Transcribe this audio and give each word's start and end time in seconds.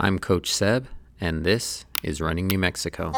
I'm 0.00 0.20
Coach 0.20 0.54
Seb, 0.54 0.86
and 1.20 1.44
this 1.44 1.84
is 2.04 2.20
Running 2.20 2.46
New 2.46 2.58
Mexico. 2.58 3.10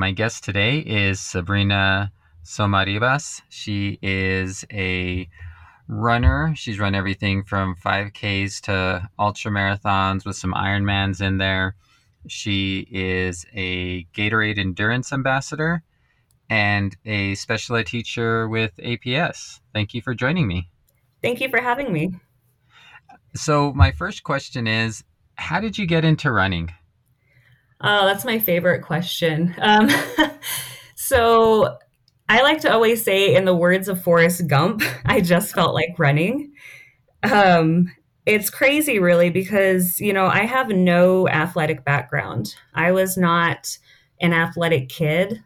My 0.00 0.12
guest 0.12 0.42
today 0.42 0.78
is 0.78 1.20
Sabrina 1.20 2.10
Somaribas. 2.42 3.42
She 3.50 3.98
is 4.00 4.64
a 4.72 5.28
runner. 5.88 6.54
She's 6.56 6.78
run 6.78 6.94
everything 6.94 7.44
from 7.44 7.76
5Ks 7.76 8.62
to 8.62 9.10
ultra 9.18 9.50
marathons 9.50 10.24
with 10.24 10.36
some 10.36 10.54
Ironmans 10.54 11.20
in 11.20 11.36
there. 11.36 11.76
She 12.28 12.88
is 12.90 13.44
a 13.52 14.04
Gatorade 14.14 14.58
Endurance 14.58 15.12
Ambassador 15.12 15.82
and 16.48 16.96
a 17.04 17.34
special 17.34 17.76
ed 17.76 17.86
teacher 17.86 18.48
with 18.48 18.74
APS. 18.78 19.60
Thank 19.74 19.92
you 19.92 20.00
for 20.00 20.14
joining 20.14 20.48
me. 20.48 20.70
Thank 21.20 21.42
you 21.42 21.50
for 21.50 21.60
having 21.60 21.92
me. 21.92 22.14
So, 23.34 23.74
my 23.74 23.92
first 23.92 24.22
question 24.22 24.66
is 24.66 25.04
How 25.34 25.60
did 25.60 25.76
you 25.76 25.84
get 25.84 26.06
into 26.06 26.32
running? 26.32 26.72
Oh, 27.82 28.06
that's 28.06 28.24
my 28.24 28.38
favorite 28.38 28.82
question. 28.82 29.54
Um, 29.58 29.88
so 30.94 31.78
I 32.28 32.42
like 32.42 32.60
to 32.60 32.72
always 32.72 33.02
say, 33.02 33.34
in 33.34 33.44
the 33.44 33.54
words 33.54 33.88
of 33.88 34.02
Forrest 34.02 34.46
Gump, 34.46 34.82
I 35.06 35.20
just 35.20 35.54
felt 35.54 35.74
like 35.74 35.98
running. 35.98 36.52
Um, 37.22 37.92
it's 38.26 38.50
crazy, 38.50 38.98
really, 38.98 39.30
because, 39.30 40.00
you 40.00 40.12
know, 40.12 40.26
I 40.26 40.44
have 40.44 40.68
no 40.68 41.26
athletic 41.28 41.84
background. 41.84 42.54
I 42.74 42.92
was 42.92 43.16
not 43.16 43.76
an 44.20 44.32
athletic 44.34 44.90
kid. 44.90 45.42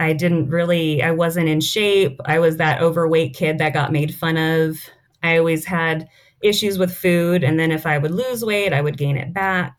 I 0.00 0.12
didn't 0.12 0.48
really, 0.48 1.02
I 1.02 1.12
wasn't 1.12 1.48
in 1.48 1.60
shape. 1.60 2.20
I 2.24 2.40
was 2.40 2.56
that 2.56 2.82
overweight 2.82 3.34
kid 3.34 3.58
that 3.58 3.72
got 3.74 3.92
made 3.92 4.12
fun 4.12 4.36
of. 4.36 4.76
I 5.22 5.38
always 5.38 5.64
had 5.64 6.08
issues 6.42 6.78
with 6.78 6.94
food. 6.94 7.44
And 7.44 7.58
then 7.60 7.70
if 7.70 7.86
I 7.86 7.96
would 7.96 8.10
lose 8.10 8.44
weight, 8.44 8.72
I 8.72 8.80
would 8.80 8.98
gain 8.98 9.16
it 9.16 9.32
back 9.32 9.78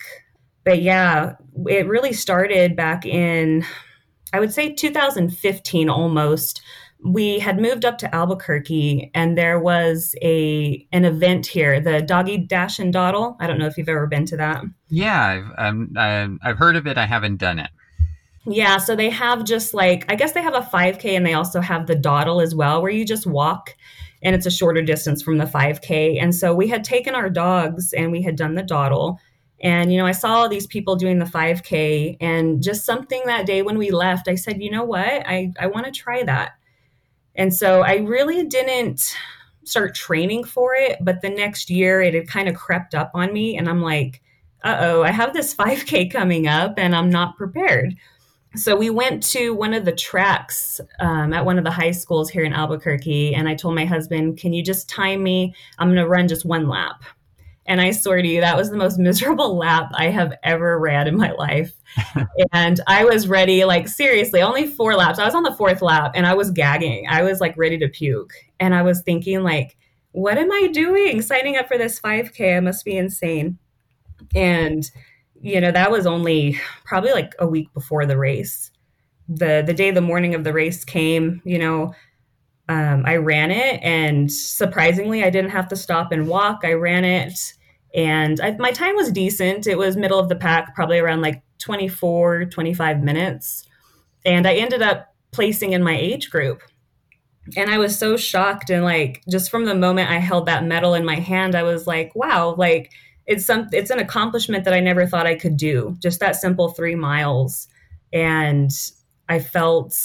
but 0.65 0.81
yeah, 0.81 1.35
it 1.67 1.87
really 1.87 2.11
started 2.11 2.75
back 2.75 3.05
in, 3.05 3.63
I 4.33 4.39
would 4.39 4.51
say 4.51 4.73
2015 4.73 5.89
almost. 5.89 6.61
We 7.03 7.37
had 7.37 7.61
moved 7.61 7.85
up 7.85 7.99
to 7.99 8.13
Albuquerque 8.13 9.11
and 9.13 9.37
there 9.37 9.59
was 9.59 10.15
a 10.23 10.85
an 10.91 11.05
event 11.05 11.45
here, 11.45 11.79
the 11.79 12.01
Doggy 12.01 12.39
Dash 12.39 12.79
and 12.79 12.91
Dawdle. 12.91 13.37
I 13.39 13.45
don't 13.45 13.59
know 13.59 13.67
if 13.67 13.77
you've 13.77 13.87
ever 13.87 14.07
been 14.07 14.25
to 14.25 14.37
that. 14.37 14.63
Yeah, 14.89 15.45
I've, 15.57 15.91
um, 15.95 16.39
I've 16.43 16.57
heard 16.57 16.75
of 16.75 16.87
it. 16.87 16.97
I 16.97 17.05
haven't 17.05 17.37
done 17.37 17.59
it. 17.59 17.69
Yeah, 18.47 18.77
so 18.77 18.95
they 18.95 19.09
have 19.09 19.43
just 19.43 19.73
like, 19.73 20.11
I 20.11 20.15
guess 20.15 20.31
they 20.31 20.41
have 20.41 20.55
a 20.55 20.61
5K 20.61 21.15
and 21.15 21.25
they 21.25 21.33
also 21.33 21.61
have 21.61 21.85
the 21.85 21.95
Dawdle 21.95 22.41
as 22.41 22.55
well, 22.55 22.81
where 22.81 22.91
you 22.91 23.05
just 23.05 23.27
walk 23.27 23.75
and 24.23 24.35
it's 24.35 24.45
a 24.47 24.51
shorter 24.51 24.81
distance 24.81 25.21
from 25.21 25.37
the 25.37 25.45
5K. 25.45 26.21
And 26.21 26.33
so 26.33 26.55
we 26.55 26.67
had 26.67 26.83
taken 26.83 27.13
our 27.13 27.29
dogs 27.29 27.93
and 27.93 28.11
we 28.11 28.23
had 28.23 28.35
done 28.35 28.55
the 28.55 28.63
Dawdle 28.63 29.19
and, 29.61 29.91
you 29.91 29.97
know, 29.97 30.05
I 30.05 30.11
saw 30.11 30.33
all 30.33 30.49
these 30.49 30.67
people 30.67 30.95
doing 30.95 31.19
the 31.19 31.25
5K, 31.25 32.17
and 32.19 32.61
just 32.61 32.85
something 32.85 33.21
that 33.25 33.45
day 33.45 33.61
when 33.61 33.77
we 33.77 33.91
left, 33.91 34.27
I 34.27 34.35
said, 34.35 34.61
you 34.61 34.69
know 34.69 34.83
what? 34.83 35.07
I, 35.07 35.53
I 35.59 35.67
want 35.67 35.85
to 35.85 35.91
try 35.91 36.23
that. 36.23 36.53
And 37.35 37.53
so 37.53 37.81
I 37.81 37.97
really 37.97 38.45
didn't 38.45 39.15
start 39.63 39.95
training 39.95 40.43
for 40.43 40.75
it, 40.75 40.97
but 41.01 41.21
the 41.21 41.29
next 41.29 41.69
year 41.69 42.01
it 42.01 42.13
had 42.13 42.27
kind 42.27 42.47
of 42.47 42.55
crept 42.55 42.95
up 42.95 43.11
on 43.13 43.33
me, 43.33 43.57
and 43.57 43.69
I'm 43.69 43.81
like, 43.81 44.21
uh 44.63 44.77
oh, 44.79 45.03
I 45.03 45.11
have 45.11 45.33
this 45.33 45.53
5K 45.55 46.11
coming 46.11 46.47
up, 46.47 46.75
and 46.77 46.95
I'm 46.95 47.09
not 47.09 47.37
prepared. 47.37 47.95
So 48.55 48.75
we 48.75 48.89
went 48.89 49.21
to 49.31 49.53
one 49.53 49.73
of 49.73 49.83
the 49.83 49.91
tracks 49.91 50.79
um, 51.01 51.33
at 51.33 51.45
one 51.45 51.57
of 51.57 51.65
the 51.65 51.71
high 51.71 51.91
schools 51.91 52.29
here 52.29 52.45
in 52.45 52.53
Albuquerque, 52.53 53.35
and 53.35 53.49
I 53.49 53.55
told 53.55 53.75
my 53.75 53.85
husband, 53.85 54.37
Can 54.37 54.53
you 54.53 54.63
just 54.63 54.87
time 54.89 55.23
me? 55.23 55.53
I'm 55.77 55.89
going 55.89 55.97
to 55.97 56.07
run 56.07 56.27
just 56.27 56.45
one 56.45 56.67
lap. 56.69 57.03
And 57.67 57.81
I 57.81 57.91
swear 57.91 58.21
to 58.21 58.27
you, 58.27 58.41
that 58.41 58.57
was 58.57 58.69
the 58.69 58.77
most 58.77 58.99
miserable 58.99 59.55
lap 59.57 59.91
I 59.95 60.09
have 60.09 60.33
ever 60.43 60.77
ran 60.79 61.07
in 61.07 61.17
my 61.17 61.31
life. 61.31 61.73
and 62.53 62.79
I 62.87 63.05
was 63.05 63.27
ready, 63.27 63.65
like, 63.65 63.87
seriously, 63.87 64.41
only 64.41 64.67
four 64.67 64.95
laps. 64.95 65.19
I 65.19 65.25
was 65.25 65.35
on 65.35 65.43
the 65.43 65.55
fourth 65.55 65.81
lap 65.81 66.11
and 66.15 66.27
I 66.27 66.33
was 66.33 66.51
gagging. 66.51 67.07
I 67.09 67.23
was 67.23 67.41
like 67.41 67.57
ready 67.57 67.77
to 67.79 67.87
puke. 67.87 68.33
And 68.59 68.75
I 68.75 68.83
was 68.83 69.01
thinking, 69.01 69.41
like, 69.41 69.77
what 70.11 70.37
am 70.37 70.51
I 70.51 70.67
doing 70.67 71.21
signing 71.21 71.57
up 71.57 71.67
for 71.67 71.77
this 71.77 71.99
5K? 71.99 72.57
I 72.57 72.59
must 72.59 72.85
be 72.85 72.97
insane. 72.97 73.57
And, 74.33 74.89
you 75.41 75.59
know, 75.59 75.71
that 75.71 75.91
was 75.91 76.05
only 76.05 76.59
probably 76.85 77.11
like 77.11 77.33
a 77.39 77.47
week 77.47 77.73
before 77.73 78.05
the 78.05 78.17
race. 78.17 78.71
The 79.27 79.63
the 79.65 79.73
day 79.73 79.89
the 79.89 80.01
morning 80.01 80.35
of 80.35 80.43
the 80.43 80.53
race 80.53 80.85
came, 80.85 81.41
you 81.45 81.57
know, 81.57 81.93
um, 82.69 83.03
I 83.05 83.17
ran 83.17 83.51
it, 83.51 83.79
and 83.83 84.31
surprisingly, 84.31 85.23
I 85.23 85.29
didn't 85.29 85.51
have 85.51 85.67
to 85.69 85.75
stop 85.75 86.11
and 86.11 86.27
walk. 86.27 86.61
I 86.63 86.73
ran 86.73 87.05
it, 87.05 87.53
and 87.95 88.41
I, 88.41 88.51
my 88.57 88.71
time 88.71 88.95
was 88.95 89.11
decent. 89.11 89.67
It 89.67 89.77
was 89.77 89.95
middle 89.95 90.19
of 90.19 90.29
the 90.29 90.35
pack, 90.35 90.75
probably 90.75 90.99
around 90.99 91.21
like 91.21 91.41
24, 91.59 92.45
25 92.45 93.03
minutes. 93.03 93.65
And 94.25 94.45
I 94.45 94.55
ended 94.55 94.81
up 94.81 95.13
placing 95.31 95.71
in 95.71 95.83
my 95.83 95.97
age 95.97 96.29
group. 96.29 96.61
And 97.55 97.69
I 97.69 97.77
was 97.77 97.97
so 97.97 98.17
shocked. 98.17 98.69
And 98.69 98.83
like, 98.83 99.23
just 99.29 99.49
from 99.49 99.65
the 99.65 99.75
moment 99.75 100.09
I 100.09 100.17
held 100.17 100.47
that 100.47 100.65
medal 100.65 100.93
in 100.93 101.05
my 101.05 101.15
hand, 101.15 101.55
I 101.55 101.63
was 101.63 101.87
like, 101.87 102.13
wow, 102.15 102.55
like, 102.57 102.91
it's 103.27 103.45
some 103.45 103.69
it's 103.71 103.89
an 103.89 103.99
accomplishment 103.99 104.65
that 104.65 104.73
I 104.73 104.79
never 104.81 105.07
thought 105.07 105.25
I 105.25 105.35
could 105.35 105.57
do. 105.57 105.95
Just 105.99 106.19
that 106.19 106.35
simple 106.35 106.69
three 106.69 106.95
miles. 106.95 107.67
And 108.13 108.71
I 109.29 109.39
felt 109.39 109.97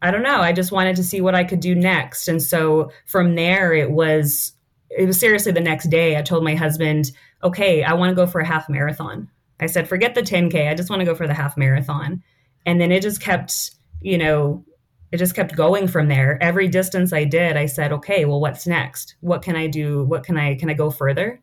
I 0.00 0.10
don't 0.10 0.22
know. 0.22 0.40
I 0.40 0.52
just 0.52 0.72
wanted 0.72 0.96
to 0.96 1.04
see 1.04 1.20
what 1.20 1.36
I 1.36 1.44
could 1.44 1.60
do 1.60 1.74
next. 1.74 2.28
And 2.28 2.42
so 2.42 2.90
from 3.06 3.36
there, 3.36 3.72
it 3.72 3.92
was, 3.92 4.52
it 4.90 5.06
was 5.06 5.18
seriously 5.18 5.52
the 5.52 5.60
next 5.60 5.90
day. 5.90 6.16
I 6.16 6.22
told 6.22 6.42
my 6.42 6.56
husband, 6.56 7.12
okay, 7.42 7.82
I 7.82 7.94
want 7.94 8.10
to 8.10 8.14
go 8.14 8.26
for 8.26 8.40
a 8.40 8.46
half 8.46 8.68
marathon. 8.68 9.28
I 9.60 9.66
said, 9.66 9.88
forget 9.88 10.14
the 10.14 10.22
10K. 10.22 10.68
I 10.68 10.74
just 10.74 10.90
want 10.90 11.00
to 11.00 11.06
go 11.06 11.14
for 11.14 11.26
the 11.26 11.34
half 11.34 11.56
marathon. 11.56 12.22
And 12.66 12.80
then 12.80 12.92
it 12.92 13.02
just 13.02 13.20
kept, 13.20 13.72
you 14.00 14.18
know, 14.18 14.64
it 15.10 15.18
just 15.18 15.34
kept 15.34 15.54
going 15.54 15.88
from 15.88 16.08
there. 16.08 16.42
Every 16.42 16.68
distance 16.68 17.12
I 17.12 17.24
did, 17.24 17.56
I 17.56 17.66
said, 17.66 17.92
okay, 17.92 18.24
well, 18.24 18.40
what's 18.40 18.66
next? 18.66 19.16
What 19.20 19.42
can 19.42 19.56
I 19.56 19.66
do? 19.66 20.04
What 20.04 20.24
can 20.24 20.36
I, 20.36 20.54
can 20.54 20.70
I 20.70 20.74
go 20.74 20.90
further? 20.90 21.40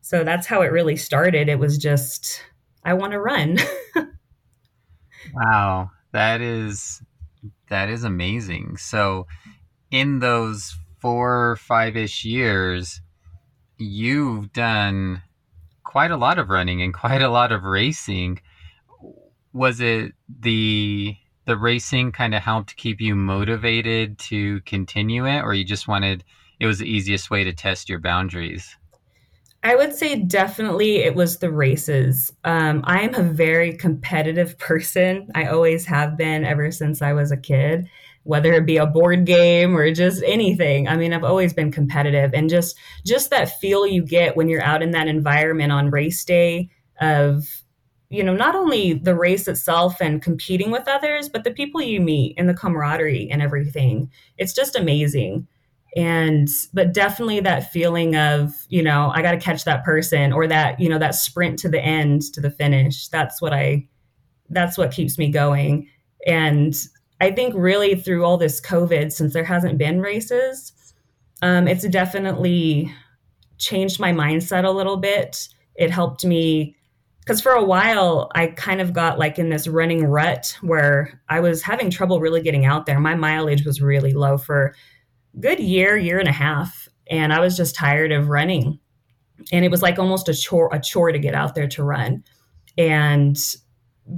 So 0.00 0.24
that's 0.24 0.46
how 0.46 0.62
it 0.62 0.72
really 0.72 0.96
started. 0.96 1.48
It 1.48 1.58
was 1.58 1.78
just, 1.78 2.42
I 2.84 2.94
want 2.94 3.12
to 3.12 3.20
run. 3.20 3.58
wow. 5.34 5.90
That 6.12 6.40
is 6.40 7.02
that 7.68 7.88
is 7.88 8.04
amazing. 8.04 8.76
So, 8.76 9.26
in 9.90 10.18
those 10.18 10.76
four, 11.00 11.50
or 11.50 11.56
five 11.56 11.96
ish 11.96 12.24
years, 12.24 13.00
you've 13.78 14.52
done 14.52 15.22
quite 15.92 16.10
a 16.10 16.16
lot 16.16 16.38
of 16.38 16.48
running 16.48 16.80
and 16.80 16.94
quite 16.94 17.20
a 17.20 17.28
lot 17.28 17.52
of 17.52 17.64
racing. 17.64 18.40
Was 19.52 19.78
it 19.82 20.12
the 20.40 21.14
the 21.44 21.58
racing 21.58 22.12
kind 22.12 22.34
of 22.34 22.42
helped 22.42 22.76
keep 22.76 22.98
you 22.98 23.14
motivated 23.14 24.18
to 24.18 24.62
continue 24.62 25.26
it, 25.26 25.42
or 25.42 25.52
you 25.52 25.64
just 25.64 25.86
wanted 25.86 26.24
it 26.60 26.66
was 26.66 26.78
the 26.78 26.90
easiest 26.90 27.30
way 27.30 27.44
to 27.44 27.52
test 27.52 27.90
your 27.90 27.98
boundaries? 27.98 28.74
I 29.64 29.76
would 29.76 29.94
say 29.94 30.16
definitely 30.16 30.96
it 30.96 31.14
was 31.14 31.38
the 31.38 31.52
races. 31.52 32.32
Um, 32.44 32.80
I 32.84 33.02
am 33.02 33.14
a 33.14 33.22
very 33.22 33.74
competitive 33.74 34.58
person. 34.68 35.28
I 35.34 35.44
always 35.44 35.84
have 35.84 36.16
been 36.16 36.46
ever 36.46 36.70
since 36.70 37.02
I 37.02 37.12
was 37.12 37.30
a 37.30 37.36
kid, 37.36 37.86
whether 38.24 38.52
it 38.52 38.66
be 38.66 38.76
a 38.76 38.86
board 38.86 39.24
game 39.24 39.76
or 39.76 39.92
just 39.92 40.22
anything. 40.24 40.88
I 40.88 40.96
mean, 40.96 41.12
I've 41.12 41.24
always 41.24 41.52
been 41.52 41.72
competitive, 41.72 42.32
and 42.34 42.48
just 42.48 42.76
just 43.04 43.30
that 43.30 43.60
feel 43.60 43.86
you 43.86 44.04
get 44.04 44.36
when 44.36 44.48
you're 44.48 44.62
out 44.62 44.82
in 44.82 44.92
that 44.92 45.08
environment 45.08 45.72
on 45.72 45.90
race 45.90 46.24
day 46.24 46.70
of 47.00 47.44
you 48.10 48.22
know 48.22 48.34
not 48.34 48.54
only 48.54 48.92
the 48.92 49.14
race 49.14 49.48
itself 49.48 50.00
and 50.00 50.22
competing 50.22 50.70
with 50.70 50.88
others, 50.88 51.28
but 51.28 51.44
the 51.44 51.50
people 51.50 51.80
you 51.80 52.00
meet 52.00 52.34
and 52.38 52.48
the 52.48 52.54
camaraderie 52.54 53.28
and 53.30 53.42
everything. 53.42 54.10
It's 54.38 54.54
just 54.54 54.76
amazing 54.76 55.46
and 55.96 56.48
but 56.72 56.94
definitely 56.94 57.40
that 57.40 57.70
feeling 57.70 58.16
of 58.16 58.52
you 58.68 58.82
know 58.82 59.10
i 59.14 59.20
got 59.20 59.32
to 59.32 59.38
catch 59.38 59.64
that 59.64 59.84
person 59.84 60.32
or 60.32 60.46
that 60.46 60.80
you 60.80 60.88
know 60.88 60.98
that 60.98 61.14
sprint 61.14 61.58
to 61.58 61.68
the 61.68 61.80
end 61.80 62.22
to 62.22 62.40
the 62.40 62.50
finish 62.50 63.08
that's 63.08 63.42
what 63.42 63.52
i 63.52 63.86
that's 64.48 64.78
what 64.78 64.90
keeps 64.90 65.18
me 65.18 65.30
going 65.30 65.86
and 66.26 66.86
i 67.22 67.30
think 67.30 67.54
really 67.56 67.94
through 67.94 68.24
all 68.24 68.36
this 68.36 68.60
covid 68.60 69.10
since 69.12 69.32
there 69.32 69.44
hasn't 69.44 69.78
been 69.78 70.00
races 70.00 70.72
um, 71.40 71.66
it's 71.66 71.86
definitely 71.88 72.92
changed 73.58 73.98
my 73.98 74.12
mindset 74.12 74.64
a 74.64 74.70
little 74.70 74.96
bit 74.96 75.48
it 75.74 75.90
helped 75.90 76.24
me 76.24 76.76
because 77.22 77.40
for 77.40 77.52
a 77.52 77.64
while 77.64 78.30
I 78.34 78.48
kind 78.48 78.80
of 78.80 78.92
got 78.92 79.18
like 79.18 79.38
in 79.38 79.48
this 79.48 79.68
running 79.68 80.04
rut 80.04 80.56
where 80.60 81.20
I 81.28 81.40
was 81.40 81.62
having 81.62 81.88
trouble 81.90 82.20
really 82.20 82.42
getting 82.42 82.64
out 82.64 82.86
there. 82.86 82.98
My 82.98 83.14
mileage 83.14 83.64
was 83.64 83.80
really 83.80 84.12
low 84.12 84.36
for 84.38 84.74
good 85.38 85.60
year, 85.60 85.96
year 85.96 86.18
and 86.18 86.28
a 86.28 86.32
half, 86.32 86.88
and 87.08 87.32
I 87.32 87.40
was 87.40 87.56
just 87.56 87.76
tired 87.76 88.10
of 88.12 88.28
running. 88.28 88.78
And 89.52 89.64
it 89.64 89.70
was 89.70 89.82
like 89.82 89.98
almost 89.98 90.28
a 90.28 90.34
chore 90.34 90.68
a 90.72 90.80
chore 90.80 91.12
to 91.12 91.18
get 91.18 91.34
out 91.34 91.54
there 91.54 91.68
to 91.68 91.84
run. 91.84 92.24
And 92.76 93.38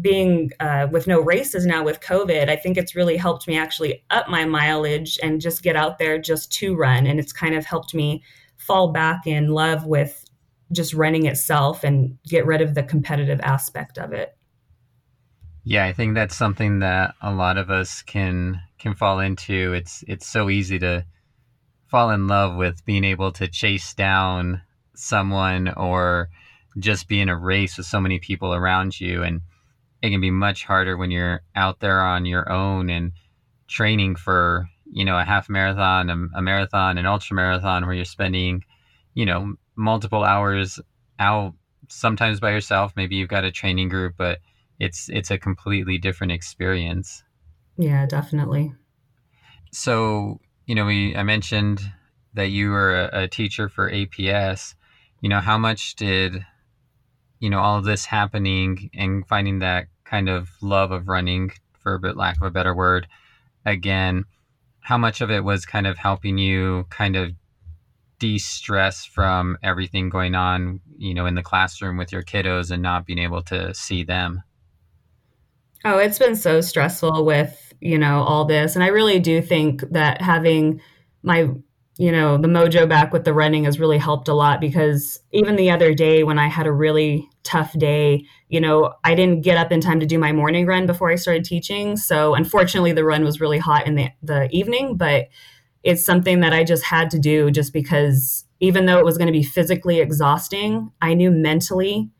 being 0.00 0.50
uh, 0.60 0.88
with 0.90 1.06
no 1.06 1.20
races 1.20 1.66
now 1.66 1.84
with 1.84 2.00
COVID, 2.00 2.48
I 2.48 2.56
think 2.56 2.76
it's 2.76 2.94
really 2.94 3.16
helped 3.16 3.46
me 3.46 3.58
actually 3.58 4.02
up 4.10 4.28
my 4.28 4.44
mileage 4.44 5.18
and 5.22 5.40
just 5.40 5.62
get 5.62 5.76
out 5.76 5.98
there 5.98 6.18
just 6.18 6.50
to 6.52 6.74
run. 6.74 7.06
And 7.06 7.20
it's 7.20 7.32
kind 7.32 7.54
of 7.54 7.66
helped 7.66 7.94
me 7.94 8.22
fall 8.56 8.92
back 8.92 9.26
in 9.26 9.48
love 9.48 9.86
with 9.86 10.24
just 10.72 10.94
running 10.94 11.26
itself 11.26 11.84
and 11.84 12.18
get 12.26 12.46
rid 12.46 12.62
of 12.62 12.74
the 12.74 12.82
competitive 12.82 13.40
aspect 13.42 13.98
of 13.98 14.12
it. 14.12 14.36
Yeah, 15.64 15.86
I 15.86 15.92
think 15.92 16.14
that's 16.14 16.36
something 16.36 16.80
that 16.80 17.14
a 17.22 17.32
lot 17.32 17.56
of 17.56 17.70
us 17.70 18.02
can 18.02 18.60
can 18.78 18.94
fall 18.94 19.20
into. 19.20 19.72
It's 19.72 20.04
it's 20.06 20.26
so 20.26 20.50
easy 20.50 20.78
to 20.80 21.06
fall 21.86 22.10
in 22.10 22.26
love 22.26 22.56
with 22.56 22.84
being 22.84 23.04
able 23.04 23.32
to 23.32 23.48
chase 23.48 23.94
down 23.94 24.62
someone 24.94 25.68
or 25.68 26.28
just 26.78 27.08
be 27.08 27.20
in 27.20 27.28
a 27.28 27.38
race 27.38 27.76
with 27.76 27.86
so 27.86 28.00
many 28.00 28.18
people 28.18 28.52
around 28.52 29.00
you 29.00 29.22
and 29.22 29.40
it 30.04 30.10
can 30.10 30.20
be 30.20 30.30
much 30.30 30.64
harder 30.64 30.98
when 30.98 31.10
you're 31.10 31.40
out 31.56 31.80
there 31.80 32.02
on 32.02 32.26
your 32.26 32.52
own 32.52 32.90
and 32.90 33.12
training 33.68 34.14
for 34.14 34.68
you 34.92 35.02
know 35.02 35.18
a 35.18 35.24
half 35.24 35.48
marathon 35.48 36.10
a, 36.10 36.38
a 36.38 36.42
marathon 36.42 36.98
an 36.98 37.06
ultra 37.06 37.34
marathon 37.34 37.86
where 37.86 37.94
you're 37.94 38.04
spending 38.04 38.62
you 39.14 39.24
know 39.24 39.54
multiple 39.76 40.22
hours 40.22 40.78
out 41.18 41.54
sometimes 41.88 42.40
by 42.40 42.50
yourself. 42.50 42.92
Maybe 42.96 43.16
you've 43.16 43.30
got 43.30 43.44
a 43.44 43.50
training 43.50 43.88
group 43.88 44.14
but 44.18 44.40
it's 44.78 45.08
it's 45.08 45.30
a 45.30 45.38
completely 45.38 45.96
different 45.96 46.32
experience. 46.32 47.24
Yeah 47.78 48.04
definitely. 48.04 48.74
So 49.72 50.38
you 50.66 50.74
know 50.74 50.84
we 50.84 51.16
i 51.16 51.22
mentioned 51.22 51.80
that 52.34 52.50
you 52.50 52.70
were 52.70 52.94
a, 52.94 53.22
a 53.22 53.28
teacher 53.28 53.68
for 53.68 53.90
aps 53.90 54.74
you 55.20 55.28
know 55.28 55.40
how 55.40 55.56
much 55.56 55.94
did 55.94 56.44
you 57.38 57.48
know 57.48 57.60
all 57.60 57.78
of 57.78 57.84
this 57.84 58.06
happening 58.06 58.90
and 58.94 59.26
finding 59.26 59.60
that 59.60 59.86
kind 60.04 60.28
of 60.28 60.50
love 60.60 60.90
of 60.90 61.08
running 61.08 61.50
for 61.78 61.94
a 61.94 61.98
bit 61.98 62.16
lack 62.16 62.36
of 62.36 62.42
a 62.42 62.50
better 62.50 62.74
word 62.74 63.06
again 63.64 64.24
how 64.80 64.98
much 64.98 65.22
of 65.22 65.30
it 65.30 65.42
was 65.42 65.64
kind 65.64 65.86
of 65.86 65.96
helping 65.96 66.36
you 66.36 66.86
kind 66.90 67.16
of 67.16 67.32
de-stress 68.18 69.04
from 69.04 69.58
everything 69.62 70.08
going 70.08 70.34
on 70.34 70.80
you 70.98 71.14
know 71.14 71.26
in 71.26 71.34
the 71.34 71.42
classroom 71.42 71.96
with 71.96 72.12
your 72.12 72.22
kiddos 72.22 72.70
and 72.70 72.82
not 72.82 73.06
being 73.06 73.18
able 73.18 73.42
to 73.42 73.74
see 73.74 74.04
them? 74.04 74.42
Oh 75.84 75.98
it's 75.98 76.18
been 76.18 76.36
so 76.36 76.60
stressful 76.60 77.24
with 77.24 77.72
you 77.80 77.98
know 77.98 78.22
all 78.22 78.44
this. 78.44 78.74
And 78.74 78.84
i 78.84 78.88
really 78.88 79.18
do 79.18 79.42
think 79.42 79.82
that 79.90 80.22
having 80.22 80.80
my 81.22 81.50
you 81.96 82.10
know 82.10 82.36
the 82.36 82.48
mojo 82.48 82.88
back 82.88 83.12
with 83.12 83.24
the 83.24 83.32
running 83.32 83.64
has 83.64 83.78
really 83.78 83.98
helped 83.98 84.28
a 84.28 84.34
lot 84.34 84.60
because 84.60 85.20
even 85.32 85.56
the 85.56 85.70
other 85.70 85.94
day 85.94 86.24
when 86.24 86.38
i 86.38 86.48
had 86.48 86.66
a 86.66 86.72
really 86.72 87.28
tough 87.44 87.72
day 87.78 88.24
you 88.48 88.60
know 88.60 88.92
i 89.04 89.14
didn't 89.14 89.42
get 89.42 89.56
up 89.56 89.70
in 89.70 89.80
time 89.80 90.00
to 90.00 90.06
do 90.06 90.18
my 90.18 90.32
morning 90.32 90.66
run 90.66 90.86
before 90.86 91.10
i 91.10 91.14
started 91.14 91.44
teaching 91.44 91.96
so 91.96 92.34
unfortunately 92.34 92.92
the 92.92 93.04
run 93.04 93.22
was 93.22 93.40
really 93.40 93.58
hot 93.58 93.86
in 93.86 93.94
the, 93.94 94.08
the 94.22 94.48
evening 94.50 94.96
but 94.96 95.28
it's 95.84 96.02
something 96.02 96.40
that 96.40 96.54
I 96.54 96.64
just 96.64 96.82
had 96.82 97.10
to 97.10 97.18
do 97.18 97.50
just 97.50 97.72
because 97.72 98.44
even 98.58 98.86
though 98.86 98.98
it 98.98 99.04
was 99.04 99.18
going 99.18 99.26
to 99.26 99.32
be 99.32 99.42
physically 99.42 100.00
exhausting, 100.00 100.90
I 101.02 101.12
knew 101.12 101.30
mentally 101.30 102.10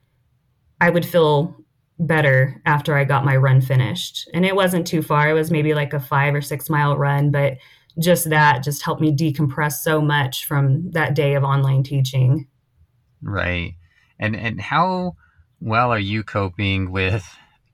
I 0.80 0.90
would 0.90 1.06
feel 1.06 1.56
better 1.98 2.60
after 2.66 2.94
I 2.94 3.04
got 3.04 3.24
my 3.24 3.36
run 3.36 3.62
finished. 3.62 4.28
And 4.34 4.44
it 4.44 4.54
wasn't 4.54 4.86
too 4.86 5.00
far. 5.00 5.30
It 5.30 5.34
was 5.34 5.50
maybe 5.50 5.72
like 5.72 5.94
a 5.94 6.00
five 6.00 6.34
or 6.34 6.42
six 6.42 6.68
mile 6.68 6.96
run, 6.96 7.30
but 7.30 7.54
just 7.98 8.30
that 8.30 8.62
just 8.62 8.82
helped 8.82 9.00
me 9.00 9.14
decompress 9.14 9.74
so 9.74 10.00
much 10.00 10.46
from 10.46 10.90
that 10.90 11.14
day 11.14 11.34
of 11.34 11.44
online 11.44 11.82
teaching. 11.82 12.46
Right. 13.22 13.74
And 14.18 14.36
and 14.36 14.60
how 14.60 15.16
well 15.60 15.90
are 15.90 15.98
you 15.98 16.22
coping 16.22 16.90
with 16.90 17.26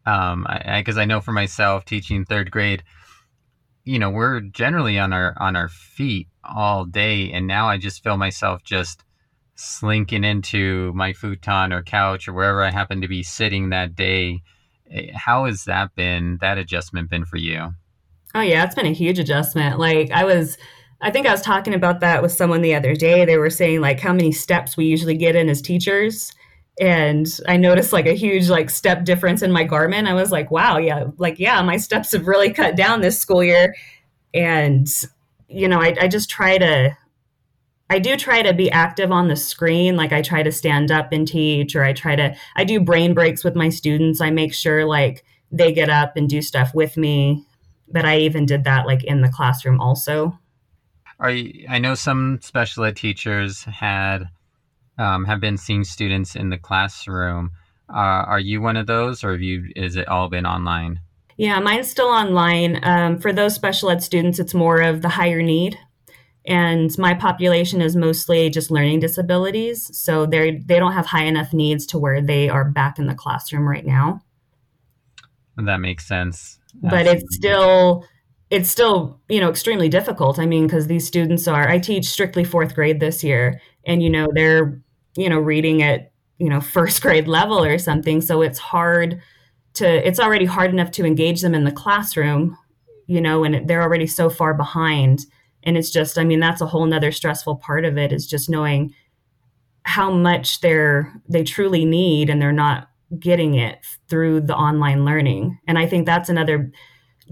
um 0.06 0.46
because 0.76 0.96
I, 0.96 1.00
I, 1.00 1.02
I 1.02 1.06
know 1.06 1.20
for 1.20 1.32
myself 1.32 1.84
teaching 1.84 2.25
third 2.25 2.50
grade 2.50 2.82
you 3.84 3.99
know 3.99 4.11
we're 4.11 4.40
generally 4.40 4.99
on 4.99 5.12
our 5.12 5.34
on 5.38 5.56
our 5.56 5.69
feet 5.69 6.28
all 6.44 6.84
day 6.84 7.32
and 7.32 7.46
now 7.46 7.69
i 7.69 7.76
just 7.76 8.02
feel 8.02 8.16
myself 8.16 8.62
just 8.62 9.05
slinking 9.56 10.25
into 10.25 10.93
my 10.94 11.12
futon 11.12 11.73
or 11.73 11.82
couch 11.82 12.28
or 12.28 12.32
wherever 12.32 12.62
i 12.62 12.70
happen 12.70 13.00
to 13.00 13.08
be 13.08 13.23
sitting 13.23 13.70
that 13.70 13.94
day 13.94 14.40
eh, 14.90 15.11
how 15.14 15.46
has 15.46 15.64
that 15.64 15.94
been 15.94 16.38
that 16.40 16.58
adjustment 16.58 17.11
been 17.11 17.25
for 17.25 17.37
you 17.37 17.70
oh 18.35 18.41
yeah 18.41 18.65
it's 18.65 18.75
been 18.75 18.87
a 18.87 18.93
huge 18.93 19.19
adjustment 19.19 19.79
like 19.79 20.11
i 20.11 20.25
was 20.25 20.56
i 21.00 21.11
think 21.11 21.27
i 21.27 21.32
was 21.32 21.43
talking 21.43 21.75
about 21.75 22.00
that 22.00 22.23
with 22.23 22.32
someone 22.32 22.62
the 22.62 22.75
other 22.75 22.94
day 22.94 23.25
they 23.25 23.38
were 23.38 23.50
saying 23.50 23.81
like 23.81 24.00
how 24.00 24.12
many 24.12 24.32
steps 24.32 24.77
we 24.77 24.85
usually 24.85 25.17
get 25.17 25.37
in 25.37 25.49
as 25.49 25.62
teachers 25.62 26.32
and 26.81 27.41
I 27.47 27.59
noticed 27.59 27.93
like 27.93 28.06
a 28.06 28.15
huge 28.15 28.49
like 28.49 28.71
step 28.71 29.05
difference 29.05 29.43
in 29.43 29.53
my 29.53 29.67
Garmin. 29.67 30.09
I 30.09 30.15
was 30.15 30.32
like, 30.32 30.50
wow, 30.50 30.79
yeah, 30.79 31.09
like 31.19 31.38
yeah, 31.38 31.61
my 31.61 31.77
steps 31.77 32.12
have 32.12 32.27
really 32.27 32.53
cut 32.53 32.75
down 32.75 33.03
this 33.03 33.19
school 33.19 33.44
year. 33.44 33.75
And 34.33 34.88
you 35.47 35.69
know, 35.69 35.81
I, 35.81 35.94
I 36.00 36.09
just 36.09 36.31
try 36.31 36.56
to 36.56 36.97
I 37.91 37.99
do 37.99 38.17
try 38.17 38.41
to 38.43 38.55
be 38.55 38.71
active 38.71 39.11
on 39.11 39.29
the 39.29 39.37
screen. 39.37 39.97
Like 39.97 40.12
I 40.12 40.23
try 40.23 40.43
to 40.43 40.53
stand 40.53 40.91
up 40.91 41.12
and 41.12 41.29
teach, 41.29 41.76
or 41.76 41.85
I 41.85 41.93
try 41.93 42.17
to 42.17 42.35
I 42.56 42.65
do 42.65 42.81
brain 42.81 43.12
breaks 43.12 43.44
with 43.44 43.55
my 43.55 43.69
students. 43.69 44.21
I 44.21 44.31
make 44.31 44.55
sure 44.55 44.87
like 44.87 45.25
they 45.53 45.73
get 45.73 45.91
up 45.91 46.17
and 46.17 46.29
do 46.31 46.41
stuff 46.41 46.73
with 46.73 46.97
me. 46.97 47.44
But 47.90 48.04
I 48.04 48.19
even 48.19 48.46
did 48.46 48.64
that 48.64 48.87
like 48.87 49.04
in 49.04 49.20
the 49.20 49.28
classroom 49.28 49.81
also. 49.81 50.38
Are 51.19 51.31
you, 51.31 51.66
I 51.69 51.78
know 51.78 51.94
some 51.94 52.38
special 52.42 52.84
ed 52.84 52.96
teachers 52.96 53.64
had 53.64 54.28
um, 55.00 55.25
have 55.25 55.40
been 55.40 55.56
seeing 55.56 55.84
students 55.84 56.37
in 56.37 56.50
the 56.50 56.58
classroom. 56.58 57.50
Uh, 57.88 58.25
are 58.28 58.38
you 58.38 58.60
one 58.60 58.76
of 58.76 58.87
those, 58.87 59.25
or 59.25 59.32
have 59.32 59.40
you? 59.40 59.70
Is 59.75 59.96
it 59.96 60.08
all 60.08 60.28
been 60.28 60.46
online? 60.46 61.00
Yeah, 61.37 61.58
mine's 61.58 61.90
still 61.90 62.08
online. 62.08 62.78
Um, 62.82 63.19
for 63.19 63.32
those 63.32 63.54
special 63.54 63.90
ed 63.90 64.02
students, 64.02 64.38
it's 64.38 64.54
more 64.54 64.81
of 64.82 65.02
the 65.02 65.08
higher 65.08 65.42
need, 65.42 65.78
and 66.44 66.96
my 66.98 67.14
population 67.14 67.81
is 67.81 67.96
mostly 67.96 68.50
just 68.50 68.70
learning 68.70 69.00
disabilities. 69.00 69.90
So 69.98 70.26
they 70.26 70.58
they 70.58 70.78
don't 70.78 70.92
have 70.92 71.06
high 71.06 71.25
enough 71.25 71.52
needs 71.52 71.87
to 71.87 71.98
where 71.98 72.20
they 72.20 72.48
are 72.48 72.64
back 72.64 72.98
in 72.98 73.06
the 73.06 73.14
classroom 73.14 73.66
right 73.66 73.87
now. 73.87 74.20
That 75.56 75.78
makes 75.78 76.06
sense. 76.06 76.60
But 76.75 77.06
it's 77.06 77.34
still 77.34 78.05
it's 78.50 78.69
still 78.69 79.20
you 79.28 79.40
know 79.40 79.50
extremely 79.50 79.88
difficult. 79.88 80.38
I 80.38 80.46
mean, 80.46 80.66
because 80.66 80.87
these 80.87 81.06
students 81.06 81.47
are 81.49 81.68
I 81.68 81.78
teach 81.78 82.06
strictly 82.06 82.45
fourth 82.45 82.75
grade 82.75 83.00
this 83.00 83.23
year, 83.25 83.61
and 83.85 84.02
you 84.02 84.11
know 84.11 84.28
they're 84.35 84.80
you 85.16 85.28
know 85.28 85.38
reading 85.38 85.83
at 85.83 86.12
you 86.38 86.49
know 86.49 86.61
first 86.61 87.02
grade 87.02 87.28
level 87.28 87.62
or 87.62 87.78
something 87.78 88.21
so 88.21 88.42
it's 88.42 88.59
hard 88.59 89.21
to 89.75 90.06
it's 90.06 90.18
already 90.18 90.45
hard 90.45 90.71
enough 90.71 90.90
to 90.90 91.04
engage 91.04 91.42
them 91.42 91.54
in 91.54 91.64
the 91.64 91.73
classroom 91.73 92.56
you 93.06 93.21
know 93.21 93.45
and 93.45 93.68
they're 93.68 93.83
already 93.83 94.06
so 94.06 94.28
far 94.28 94.54
behind 94.54 95.26
and 95.62 95.76
it's 95.76 95.90
just 95.90 96.18
i 96.18 96.25
mean 96.25 96.40
that's 96.40 96.61
a 96.61 96.66
whole 96.66 96.87
nother 96.87 97.12
stressful 97.12 97.56
part 97.56 97.85
of 97.85 97.97
it 97.97 98.12
is 98.12 98.26
just 98.26 98.50
knowing 98.50 98.92
how 99.85 100.11
much 100.11 100.61
they're 100.61 101.12
they 101.28 101.45
truly 101.45 101.85
need 101.85 102.28
and 102.30 102.40
they're 102.40 102.52
not 102.52 102.89
getting 103.19 103.55
it 103.55 103.79
through 104.09 104.40
the 104.40 104.57
online 104.57 105.05
learning. 105.05 105.59
And 105.67 105.79
i 105.79 105.87
think 105.87 106.07
that's 106.07 106.29
another 106.29 106.71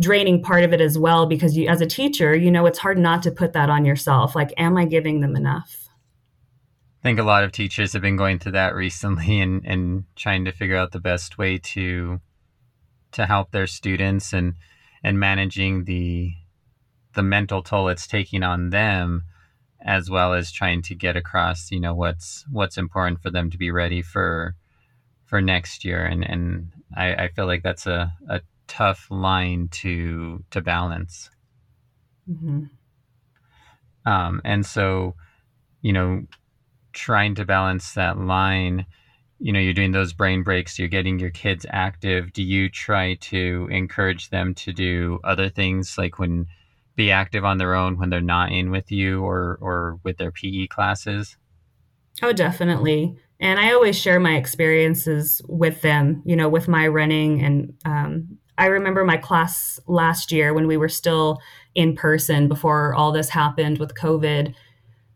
draining 0.00 0.42
part 0.42 0.64
of 0.64 0.72
it 0.72 0.80
as 0.80 0.96
well 0.96 1.26
because 1.26 1.56
you 1.56 1.68
as 1.68 1.80
a 1.80 1.86
teacher 1.86 2.32
you 2.36 2.52
know 2.52 2.66
it's 2.66 2.78
hard 2.78 2.96
not 2.96 3.20
to 3.24 3.30
put 3.30 3.52
that 3.52 3.70
on 3.70 3.84
yourself. 3.84 4.34
Like 4.34 4.52
am 4.56 4.76
i 4.76 4.84
giving 4.84 5.20
them 5.20 5.36
enough? 5.36 5.88
I 7.00 7.02
think 7.02 7.18
a 7.18 7.24
lot 7.24 7.44
of 7.44 7.52
teachers 7.52 7.92
have 7.92 8.02
been 8.02 8.16
going 8.16 8.38
through 8.38 8.52
that 8.52 8.74
recently 8.74 9.40
and, 9.44 9.64
and 9.64 10.04
trying 10.16 10.44
to 10.44 10.52
figure 10.52 10.76
out 10.76 10.92
the 10.92 11.00
best 11.00 11.38
way 11.38 11.58
to 11.58 12.20
to 13.12 13.26
help 13.26 13.50
their 13.50 13.66
students 13.66 14.32
and 14.32 14.54
and 15.02 15.18
managing 15.18 15.84
the 15.84 16.32
the 17.14 17.22
mental 17.22 17.62
toll 17.62 17.88
it's 17.88 18.06
taking 18.06 18.42
on 18.42 18.70
them 18.70 19.24
as 19.80 20.10
well 20.10 20.34
as 20.34 20.50
trying 20.50 20.82
to 20.82 20.94
get 20.94 21.16
across 21.16 21.70
you 21.70 21.80
know 21.80 21.94
what's 21.94 22.44
what's 22.50 22.76
important 22.76 23.20
for 23.22 23.30
them 23.30 23.50
to 23.50 23.58
be 23.58 23.70
ready 23.70 24.02
for 24.02 24.54
for 25.28 25.40
next 25.42 25.84
year 25.84 26.04
and 26.04 26.28
and 26.28 26.72
I, 26.96 27.14
I 27.14 27.28
feel 27.28 27.46
like 27.46 27.62
that's 27.62 27.86
a, 27.86 28.12
a 28.28 28.40
tough 28.66 29.06
line 29.10 29.68
to 29.72 30.42
to 30.50 30.60
balance. 30.60 31.30
Mm-hmm. 32.28 32.64
um, 34.10 34.40
and 34.44 34.66
so 34.66 35.14
you 35.82 35.92
know 35.92 36.26
trying 36.92 37.34
to 37.36 37.44
balance 37.44 37.94
that 37.94 38.18
line 38.18 38.84
you 39.38 39.52
know 39.52 39.60
you're 39.60 39.72
doing 39.72 39.92
those 39.92 40.12
brain 40.12 40.42
breaks 40.42 40.78
you're 40.78 40.88
getting 40.88 41.18
your 41.18 41.30
kids 41.30 41.64
active. 41.70 42.32
Do 42.32 42.42
you 42.42 42.70
try 42.70 43.14
to 43.14 43.68
encourage 43.70 44.30
them 44.30 44.54
to 44.56 44.72
do 44.72 45.20
other 45.24 45.48
things 45.50 45.96
like 45.96 46.18
when 46.18 46.46
be 46.96 47.10
active 47.10 47.44
on 47.44 47.58
their 47.58 47.74
own 47.74 47.98
when 47.98 48.10
they're 48.10 48.20
not 48.20 48.50
in 48.50 48.70
with 48.70 48.90
you 48.90 49.22
or 49.22 49.58
or 49.60 50.00
with 50.02 50.16
their 50.16 50.32
PE 50.32 50.68
classes? 50.68 51.36
Oh 52.22 52.32
definitely 52.32 53.18
And 53.40 53.58
I 53.60 53.72
always 53.72 53.98
share 53.98 54.18
my 54.18 54.36
experiences 54.36 55.40
with 55.48 55.80
them, 55.82 56.22
you 56.24 56.34
know, 56.34 56.48
with 56.48 56.66
my 56.66 56.88
running. 56.88 57.42
And 57.42 57.74
um, 57.84 58.38
I 58.56 58.66
remember 58.66 59.04
my 59.04 59.16
class 59.16 59.78
last 59.86 60.32
year 60.32 60.52
when 60.52 60.66
we 60.66 60.76
were 60.76 60.88
still 60.88 61.40
in 61.74 61.94
person 61.94 62.48
before 62.48 62.94
all 62.94 63.12
this 63.12 63.28
happened 63.28 63.78
with 63.78 63.94
COVID. 63.94 64.54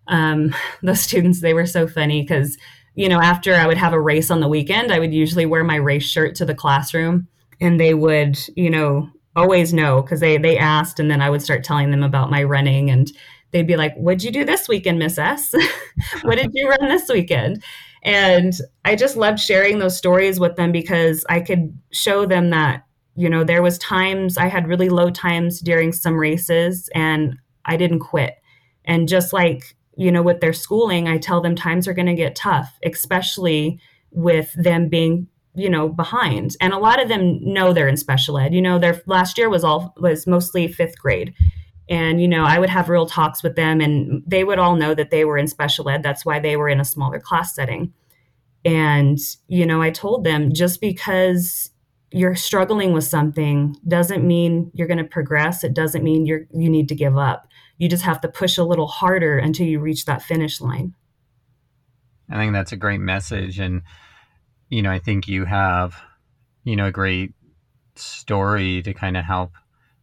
Um, 0.07 0.55
the 0.83 0.95
students, 0.95 1.41
they 1.41 1.55
were 1.55 1.67
so 1.67 1.89
funny 1.89 2.23
because, 2.23 2.57
you 2.95 3.09
know, 3.09 3.21
after 3.21 3.55
I 3.55 3.67
would 3.67 3.79
have 3.79 3.93
a 3.93 4.01
race 4.01 4.31
on 4.31 4.41
the 4.41 4.49
weekend, 4.49 4.93
I 4.93 5.01
would 5.01 5.13
usually 5.13 5.47
wear 5.47 5.65
my 5.65 5.77
race 5.77 6.05
shirt 6.05 6.37
to 6.37 6.45
the 6.45 6.55
classroom 6.55 7.27
and 7.61 7.81
they 7.81 7.95
would, 7.95 8.39
you 8.57 8.71
know, 8.71 9.09
always 9.35 9.73
know 9.73 10.03
because 10.03 10.21
they 10.21 10.37
they 10.37 10.59
asked 10.59 11.01
and 11.01 11.11
then 11.11 11.23
I 11.23 11.31
would 11.31 11.41
start 11.41 11.65
telling 11.65 11.91
them 11.91 12.03
about 12.03 12.31
my 12.31 12.43
running 12.43 12.91
and 12.91 13.11
they'd 13.51 13.67
be 13.67 13.77
like, 13.77 13.97
What'd 13.97 14.23
you 14.23 14.31
do 14.31 14.45
this 14.45 14.69
weekend, 14.69 14.99
Miss 14.99 15.19
S? 15.19 15.55
what 16.23 16.37
did 16.37 16.51
you 16.53 16.69
run 16.69 16.89
this 16.89 17.09
weekend? 17.09 17.63
And 18.03 18.53
I 18.85 18.97
just 18.97 19.17
loved 19.17 19.39
sharing 19.39 19.79
those 19.79 19.97
stories 19.97 20.41
with 20.41 20.57
them 20.57 20.73
because 20.73 21.25
I 21.29 21.41
could 21.41 21.79
show 21.93 22.27
them 22.27 22.51
that, 22.51 22.85
you 23.15 23.29
know, 23.29 23.45
there 23.45 23.63
was 23.63 23.79
times 23.79 24.37
I 24.37 24.47
had 24.47 24.67
really 24.67 24.89
low 24.89 25.11
times 25.11 25.61
during 25.61 25.93
some 25.93 26.19
races 26.19 26.89
and 26.95 27.37
I 27.65 27.77
didn't 27.77 28.01
quit. 28.01 28.35
And 28.85 29.09
just 29.09 29.33
like, 29.33 29.77
you 29.97 30.11
know, 30.11 30.23
with 30.23 30.41
their 30.41 30.53
schooling, 30.53 31.07
I 31.07 31.19
tell 31.19 31.41
them 31.41 31.55
times 31.55 31.87
are 31.87 31.95
going 31.95 32.07
to 32.07 32.15
get 32.15 32.35
tough, 32.35 32.77
especially 32.85 33.79
with 34.11 34.53
them 34.55 34.89
being 34.89 35.29
you 35.55 35.69
know 35.69 35.89
behind. 35.89 36.57
And 36.61 36.73
a 36.73 36.79
lot 36.79 37.01
of 37.01 37.09
them 37.09 37.39
know 37.43 37.73
they're 37.73 37.89
in 37.89 37.97
special 37.97 38.39
ed. 38.39 38.55
You 38.55 38.63
know 38.63 38.79
their 38.79 39.03
last 39.07 39.39
year 39.39 39.49
was 39.49 39.65
all 39.65 39.95
was 39.99 40.27
mostly 40.27 40.69
fifth 40.69 40.99
grade 40.99 41.35
and 41.93 42.23
you 42.23 42.27
know 42.27 42.45
i 42.45 42.59
would 42.59 42.71
have 42.71 42.89
real 42.89 43.07
talks 43.07 43.43
with 43.43 43.55
them 43.55 43.81
and 43.81 44.23
they 44.27 44.43
would 44.43 44.59
all 44.59 44.75
know 44.75 44.95
that 44.95 45.11
they 45.11 45.25
were 45.25 45.37
in 45.37 45.47
special 45.47 45.89
ed. 45.91 46.03
That's 46.03 46.25
why 46.25 46.41
they 46.41 46.57
were 46.57 46.71
in 46.71 46.81
a 46.81 46.85
smaller 46.85 47.21
class 47.21 47.55
setting. 47.55 47.93
And 48.65 49.19
you 49.47 49.67
know 49.67 49.83
i 49.83 49.91
told 49.91 50.25
them 50.25 50.53
just 50.53 50.81
because 50.81 51.71
you're 52.11 52.35
struggling 52.35 52.93
with 52.93 53.05
something 53.05 53.77
doesn't 53.89 54.27
mean 54.27 54.71
you're 54.75 54.87
going 54.87 54.99
to 54.99 55.05
progress. 55.05 55.65
It 55.65 55.73
doesn't 55.73 56.05
mean 56.05 56.27
you're 56.27 56.47
you 56.53 56.69
need 56.69 56.89
to 56.89 56.95
give 56.95 57.17
up. 57.17 57.47
You 57.79 57.89
just 57.89 58.05
have 58.05 58.21
to 58.23 58.29
push 58.29 58.59
a 58.59 58.65
little 58.65 58.87
harder 58.87 59.39
until 59.39 59.67
you 59.67 59.81
reach 59.81 60.05
that 60.05 60.23
finish 60.23 60.61
line. 60.61 60.95
I 62.31 62.37
think 62.37 62.53
that's 62.53 62.73
a 62.73 62.77
great 62.77 63.01
message 63.01 63.59
and 63.59 63.83
you 64.69 64.81
know, 64.81 64.91
I 64.91 65.01
think 65.01 65.29
you 65.29 65.45
have, 65.45 66.01
you 66.65 66.77
know, 66.77 66.87
a 66.87 66.93
great 66.93 67.35
story 67.97 68.81
to 68.83 68.95
kind 68.95 69.19
of 69.19 69.25
help 69.27 69.53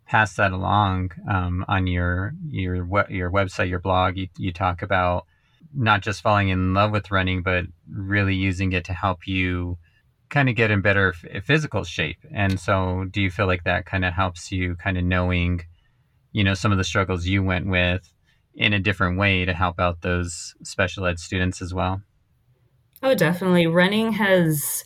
pass 0.10 0.36
that 0.38 0.52
along 0.52 1.12
um, 1.30 1.64
on 1.68 1.86
your 1.86 2.34
your 2.50 2.76
your 3.10 3.32
website, 3.32 3.70
your 3.70 3.80
blog. 3.80 4.18
You, 4.18 4.28
you 4.38 4.52
talk 4.52 4.82
about 4.82 5.26
not 5.74 6.02
just 6.02 6.24
falling 6.24 6.50
in 6.50 6.74
love 6.74 6.92
with 6.92 7.12
running, 7.12 7.44
but 7.44 7.66
really 7.88 8.36
using 8.36 8.74
it 8.74 8.86
to 8.86 8.94
help 8.94 9.28
you 9.28 9.78
kind 10.30 10.50
of 10.50 10.56
get 10.56 10.72
in 10.72 10.82
better 10.82 11.14
f- 11.14 11.44
physical 11.46 11.84
shape. 11.84 12.18
And 12.34 12.60
so, 12.60 13.06
do 13.12 13.22
you 13.22 13.30
feel 13.30 13.46
like 13.46 13.64
that 13.66 13.86
kind 13.86 14.04
of 14.04 14.14
helps 14.14 14.52
you 14.52 14.76
kind 14.76 14.98
of 14.98 15.04
knowing, 15.04 15.62
you 16.32 16.44
know, 16.44 16.56
some 16.56 16.72
of 16.72 16.80
the 16.80 16.84
struggles 16.84 17.28
you 17.28 17.44
went 17.44 17.68
with 17.68 18.12
in 18.56 18.74
a 18.74 18.80
different 18.80 19.20
way 19.20 19.46
to 19.46 19.54
help 19.54 19.80
out 19.80 20.02
those 20.02 20.56
special 20.64 21.06
ed 21.06 21.20
students 21.20 21.62
as 21.62 21.72
well? 21.72 22.02
Oh, 23.04 23.14
definitely. 23.14 23.68
Running 23.68 24.14
has, 24.14 24.84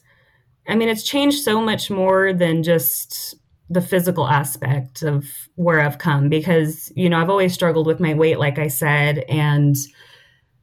I 0.67 0.75
mean, 0.75 0.89
it's 0.89 1.03
changed 1.03 1.43
so 1.43 1.61
much 1.61 1.89
more 1.89 2.33
than 2.33 2.61
just 2.61 3.35
the 3.73 3.81
physical 3.81 4.27
aspect 4.27 5.01
of 5.01 5.25
where 5.55 5.81
I've 5.81 5.97
come 5.97 6.29
because, 6.29 6.91
you 6.95 7.09
know, 7.09 7.19
I've 7.19 7.29
always 7.29 7.53
struggled 7.53 7.87
with 7.87 7.99
my 7.99 8.13
weight, 8.13 8.39
like 8.39 8.59
I 8.59 8.67
said. 8.67 9.19
And 9.29 9.75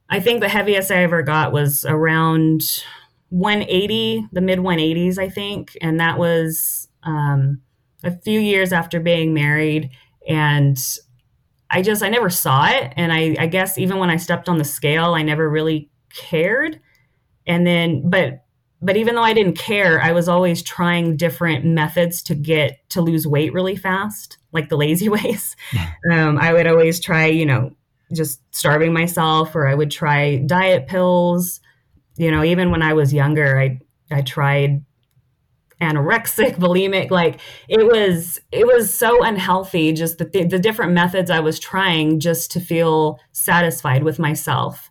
I 0.09 0.19
think 0.19 0.41
the 0.41 0.49
heaviest 0.49 0.91
I 0.91 1.03
ever 1.03 1.21
got 1.21 1.51
was 1.51 1.85
around 1.85 2.61
180, 3.29 4.27
the 4.31 4.41
mid 4.41 4.59
180s, 4.59 5.17
I 5.17 5.29
think. 5.29 5.77
And 5.81 5.99
that 5.99 6.17
was 6.17 6.87
um, 7.03 7.61
a 8.03 8.11
few 8.11 8.39
years 8.39 8.73
after 8.73 8.99
being 8.99 9.33
married. 9.33 9.89
And 10.27 10.77
I 11.69 11.81
just, 11.81 12.03
I 12.03 12.09
never 12.09 12.29
saw 12.29 12.67
it. 12.67 12.93
And 12.97 13.11
I, 13.13 13.35
I 13.39 13.47
guess 13.47 13.77
even 13.77 13.97
when 13.97 14.09
I 14.09 14.17
stepped 14.17 14.49
on 14.49 14.57
the 14.57 14.63
scale, 14.63 15.13
I 15.13 15.23
never 15.23 15.49
really 15.49 15.89
cared 16.13 16.79
and 17.47 17.65
then 17.65 18.09
but 18.09 18.43
but 18.81 18.97
even 18.97 19.15
though 19.15 19.23
I 19.23 19.33
didn't 19.33 19.57
care, 19.57 20.01
I 20.01 20.11
was 20.11 20.27
always 20.27 20.63
trying 20.63 21.15
different 21.15 21.65
methods 21.65 22.23
to 22.23 22.35
get 22.35 22.79
to 22.89 23.01
lose 23.01 23.27
weight 23.27 23.53
really 23.53 23.75
fast, 23.75 24.37
like 24.51 24.69
the 24.69 24.77
lazy 24.77 25.07
ways. 25.17 25.55
um, 26.11 26.37
I 26.37 26.53
would 26.53 26.67
always 26.67 26.99
try, 26.99 27.27
you 27.27 27.45
know, 27.45 27.75
just 28.11 28.41
starving 28.53 28.91
myself, 28.91 29.55
or 29.55 29.67
I 29.67 29.75
would 29.75 29.91
try 29.91 30.37
diet 30.37 30.87
pills. 30.87 31.61
You 32.17 32.31
know, 32.31 32.43
even 32.43 32.71
when 32.71 32.81
I 32.81 32.93
was 32.93 33.13
younger, 33.13 33.59
I 33.59 33.79
I 34.09 34.21
tried 34.21 34.83
anorexic, 35.79 36.55
bulimic. 36.57 37.11
Like 37.11 37.39
it 37.69 37.85
was 37.85 38.41
it 38.51 38.65
was 38.65 38.93
so 38.93 39.23
unhealthy. 39.23 39.93
Just 39.93 40.17
the 40.17 40.25
the 40.25 40.59
different 40.59 40.93
methods 40.93 41.29
I 41.29 41.39
was 41.39 41.59
trying 41.59 42.19
just 42.19 42.51
to 42.51 42.59
feel 42.59 43.19
satisfied 43.31 44.03
with 44.03 44.19
myself 44.19 44.90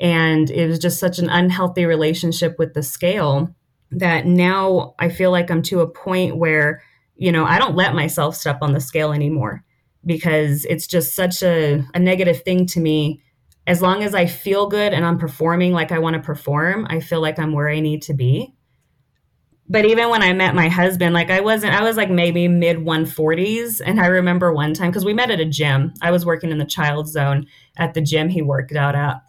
and 0.00 0.50
it 0.50 0.66
was 0.68 0.78
just 0.78 1.00
such 1.00 1.18
an 1.18 1.28
unhealthy 1.28 1.84
relationship 1.84 2.56
with 2.58 2.74
the 2.74 2.82
scale 2.82 3.54
that 3.90 4.26
now 4.26 4.94
I 4.98 5.08
feel 5.08 5.30
like 5.30 5.50
I'm 5.50 5.62
to 5.62 5.80
a 5.80 5.88
point 5.88 6.36
where, 6.36 6.82
you 7.16 7.32
know, 7.32 7.44
I 7.44 7.58
don't 7.58 7.74
let 7.74 7.94
myself 7.94 8.36
step 8.36 8.58
on 8.62 8.72
the 8.72 8.80
scale 8.80 9.12
anymore 9.12 9.64
because 10.04 10.64
it's 10.66 10.86
just 10.86 11.14
such 11.14 11.42
a, 11.42 11.84
a 11.94 11.98
negative 11.98 12.42
thing 12.42 12.66
to 12.66 12.80
me. 12.80 13.22
As 13.66 13.82
long 13.82 14.02
as 14.02 14.14
I 14.14 14.26
feel 14.26 14.68
good 14.68 14.94
and 14.94 15.04
I'm 15.04 15.18
performing 15.18 15.72
like 15.72 15.92
I 15.92 15.98
want 15.98 16.14
to 16.14 16.22
perform, 16.22 16.86
I 16.88 17.00
feel 17.00 17.20
like 17.20 17.38
I'm 17.38 17.52
where 17.52 17.68
I 17.68 17.80
need 17.80 18.02
to 18.02 18.14
be. 18.14 18.54
But 19.70 19.84
even 19.84 20.08
when 20.08 20.22
I 20.22 20.32
met 20.32 20.54
my 20.54 20.68
husband, 20.68 21.12
like 21.12 21.30
I 21.30 21.40
wasn't, 21.40 21.74
I 21.74 21.82
was 21.82 21.98
like 21.98 22.08
maybe 22.08 22.48
mid 22.48 22.78
140s. 22.78 23.82
And 23.84 24.00
I 24.00 24.06
remember 24.06 24.52
one 24.52 24.72
time, 24.72 24.90
because 24.90 25.04
we 25.04 25.12
met 25.12 25.30
at 25.30 25.40
a 25.40 25.44
gym, 25.44 25.92
I 26.00 26.10
was 26.10 26.24
working 26.24 26.50
in 26.50 26.56
the 26.56 26.64
child 26.64 27.08
zone 27.08 27.46
at 27.76 27.92
the 27.92 28.00
gym 28.00 28.30
he 28.30 28.40
worked 28.40 28.74
out 28.74 28.94
at 28.94 29.20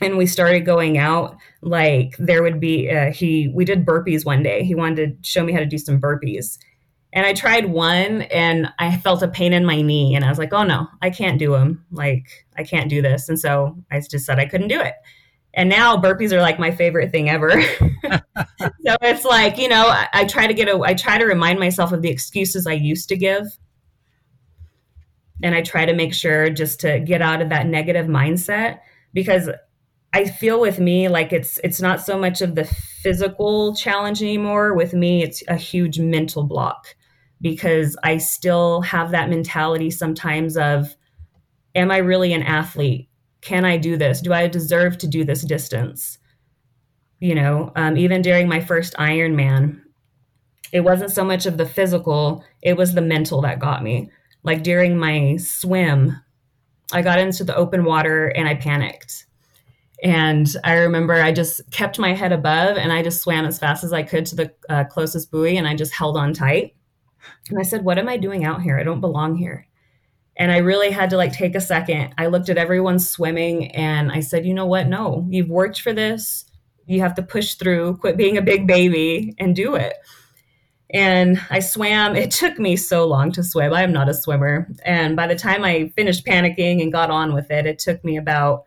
and 0.00 0.16
we 0.16 0.26
started 0.26 0.60
going 0.60 0.98
out 0.98 1.36
like 1.62 2.16
there 2.18 2.42
would 2.42 2.60
be 2.60 2.90
uh, 2.90 3.12
he 3.12 3.48
we 3.48 3.64
did 3.64 3.86
burpees 3.86 4.24
one 4.24 4.42
day. 4.42 4.64
He 4.64 4.74
wanted 4.74 5.22
to 5.22 5.28
show 5.28 5.44
me 5.44 5.52
how 5.52 5.60
to 5.60 5.66
do 5.66 5.78
some 5.78 6.00
burpees. 6.00 6.58
And 7.12 7.24
i 7.24 7.32
tried 7.32 7.66
one 7.66 8.22
and 8.22 8.68
i 8.78 8.96
felt 8.96 9.22
a 9.22 9.28
pain 9.28 9.52
in 9.52 9.64
my 9.64 9.80
knee 9.80 10.16
and 10.16 10.24
i 10.24 10.28
was 10.28 10.38
like 10.38 10.52
oh 10.52 10.64
no 10.64 10.88
i 11.00 11.10
can't 11.10 11.38
do 11.38 11.52
them 11.52 11.84
like 11.92 12.26
i 12.56 12.64
can't 12.64 12.90
do 12.90 13.02
this. 13.02 13.28
And 13.28 13.38
so 13.38 13.76
i 13.90 14.00
just 14.00 14.26
said 14.26 14.38
i 14.38 14.46
couldn't 14.46 14.68
do 14.68 14.80
it. 14.80 14.94
And 15.56 15.68
now 15.68 15.96
burpees 15.96 16.32
are 16.32 16.40
like 16.40 16.58
my 16.58 16.72
favorite 16.72 17.10
thing 17.10 17.30
ever. 17.30 17.62
So 18.86 18.96
it's 19.00 19.24
like 19.24 19.56
you 19.56 19.68
know 19.68 19.86
I, 19.86 20.08
I 20.12 20.24
try 20.24 20.46
to 20.46 20.52
get 20.54 20.68
a 20.68 20.78
i 20.82 20.92
try 20.92 21.16
to 21.16 21.24
remind 21.24 21.58
myself 21.58 21.92
of 21.92 22.02
the 22.02 22.10
excuses 22.10 22.66
i 22.66 22.72
used 22.72 23.08
to 23.08 23.16
give. 23.16 23.46
And 25.42 25.54
i 25.54 25.62
try 25.62 25.86
to 25.86 25.94
make 25.94 26.12
sure 26.12 26.50
just 26.50 26.80
to 26.80 27.00
get 27.00 27.22
out 27.22 27.40
of 27.40 27.48
that 27.48 27.66
negative 27.66 28.06
mindset 28.06 28.80
because 29.14 29.48
I 30.14 30.26
feel 30.26 30.60
with 30.60 30.78
me 30.78 31.08
like 31.08 31.32
it's 31.32 31.58
it's 31.64 31.80
not 31.80 32.00
so 32.00 32.16
much 32.16 32.40
of 32.40 32.54
the 32.54 32.64
physical 32.64 33.74
challenge 33.74 34.22
anymore. 34.22 34.72
With 34.74 34.94
me, 34.94 35.24
it's 35.24 35.42
a 35.48 35.56
huge 35.56 35.98
mental 35.98 36.44
block 36.44 36.94
because 37.40 37.96
I 38.04 38.18
still 38.18 38.80
have 38.82 39.10
that 39.10 39.28
mentality 39.28 39.90
sometimes 39.90 40.56
of 40.56 40.94
am 41.74 41.90
I 41.90 41.96
really 41.96 42.32
an 42.32 42.44
athlete? 42.44 43.08
Can 43.40 43.64
I 43.64 43.76
do 43.76 43.96
this? 43.96 44.20
Do 44.20 44.32
I 44.32 44.46
deserve 44.46 44.98
to 44.98 45.08
do 45.08 45.24
this 45.24 45.42
distance? 45.42 46.18
You 47.18 47.34
know, 47.34 47.72
um, 47.74 47.96
even 47.96 48.22
during 48.22 48.48
my 48.48 48.60
first 48.60 48.94
Ironman, 48.94 49.80
it 50.70 50.82
wasn't 50.82 51.10
so 51.10 51.24
much 51.24 51.44
of 51.44 51.56
the 51.56 51.66
physical, 51.66 52.44
it 52.62 52.76
was 52.76 52.94
the 52.94 53.02
mental 53.02 53.42
that 53.42 53.58
got 53.58 53.82
me. 53.82 54.12
Like 54.44 54.62
during 54.62 54.96
my 54.96 55.38
swim, 55.38 56.16
I 56.92 57.02
got 57.02 57.18
into 57.18 57.42
the 57.42 57.56
open 57.56 57.84
water 57.84 58.28
and 58.28 58.48
I 58.48 58.54
panicked 58.54 59.26
and 60.04 60.54
I 60.64 60.74
remember 60.74 61.14
I 61.14 61.32
just 61.32 61.62
kept 61.70 61.98
my 61.98 62.12
head 62.12 62.30
above 62.30 62.76
and 62.76 62.92
I 62.92 63.02
just 63.02 63.22
swam 63.22 63.46
as 63.46 63.58
fast 63.58 63.84
as 63.84 63.92
I 63.94 64.02
could 64.02 64.26
to 64.26 64.36
the 64.36 64.54
uh, 64.68 64.84
closest 64.84 65.30
buoy 65.30 65.56
and 65.56 65.66
I 65.66 65.74
just 65.74 65.94
held 65.94 66.18
on 66.18 66.34
tight. 66.34 66.76
And 67.48 67.58
I 67.58 67.62
said, 67.62 67.84
What 67.84 67.98
am 67.98 68.06
I 68.06 68.18
doing 68.18 68.44
out 68.44 68.60
here? 68.60 68.78
I 68.78 68.82
don't 68.82 69.00
belong 69.00 69.34
here. 69.34 69.66
And 70.36 70.52
I 70.52 70.58
really 70.58 70.90
had 70.90 71.08
to 71.10 71.16
like 71.16 71.32
take 71.32 71.54
a 71.54 71.60
second. 71.60 72.14
I 72.18 72.26
looked 72.26 72.50
at 72.50 72.58
everyone 72.58 72.98
swimming 72.98 73.70
and 73.72 74.12
I 74.12 74.20
said, 74.20 74.44
You 74.44 74.52
know 74.52 74.66
what? 74.66 74.88
No, 74.88 75.26
you've 75.30 75.48
worked 75.48 75.80
for 75.80 75.94
this. 75.94 76.44
You 76.84 77.00
have 77.00 77.14
to 77.14 77.22
push 77.22 77.54
through, 77.54 77.96
quit 77.96 78.18
being 78.18 78.36
a 78.36 78.42
big 78.42 78.66
baby 78.66 79.34
and 79.38 79.56
do 79.56 79.74
it. 79.74 79.94
And 80.90 81.40
I 81.48 81.60
swam. 81.60 82.14
It 82.14 82.30
took 82.30 82.58
me 82.58 82.76
so 82.76 83.06
long 83.06 83.32
to 83.32 83.42
swim. 83.42 83.72
I 83.72 83.82
am 83.82 83.92
not 83.92 84.10
a 84.10 84.14
swimmer. 84.14 84.68
And 84.84 85.16
by 85.16 85.26
the 85.26 85.34
time 85.34 85.64
I 85.64 85.94
finished 85.96 86.26
panicking 86.26 86.82
and 86.82 86.92
got 86.92 87.10
on 87.10 87.32
with 87.32 87.50
it, 87.50 87.64
it 87.64 87.78
took 87.78 88.04
me 88.04 88.18
about 88.18 88.64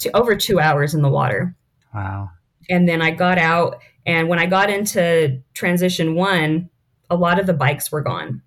to 0.00 0.16
over 0.16 0.36
two 0.36 0.60
hours 0.60 0.94
in 0.94 1.02
the 1.02 1.08
water. 1.08 1.56
Wow. 1.94 2.30
And 2.68 2.88
then 2.88 3.02
I 3.02 3.10
got 3.10 3.38
out, 3.38 3.80
and 4.06 4.28
when 4.28 4.38
I 4.38 4.46
got 4.46 4.70
into 4.70 5.42
transition 5.54 6.14
one, 6.14 6.70
a 7.08 7.16
lot 7.16 7.38
of 7.40 7.46
the 7.46 7.54
bikes 7.54 7.90
were 7.90 8.02
gone. 8.02 8.42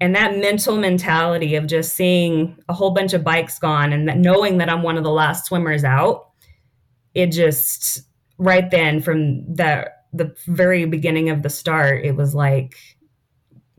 And 0.00 0.16
that 0.16 0.36
mental 0.36 0.76
mentality 0.76 1.54
of 1.54 1.66
just 1.66 1.94
seeing 1.94 2.56
a 2.68 2.74
whole 2.74 2.90
bunch 2.90 3.12
of 3.12 3.22
bikes 3.22 3.58
gone 3.58 3.92
and 3.92 4.08
that 4.08 4.18
knowing 4.18 4.58
that 4.58 4.68
I'm 4.68 4.82
one 4.82 4.96
of 4.96 5.04
the 5.04 5.10
last 5.10 5.46
swimmers 5.46 5.84
out, 5.84 6.30
it 7.14 7.28
just 7.28 8.02
right 8.38 8.68
then 8.68 9.00
from 9.00 9.54
the 9.54 9.88
the 10.12 10.34
very 10.46 10.84
beginning 10.86 11.30
of 11.30 11.42
the 11.42 11.50
start, 11.50 12.04
it 12.04 12.16
was 12.16 12.34
like, 12.34 12.74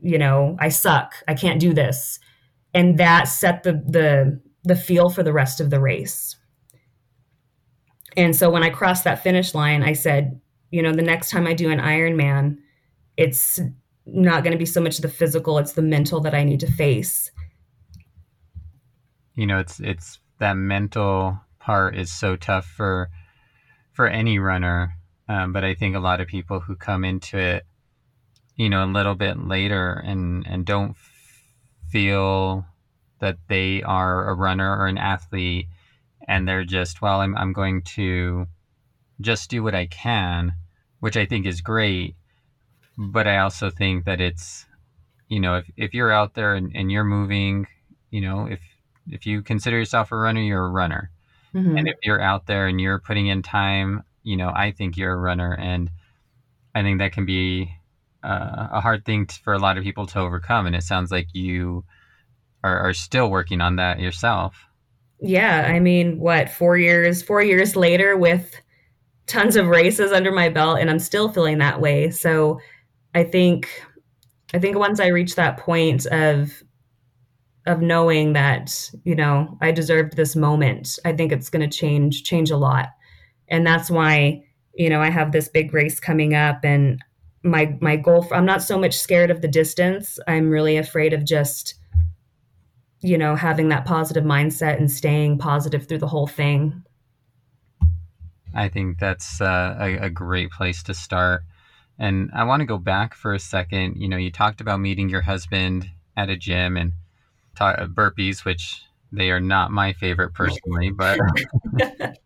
you 0.00 0.18
know, 0.18 0.56
I 0.58 0.70
suck. 0.70 1.14
I 1.28 1.34
can't 1.34 1.60
do 1.60 1.74
this. 1.74 2.18
And 2.72 2.98
that 2.98 3.24
set 3.24 3.62
the 3.62 3.72
the 3.86 4.40
the 4.64 4.76
feel 4.76 5.10
for 5.10 5.22
the 5.22 5.32
rest 5.32 5.60
of 5.60 5.68
the 5.68 5.80
race. 5.80 6.36
And 8.16 8.34
so 8.34 8.50
when 8.50 8.62
I 8.62 8.70
crossed 8.70 9.04
that 9.04 9.22
finish 9.22 9.54
line, 9.54 9.82
I 9.82 9.92
said, 9.92 10.40
you 10.70 10.82
know, 10.82 10.92
the 10.92 11.02
next 11.02 11.30
time 11.30 11.46
I 11.46 11.54
do 11.54 11.70
an 11.70 11.80
Ironman, 11.80 12.58
it's 13.16 13.60
not 14.06 14.42
going 14.42 14.52
to 14.52 14.58
be 14.58 14.66
so 14.66 14.80
much 14.80 14.98
the 14.98 15.08
physical, 15.08 15.58
it's 15.58 15.72
the 15.72 15.82
mental 15.82 16.20
that 16.20 16.34
I 16.34 16.44
need 16.44 16.60
to 16.60 16.70
face. 16.70 17.30
You 19.34 19.46
know, 19.46 19.58
it's 19.58 19.80
it's 19.80 20.20
that 20.38 20.54
mental 20.54 21.40
part 21.58 21.96
is 21.96 22.12
so 22.12 22.36
tough 22.36 22.66
for 22.66 23.08
for 23.92 24.06
any 24.06 24.38
runner, 24.38 24.96
um, 25.28 25.52
but 25.52 25.64
I 25.64 25.74
think 25.74 25.96
a 25.96 26.00
lot 26.00 26.20
of 26.20 26.28
people 26.28 26.60
who 26.60 26.76
come 26.76 27.04
into 27.04 27.38
it, 27.38 27.64
you 28.56 28.68
know, 28.68 28.84
a 28.84 28.86
little 28.86 29.14
bit 29.14 29.38
later 29.38 29.92
and 29.92 30.46
and 30.46 30.64
don't 30.64 30.96
feel 31.90 32.66
that 33.20 33.38
they 33.48 33.82
are 33.82 34.28
a 34.28 34.34
runner 34.34 34.76
or 34.78 34.86
an 34.86 34.98
athlete, 34.98 35.66
and 36.28 36.46
they're 36.46 36.64
just 36.64 37.02
well, 37.02 37.20
I'm 37.20 37.36
I'm 37.36 37.52
going 37.52 37.82
to 37.94 38.46
just 39.20 39.50
do 39.50 39.62
what 39.62 39.74
I 39.74 39.86
can, 39.86 40.54
which 41.00 41.16
I 41.16 41.26
think 41.26 41.46
is 41.46 41.60
great 41.60 42.16
but 42.96 43.26
I 43.26 43.38
also 43.38 43.70
think 43.70 44.04
that 44.04 44.20
it's, 44.20 44.66
you 45.28 45.40
know, 45.40 45.56
if, 45.56 45.70
if 45.76 45.94
you're 45.94 46.12
out 46.12 46.34
there 46.34 46.54
and, 46.54 46.72
and 46.74 46.90
you're 46.90 47.04
moving, 47.04 47.66
you 48.10 48.20
know, 48.20 48.46
if 48.46 48.60
if 49.08 49.26
you 49.26 49.42
consider 49.42 49.78
yourself 49.78 50.12
a 50.12 50.16
runner, 50.16 50.40
you're 50.40 50.64
a 50.64 50.70
runner. 50.70 51.10
Mm-hmm. 51.54 51.76
And 51.76 51.88
if 51.88 51.96
you're 52.02 52.20
out 52.20 52.46
there 52.46 52.66
and 52.66 52.80
you're 52.80 52.98
putting 52.98 53.26
in 53.26 53.42
time, 53.42 54.02
you 54.22 54.36
know, 54.36 54.50
I 54.54 54.72
think 54.72 54.96
you're 54.96 55.12
a 55.12 55.16
runner. 55.16 55.52
And 55.52 55.90
I 56.74 56.82
think 56.82 57.00
that 57.00 57.12
can 57.12 57.26
be 57.26 57.70
uh, 58.22 58.68
a 58.72 58.80
hard 58.80 59.04
thing 59.04 59.26
for 59.26 59.52
a 59.52 59.58
lot 59.58 59.76
of 59.76 59.84
people 59.84 60.06
to 60.06 60.20
overcome. 60.20 60.66
And 60.66 60.74
it 60.74 60.84
sounds 60.84 61.10
like 61.10 61.28
you 61.34 61.84
are, 62.62 62.78
are 62.78 62.94
still 62.94 63.30
working 63.30 63.60
on 63.60 63.76
that 63.76 64.00
yourself. 64.00 64.56
Yeah. 65.24 65.66
I 65.66 65.80
mean, 65.80 66.18
what, 66.18 66.50
four 66.50 66.76
years, 66.76 67.22
four 67.22 67.42
years 67.42 67.76
later 67.76 68.16
with 68.16 68.60
tons 69.26 69.56
of 69.56 69.68
races 69.68 70.12
under 70.12 70.30
my 70.30 70.48
belt, 70.48 70.78
and 70.78 70.90
I'm 70.90 70.98
still 70.98 71.28
feeling 71.30 71.58
that 71.58 71.80
way. 71.80 72.10
So, 72.10 72.60
I 73.14 73.24
think 73.24 73.68
I 74.52 74.58
think 74.58 74.76
once 74.76 75.00
I 75.00 75.08
reach 75.08 75.36
that 75.36 75.56
point 75.58 76.06
of 76.06 76.62
of 77.66 77.80
knowing 77.80 78.34
that 78.34 78.90
you 79.04 79.14
know 79.14 79.56
I 79.60 79.72
deserved 79.72 80.16
this 80.16 80.36
moment, 80.36 80.98
I 81.04 81.12
think 81.12 81.32
it's 81.32 81.50
going 81.50 81.68
to 81.68 81.76
change 81.76 82.24
change 82.24 82.50
a 82.50 82.56
lot, 82.56 82.88
and 83.48 83.66
that's 83.66 83.90
why 83.90 84.44
you 84.74 84.90
know 84.90 85.00
I 85.00 85.10
have 85.10 85.32
this 85.32 85.48
big 85.48 85.72
race 85.72 86.00
coming 86.00 86.34
up, 86.34 86.64
and 86.64 87.02
my 87.42 87.76
my 87.80 87.96
goal. 87.96 88.22
For, 88.22 88.34
I'm 88.34 88.46
not 88.46 88.62
so 88.62 88.78
much 88.78 88.98
scared 88.98 89.30
of 89.30 89.40
the 89.40 89.48
distance. 89.48 90.18
I'm 90.28 90.50
really 90.50 90.76
afraid 90.76 91.12
of 91.12 91.24
just 91.24 91.74
you 93.04 93.18
know 93.18 93.36
having 93.36 93.68
that 93.68 93.84
positive 93.84 94.24
mindset 94.24 94.78
and 94.78 94.90
staying 94.90 95.36
positive 95.36 95.86
through 95.86 95.98
the 95.98 96.08
whole 96.08 96.26
thing. 96.26 96.82
I 98.54 98.68
think 98.68 98.98
that's 98.98 99.40
uh, 99.40 99.76
a, 99.78 99.96
a 100.06 100.10
great 100.10 100.50
place 100.50 100.82
to 100.84 100.94
start. 100.94 101.42
And 101.98 102.30
I 102.34 102.44
want 102.44 102.60
to 102.60 102.66
go 102.66 102.78
back 102.78 103.14
for 103.14 103.34
a 103.34 103.38
second. 103.38 103.96
You 103.96 104.08
know, 104.08 104.16
you 104.16 104.30
talked 104.30 104.60
about 104.60 104.80
meeting 104.80 105.08
your 105.08 105.20
husband 105.20 105.90
at 106.16 106.30
a 106.30 106.36
gym 106.36 106.76
and 106.76 106.92
ta- 107.56 107.86
burpees, 107.86 108.44
which 108.44 108.82
they 109.12 109.30
are 109.30 109.40
not 109.40 109.70
my 109.70 109.92
favorite 109.92 110.32
personally, 110.32 110.90
but 110.90 111.18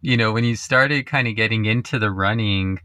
you 0.00 0.16
know, 0.16 0.32
when 0.32 0.44
you 0.44 0.56
started 0.56 1.06
kind 1.06 1.28
of 1.28 1.36
getting 1.36 1.66
into 1.66 1.98
the 1.98 2.10
running, 2.10 2.80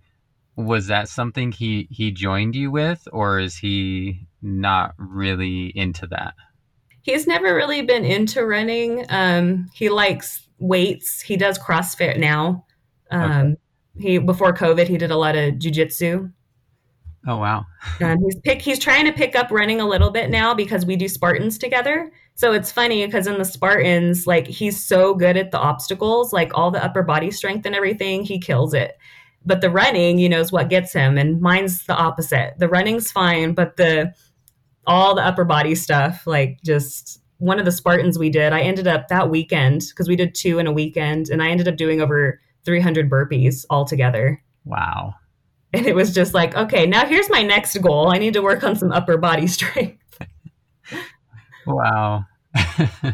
was 0.55 0.87
that 0.87 1.09
something 1.09 1.51
he 1.51 1.87
he 1.89 2.11
joined 2.11 2.55
you 2.55 2.69
with 2.69 3.07
or 3.11 3.39
is 3.39 3.57
he 3.57 4.27
not 4.41 4.93
really 4.97 5.71
into 5.75 6.05
that? 6.07 6.35
He's 7.07 7.25
never 7.25 7.55
really 7.55 7.81
been 7.83 8.03
into 8.03 8.45
running. 8.45 9.05
Um, 9.07 9.69
he 9.73 9.87
likes 9.87 10.45
weights. 10.59 11.21
He 11.21 11.37
does 11.37 11.57
CrossFit 11.57 12.19
now. 12.19 12.65
Um, 13.11 13.31
okay. 13.31 13.55
He 13.97 14.17
before 14.17 14.53
COVID, 14.53 14.89
he 14.89 14.97
did 14.97 15.09
a 15.09 15.15
lot 15.15 15.37
of 15.37 15.53
jujitsu. 15.53 16.29
Oh 17.25 17.37
wow! 17.37 17.65
um, 18.01 18.17
he's 18.21 18.35
pick. 18.41 18.61
He's 18.61 18.77
trying 18.77 19.05
to 19.05 19.13
pick 19.13 19.37
up 19.37 19.51
running 19.51 19.79
a 19.79 19.87
little 19.87 20.09
bit 20.09 20.29
now 20.29 20.53
because 20.53 20.85
we 20.85 20.97
do 20.97 21.07
Spartans 21.07 21.57
together. 21.57 22.11
So 22.35 22.51
it's 22.51 22.73
funny 22.73 23.05
because 23.05 23.25
in 23.25 23.37
the 23.37 23.45
Spartans, 23.45 24.27
like 24.27 24.45
he's 24.45 24.85
so 24.85 25.15
good 25.15 25.37
at 25.37 25.51
the 25.51 25.59
obstacles, 25.59 26.33
like 26.33 26.51
all 26.55 26.71
the 26.71 26.83
upper 26.83 27.03
body 27.03 27.31
strength 27.31 27.65
and 27.65 27.73
everything, 27.73 28.25
he 28.25 28.37
kills 28.37 28.73
it. 28.73 28.97
But 29.45 29.61
the 29.61 29.69
running, 29.69 30.19
you 30.19 30.27
know, 30.27 30.41
is 30.41 30.51
what 30.51 30.69
gets 30.69 30.91
him. 30.91 31.17
And 31.17 31.39
mine's 31.39 31.85
the 31.85 31.95
opposite. 31.95 32.55
The 32.59 32.67
running's 32.67 33.13
fine, 33.13 33.53
but 33.53 33.77
the 33.77 34.13
all 34.87 35.13
the 35.13 35.25
upper 35.25 35.45
body 35.45 35.75
stuff, 35.75 36.25
like 36.25 36.59
just 36.63 37.21
one 37.37 37.59
of 37.59 37.65
the 37.65 37.71
Spartans 37.71 38.17
we 38.17 38.29
did, 38.29 38.53
I 38.53 38.61
ended 38.61 38.87
up 38.87 39.09
that 39.09 39.29
weekend 39.29 39.83
because 39.89 40.07
we 40.07 40.15
did 40.15 40.33
two 40.33 40.57
in 40.59 40.65
a 40.65 40.71
weekend, 40.71 41.29
and 41.29 41.43
I 41.43 41.49
ended 41.49 41.67
up 41.67 41.77
doing 41.77 42.01
over 42.01 42.39
300 42.65 43.09
burpees 43.09 43.65
altogether. 43.69 44.41
Wow. 44.65 45.13
And 45.73 45.85
it 45.85 45.95
was 45.95 46.13
just 46.13 46.33
like, 46.33 46.55
okay, 46.55 46.87
now 46.87 47.05
here's 47.05 47.29
my 47.29 47.43
next 47.43 47.77
goal. 47.81 48.09
I 48.09 48.17
need 48.17 48.33
to 48.33 48.41
work 48.41 48.63
on 48.63 48.75
some 48.75 48.91
upper 48.91 49.17
body 49.17 49.47
strength. 49.47 50.01
wow. 51.65 52.25
uh, 52.55 53.11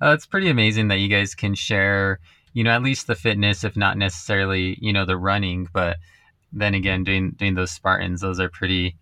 it's 0.00 0.26
pretty 0.26 0.48
amazing 0.48 0.88
that 0.88 0.98
you 0.98 1.08
guys 1.08 1.34
can 1.34 1.54
share, 1.54 2.18
you 2.54 2.64
know, 2.64 2.70
at 2.70 2.82
least 2.82 3.06
the 3.06 3.14
fitness, 3.14 3.64
if 3.64 3.76
not 3.76 3.96
necessarily, 3.98 4.76
you 4.80 4.92
know, 4.92 5.04
the 5.04 5.16
running. 5.16 5.68
But 5.72 5.98
then 6.52 6.74
again, 6.74 7.04
doing 7.04 7.32
doing 7.32 7.54
those 7.54 7.70
Spartans, 7.70 8.22
those 8.22 8.40
are 8.40 8.48
pretty 8.48 8.96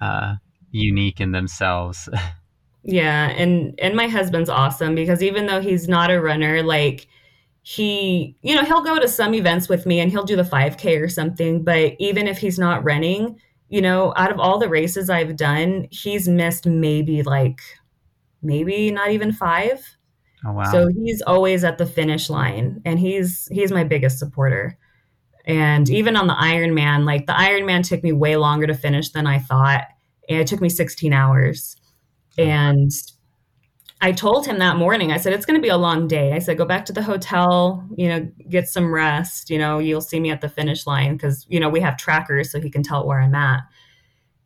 uh, 0.00 0.34
unique 0.74 1.20
in 1.20 1.32
themselves. 1.32 2.08
yeah, 2.82 3.30
and 3.30 3.78
and 3.80 3.96
my 3.96 4.08
husband's 4.08 4.50
awesome 4.50 4.94
because 4.94 5.22
even 5.22 5.46
though 5.46 5.60
he's 5.60 5.88
not 5.88 6.10
a 6.10 6.20
runner, 6.20 6.62
like 6.62 7.06
he, 7.62 8.36
you 8.42 8.54
know, 8.54 8.62
he'll 8.62 8.84
go 8.84 9.00
to 9.00 9.08
some 9.08 9.34
events 9.34 9.70
with 9.70 9.86
me 9.86 9.98
and 9.98 10.10
he'll 10.10 10.24
do 10.24 10.36
the 10.36 10.42
5K 10.42 11.00
or 11.00 11.08
something. 11.08 11.64
But 11.64 11.94
even 11.98 12.28
if 12.28 12.36
he's 12.36 12.58
not 12.58 12.84
running, 12.84 13.40
you 13.70 13.80
know, 13.80 14.12
out 14.18 14.30
of 14.30 14.38
all 14.38 14.58
the 14.58 14.68
races 14.68 15.08
I've 15.08 15.34
done, 15.36 15.88
he's 15.90 16.28
missed 16.28 16.66
maybe 16.66 17.22
like, 17.22 17.62
maybe 18.42 18.90
not 18.90 19.12
even 19.12 19.32
five. 19.32 19.96
Oh, 20.44 20.52
wow. 20.52 20.70
So 20.70 20.88
he's 20.88 21.22
always 21.22 21.64
at 21.64 21.78
the 21.78 21.86
finish 21.86 22.28
line 22.28 22.82
and 22.84 22.98
he's, 22.98 23.48
he's 23.50 23.72
my 23.72 23.82
biggest 23.82 24.18
supporter. 24.18 24.76
And 25.46 25.88
even 25.88 26.16
on 26.16 26.26
the 26.26 26.34
Ironman, 26.34 27.06
like 27.06 27.26
the 27.26 27.32
Ironman 27.32 27.82
took 27.82 28.02
me 28.02 28.12
way 28.12 28.36
longer 28.36 28.66
to 28.66 28.74
finish 28.74 29.08
than 29.08 29.26
I 29.26 29.38
thought. 29.38 29.86
And 30.28 30.40
it 30.40 30.46
took 30.46 30.60
me 30.60 30.68
16 30.68 31.12
hours. 31.12 31.76
And 32.38 32.90
I 34.00 34.12
told 34.12 34.46
him 34.46 34.58
that 34.58 34.76
morning, 34.76 35.12
I 35.12 35.16
said, 35.16 35.32
it's 35.32 35.46
going 35.46 35.58
to 35.58 35.62
be 35.62 35.70
a 35.70 35.76
long 35.76 36.06
day. 36.06 36.32
I 36.32 36.38
said, 36.38 36.58
go 36.58 36.64
back 36.64 36.84
to 36.86 36.92
the 36.92 37.02
hotel, 37.02 37.88
you 37.96 38.08
know, 38.08 38.30
get 38.48 38.68
some 38.68 38.92
rest. 38.92 39.48
You 39.48 39.58
know, 39.58 39.78
you'll 39.78 40.00
see 40.00 40.20
me 40.20 40.30
at 40.30 40.40
the 40.40 40.48
finish 40.48 40.86
line 40.86 41.16
because, 41.16 41.46
you 41.48 41.58
know, 41.58 41.70
we 41.70 41.80
have 41.80 41.96
trackers 41.96 42.52
so 42.52 42.60
he 42.60 42.70
can 42.70 42.82
tell 42.82 43.06
where 43.06 43.20
I'm 43.20 43.34
at. 43.34 43.62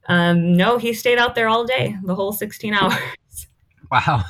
Um, 0.09 0.57
no, 0.57 0.79
he 0.79 0.93
stayed 0.93 1.19
out 1.19 1.35
there 1.35 1.49
all 1.49 1.65
day, 1.65 1.97
the 2.05 2.15
whole 2.15 2.33
16 2.33 2.73
hours. 2.81 2.99
Wow. 3.91 4.25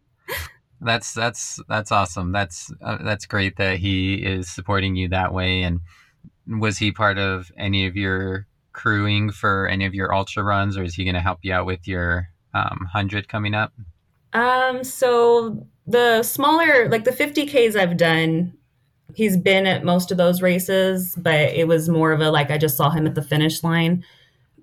that's, 0.80 1.12
that's, 1.14 1.60
that's 1.68 1.90
awesome. 1.90 2.30
That's, 2.30 2.72
uh, 2.80 2.98
that's 3.02 3.26
great 3.26 3.56
that 3.56 3.78
he 3.78 4.14
is 4.14 4.48
supporting 4.48 4.94
you 4.94 5.08
that 5.08 5.34
way. 5.34 5.62
And 5.62 5.80
was 6.46 6.78
he 6.78 6.92
part 6.92 7.18
of 7.18 7.50
any 7.56 7.86
of 7.86 7.96
your 7.96 8.46
crewing 8.74 9.30
for 9.30 9.66
any 9.66 9.86
of 9.86 9.94
your 9.94 10.14
ultra 10.14 10.42
runs 10.42 10.76
or 10.76 10.82
is 10.82 10.94
he 10.94 11.04
going 11.04 11.14
to 11.14 11.20
help 11.20 11.38
you 11.42 11.52
out 11.52 11.64
with 11.64 11.88
your 11.88 12.28
um, 12.52 12.78
100 12.92 13.28
coming 13.28 13.54
up? 13.54 13.72
Um, 14.34 14.84
so 14.84 15.66
the 15.86 16.22
smaller, 16.22 16.88
like 16.90 17.04
the 17.04 17.10
50Ks 17.10 17.76
I've 17.76 17.96
done, 17.96 18.52
he's 19.14 19.36
been 19.36 19.66
at 19.66 19.84
most 19.84 20.10
of 20.10 20.18
those 20.18 20.42
races, 20.42 21.14
but 21.16 21.34
it 21.34 21.68
was 21.68 21.88
more 21.88 22.12
of 22.12 22.20
a 22.20 22.30
like 22.30 22.50
I 22.50 22.58
just 22.58 22.76
saw 22.76 22.90
him 22.90 23.06
at 23.06 23.14
the 23.14 23.22
finish 23.22 23.62
line. 23.62 24.04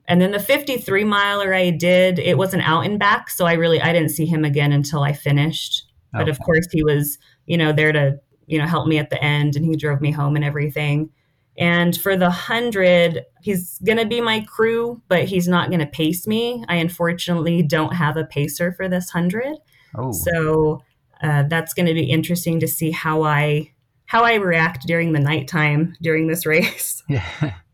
And 0.08 0.22
then 0.22 0.32
the 0.32 0.40
53 0.40 1.04
miler 1.06 1.54
I 1.54 1.70
did, 1.70 2.20
it 2.20 2.38
wasn't 2.38 2.68
out 2.68 2.86
and 2.86 3.00
back. 3.00 3.30
So 3.30 3.46
I 3.46 3.54
really, 3.54 3.82
I 3.82 3.94
didn't 3.94 4.10
see 4.10 4.26
him 4.26 4.44
again 4.44 4.72
until 4.72 5.04
I 5.04 5.14
finished. 5.14 5.84
Okay. 6.14 6.24
But 6.24 6.30
of 6.30 6.40
course, 6.40 6.68
he 6.72 6.84
was, 6.84 7.18
you 7.46 7.58
know, 7.58 7.72
there 7.72 7.94
to, 7.94 8.20
you 8.48 8.58
know, 8.58 8.66
help 8.66 8.88
me 8.88 8.98
at 8.98 9.10
the 9.10 9.24
end 9.24 9.56
and 9.56 9.64
he 9.64 9.78
drove 9.78 10.02
me 10.02 10.12
home 10.12 10.36
and 10.36 10.44
everything. 10.44 11.10
And 11.58 11.96
for 12.00 12.16
the 12.16 12.26
100, 12.26 13.26
he's 13.42 13.78
going 13.80 13.98
to 13.98 14.06
be 14.06 14.22
my 14.22 14.42
crew, 14.42 15.02
but 15.08 15.26
he's 15.26 15.48
not 15.48 15.70
going 15.70 15.80
to 15.80 15.86
pace 15.86 16.26
me. 16.26 16.64
I 16.68 16.76
unfortunately 16.76 17.62
don't 17.62 17.94
have 17.94 18.18
a 18.18 18.26
pacer 18.26 18.72
for 18.72 18.88
this 18.88 19.14
100. 19.14 19.58
Oh. 19.96 20.12
So 20.12 20.82
uh, 21.22 21.44
that's 21.50 21.74
going 21.74 21.88
to 21.88 21.94
be 21.94 22.10
interesting 22.10 22.60
to 22.62 22.68
see 22.68 22.92
how 22.92 23.24
I 23.24 23.72
how 24.06 24.24
I 24.24 24.36
react 24.36 24.86
during 24.88 25.14
the 25.14 25.20
nighttime 25.20 25.96
during 26.02 26.28
this 26.28 26.46
race. 26.46 27.04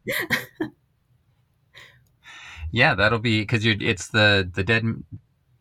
Yeah. 0.07 0.15
yeah, 2.71 2.95
that'll 2.95 3.19
be 3.19 3.41
because 3.41 3.65
you're 3.65 3.75
it's 3.81 4.07
the 4.07 4.49
the 4.53 4.63
dead 4.63 4.85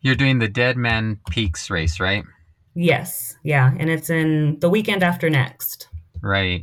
you're 0.03 0.15
doing 0.15 0.39
the 0.39 0.47
Deadman 0.47 1.19
Peaks 1.31 1.69
race, 1.69 1.99
right? 1.99 2.23
Yes. 2.77 3.37
Yeah, 3.43 3.75
and 3.77 3.91
it's 3.91 4.09
in 4.09 4.61
the 4.61 4.71
weekend 4.71 5.03
after 5.03 5.29
next. 5.29 5.89
Right 6.23 6.63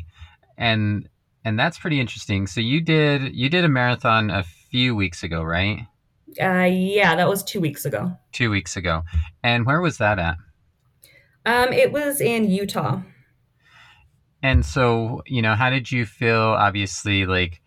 and 0.57 1.07
and 1.45 1.59
that's 1.59 1.77
pretty 1.77 1.99
interesting. 1.99 2.47
So 2.47 2.61
you 2.61 2.81
did 2.81 3.35
you 3.35 3.49
did 3.49 3.65
a 3.65 3.69
marathon 3.69 4.29
a 4.29 4.43
few 4.43 4.95
weeks 4.95 5.23
ago, 5.23 5.43
right? 5.43 5.87
Uh, 6.41 6.69
yeah, 6.71 7.15
that 7.15 7.27
was 7.27 7.43
two 7.43 7.59
weeks 7.59 7.85
ago. 7.85 8.17
Two 8.31 8.49
weeks 8.49 8.75
ago, 8.75 9.03
and 9.43 9.65
where 9.65 9.81
was 9.81 9.97
that 9.97 10.19
at? 10.19 10.37
Um, 11.45 11.73
it 11.73 11.91
was 11.91 12.21
in 12.21 12.49
Utah. 12.49 13.01
And 14.41 14.65
so, 14.65 15.21
you 15.25 15.41
know, 15.41 15.55
how 15.55 15.69
did 15.69 15.91
you 15.91 16.05
feel? 16.05 16.37
Obviously, 16.37 17.25
like 17.25 17.61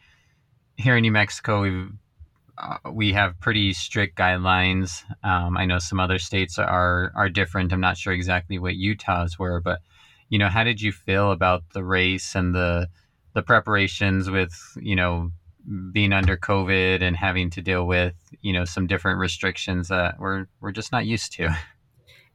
here 0.77 0.97
in 0.97 1.03
New 1.03 1.13
Mexico, 1.13 1.63
we 1.63 1.87
uh, 2.59 2.77
we 2.91 3.13
have 3.13 3.39
pretty 3.41 3.73
strict 3.73 4.19
guidelines. 4.19 5.03
Um, 5.23 5.57
I 5.57 5.65
know 5.67 5.79
some 5.79 6.01
other 6.01 6.19
states 6.19 6.59
are 6.59 7.13
are 7.15 7.29
different. 7.29 7.73
I'm 7.73 7.81
not 7.81 7.97
sure 7.97 8.13
exactly 8.13 8.59
what 8.59 8.77
Utah's 8.77 9.39
were, 9.39 9.61
but 9.61 9.81
you 10.29 10.39
know, 10.39 10.49
how 10.49 10.65
did 10.65 10.81
you 10.83 10.93
feel 10.93 11.31
about 11.33 11.63
the 11.73 11.85
race 11.85 12.35
and 12.35 12.55
the 12.55 12.89
the 13.37 13.43
preparations 13.43 14.31
with 14.31 14.51
you 14.81 14.97
know 14.97 15.31
being 15.93 16.13
under 16.13 16.37
COVID 16.39 17.03
and 17.03 17.15
having 17.15 17.51
to 17.51 17.61
deal 17.61 17.87
with 17.87 18.15
you 18.41 18.53
know 18.53 18.65
some 18.65 18.87
different 18.87 19.19
restrictions 19.19 19.89
that 19.89 20.19
we're 20.19 20.47
we're 20.61 20.73
just 20.73 20.91
not 20.91 21.07
used 21.07 21.33
to. 21.35 21.57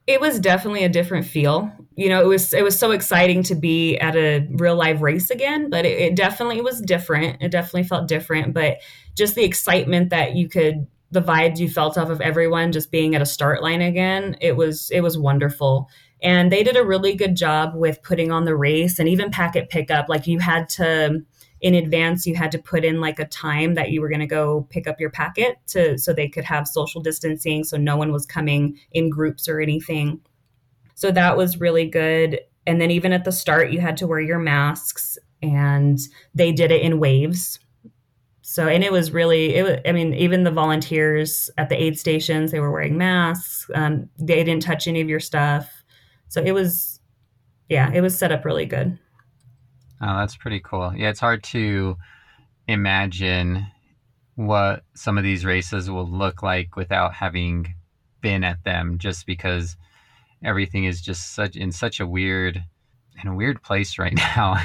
It 0.08 0.20
was 0.20 0.40
definitely 0.40 0.84
a 0.84 0.90
different 0.90 1.28
feel. 1.28 1.72
You 1.96 2.10
know, 2.10 2.22
it 2.22 2.26
was 2.26 2.56
it 2.56 2.64
was 2.64 2.78
so 2.78 2.90
exciting 2.90 3.44
to 3.44 3.56
be 3.56 4.00
at 4.00 4.16
a 4.16 4.46
real 4.50 4.76
live 4.76 5.04
race 5.04 5.30
again, 5.30 5.70
but 5.70 5.86
it, 5.86 5.98
it 6.00 6.16
definitely 6.16 6.60
was 6.60 6.82
different. 6.82 7.38
It 7.40 7.52
definitely 7.52 7.84
felt 7.84 8.08
different, 8.08 8.56
but 8.56 8.80
just 9.16 9.36
the 9.36 9.44
excitement 9.44 10.10
that 10.10 10.36
you 10.36 10.50
could 10.50 10.88
the 11.12 11.22
vibes 11.22 11.60
you 11.60 11.70
felt 11.70 12.00
off 12.00 12.10
of 12.10 12.20
everyone 12.20 12.72
just 12.72 12.90
being 12.90 13.14
at 13.14 13.22
a 13.22 13.28
start 13.28 13.62
line 13.62 13.82
again, 13.82 14.36
it 14.42 14.58
was 14.58 14.90
it 14.90 15.02
was 15.02 15.20
wonderful. 15.20 15.88
And 16.22 16.52
they 16.52 16.64
did 16.64 16.78
a 16.78 16.86
really 16.86 17.16
good 17.16 17.36
job 17.36 17.74
with 17.76 18.04
putting 18.04 18.32
on 18.32 18.46
the 18.46 18.56
race 18.56 19.00
and 19.00 19.10
even 19.10 19.32
packet 19.32 19.70
pickup. 19.70 20.08
Like 20.08 20.28
you 20.28 20.40
had 20.40 20.70
to 20.70 21.24
in 21.62 21.76
advance 21.76 22.26
you 22.26 22.36
had 22.36 22.52
to 22.52 22.58
put 22.58 22.84
in 22.84 23.00
like 23.00 23.20
a 23.20 23.26
time 23.26 23.76
that 23.76 23.92
you 23.92 24.02
were 24.02 24.10
going 24.10 24.20
to 24.20 24.28
go 24.28 24.68
pick 24.70 24.88
up 24.88 25.00
your 25.00 25.12
packet 25.12 25.58
to 25.68 25.98
so 25.98 26.12
they 26.12 26.28
could 26.28 26.44
have 26.44 26.68
social 26.68 27.02
distancing 27.02 27.64
so 27.64 27.78
no 27.78 27.96
one 27.96 28.12
was 28.12 28.26
coming 28.26 28.78
in 28.92 29.10
groups 29.10 29.48
or 29.48 29.60
anything. 29.60 30.20
So 30.96 31.12
that 31.12 31.38
was 31.38 31.60
really 31.60 31.88
good. 31.88 32.42
And 32.68 32.82
then 32.82 32.92
even 32.92 33.14
at 33.14 33.26
the 33.26 33.32
start 33.32 33.72
you 33.72 33.80
had 33.80 33.98
to 33.98 34.08
wear 34.08 34.20
your 34.20 34.40
masks 34.40 35.18
and 35.42 36.00
they 36.34 36.52
did 36.52 36.72
it 36.72 36.82
in 36.82 37.00
waves. 37.00 37.60
So 38.42 38.68
and 38.68 38.84
it 38.84 38.92
was 38.92 39.12
really 39.12 39.56
it 39.56 39.64
was, 39.64 39.78
i 39.86 39.92
mean 39.92 40.14
even 40.16 40.44
the 40.44 40.52
volunteers 40.52 41.50
at 41.58 41.70
the 41.70 41.82
aid 41.82 41.98
stations 41.98 42.52
they 42.52 42.60
were 42.60 42.72
wearing 42.72 42.98
masks. 42.98 43.70
Um, 43.76 44.10
they 44.18 44.44
didn't 44.44 44.64
touch 44.64 44.88
any 44.88 45.00
of 45.00 45.10
your 45.10 45.20
stuff 45.20 45.81
so 46.32 46.41
it 46.41 46.54
was 46.54 47.00
yeah 47.70 47.91
it 47.94 48.02
was 48.02 48.17
set 48.17 48.32
up 48.32 48.46
really 48.46 48.65
good 48.65 48.98
Oh, 50.02 50.17
that's 50.17 50.36
pretty 50.36 50.60
cool. 50.60 50.94
Yeah, 50.96 51.10
it's 51.10 51.20
hard 51.20 51.44
to 51.44 51.96
imagine 52.67 53.67
what 54.36 54.84
some 54.96 55.17
of 55.17 55.24
these 55.24 55.46
races 55.46 55.91
will 55.91 56.10
look 56.10 56.41
like 56.41 56.76
without 56.76 57.13
having 57.13 57.76
been 58.22 58.44
at 58.44 58.63
them 58.63 58.98
just 58.98 59.28
because 59.28 59.78
everything 60.44 60.86
is 60.86 61.02
just 61.02 61.36
such 61.36 61.56
in 61.56 61.72
such 61.72 62.00
a 62.00 62.08
weird 62.08 62.63
in 63.22 63.30
a 63.30 63.36
weird 63.36 63.62
place 63.62 64.00
right 64.00 64.13
now. 64.36 64.56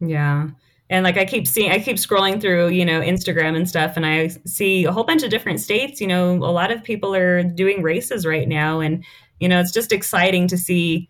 Yeah. 0.00 0.48
And 0.90 1.04
like 1.04 1.16
I 1.16 1.24
keep 1.24 1.48
seeing 1.48 1.72
I 1.72 1.80
keep 1.80 1.96
scrolling 1.96 2.40
through, 2.40 2.68
you 2.68 2.84
know, 2.84 3.00
Instagram 3.00 3.56
and 3.56 3.68
stuff 3.68 3.96
and 3.96 4.06
I 4.06 4.28
see 4.46 4.84
a 4.84 4.92
whole 4.92 5.04
bunch 5.04 5.24
of 5.24 5.30
different 5.30 5.58
states, 5.58 6.00
you 6.00 6.06
know, 6.06 6.34
a 6.34 6.52
lot 6.52 6.70
of 6.70 6.84
people 6.84 7.14
are 7.16 7.42
doing 7.42 7.82
races 7.82 8.24
right 8.24 8.48
now 8.48 8.78
and 8.78 9.04
you 9.40 9.48
know, 9.48 9.60
it's 9.60 9.72
just 9.72 9.92
exciting 9.92 10.48
to 10.48 10.58
see, 10.58 11.08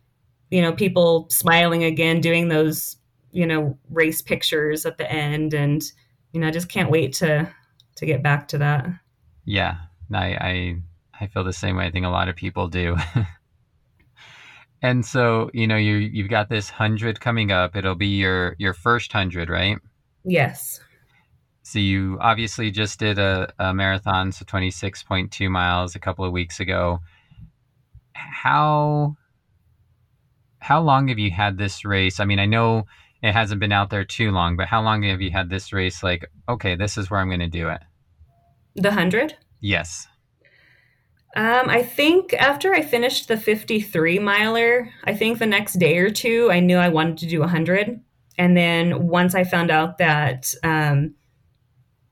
you 0.50 0.62
know, 0.62 0.72
people 0.72 1.26
smiling 1.30 1.84
again 1.84 2.20
doing 2.20 2.48
those 2.48 2.96
you 3.30 3.46
know 3.46 3.76
race 3.90 4.22
pictures 4.22 4.86
at 4.86 4.98
the 4.98 5.10
end. 5.10 5.54
And 5.54 5.82
you 6.32 6.40
know 6.40 6.48
i 6.48 6.50
just 6.50 6.68
can't 6.68 6.90
wait 6.90 7.12
to 7.14 7.48
to 7.96 8.06
get 8.06 8.22
back 8.22 8.48
to 8.48 8.58
that. 8.58 8.86
Yeah. 9.44 9.76
I 10.12 10.26
i, 10.26 10.76
I 11.20 11.26
feel 11.26 11.44
the 11.44 11.52
same 11.52 11.76
way. 11.76 11.86
I 11.86 11.90
think 11.90 12.06
a 12.06 12.10
lot 12.10 12.28
of 12.28 12.36
people 12.36 12.68
do. 12.68 12.96
And 14.80 15.04
so 15.04 15.50
you 15.52 15.66
know 15.66 15.76
you 15.76 15.96
you've 15.96 16.30
got 16.30 16.48
this 16.48 16.70
100 16.70 17.20
coming 17.20 17.50
up. 17.50 17.74
It'll 17.74 17.96
be 17.96 18.16
your 18.16 18.54
your 18.58 18.72
first 18.72 19.12
100 19.12 19.48
right? 19.48 19.78
Yes. 20.24 20.80
So 21.62 21.80
you 21.80 22.16
obviously 22.20 22.70
just 22.70 22.98
did 22.98 23.18
a, 23.18 23.52
a 23.58 23.74
marathon 23.74 24.30
so 24.32 24.44
26.2 24.44 25.50
miles 25.50 25.96
a 25.96 25.98
couple 25.98 26.24
of 26.24 26.32
weeks 26.32 26.60
ago 26.60 27.00
how 28.18 29.16
how 30.58 30.80
long 30.80 31.08
have 31.08 31.18
you 31.18 31.30
had 31.30 31.56
this 31.58 31.84
race 31.84 32.20
i 32.20 32.24
mean 32.24 32.38
i 32.38 32.46
know 32.46 32.84
it 33.22 33.32
hasn't 33.32 33.60
been 33.60 33.72
out 33.72 33.90
there 33.90 34.04
too 34.04 34.30
long, 34.30 34.56
but 34.56 34.68
how 34.68 34.82
long 34.82 35.02
have 35.02 35.20
you 35.20 35.30
had 35.30 35.50
this 35.50 35.72
race? 35.72 36.02
Like, 36.02 36.30
okay, 36.48 36.76
this 36.76 36.96
is 36.96 37.10
where 37.10 37.20
I'm 37.20 37.28
going 37.28 37.40
to 37.40 37.48
do 37.48 37.68
it. 37.68 37.80
The 38.76 38.92
hundred. 38.92 39.36
Yes. 39.60 40.06
Um, 41.36 41.68
I 41.68 41.82
think 41.82 42.32
after 42.34 42.72
I 42.72 42.82
finished 42.82 43.28
the 43.28 43.36
53 43.36 44.18
miler, 44.18 44.88
I 45.04 45.14
think 45.14 45.38
the 45.38 45.46
next 45.46 45.74
day 45.74 45.98
or 45.98 46.10
two, 46.10 46.50
I 46.50 46.60
knew 46.60 46.76
I 46.78 46.88
wanted 46.88 47.18
to 47.18 47.26
do 47.26 47.40
100. 47.40 48.00
And 48.38 48.56
then 48.56 49.08
once 49.08 49.34
I 49.34 49.44
found 49.44 49.70
out 49.70 49.98
that 49.98 50.54
um, 50.62 51.14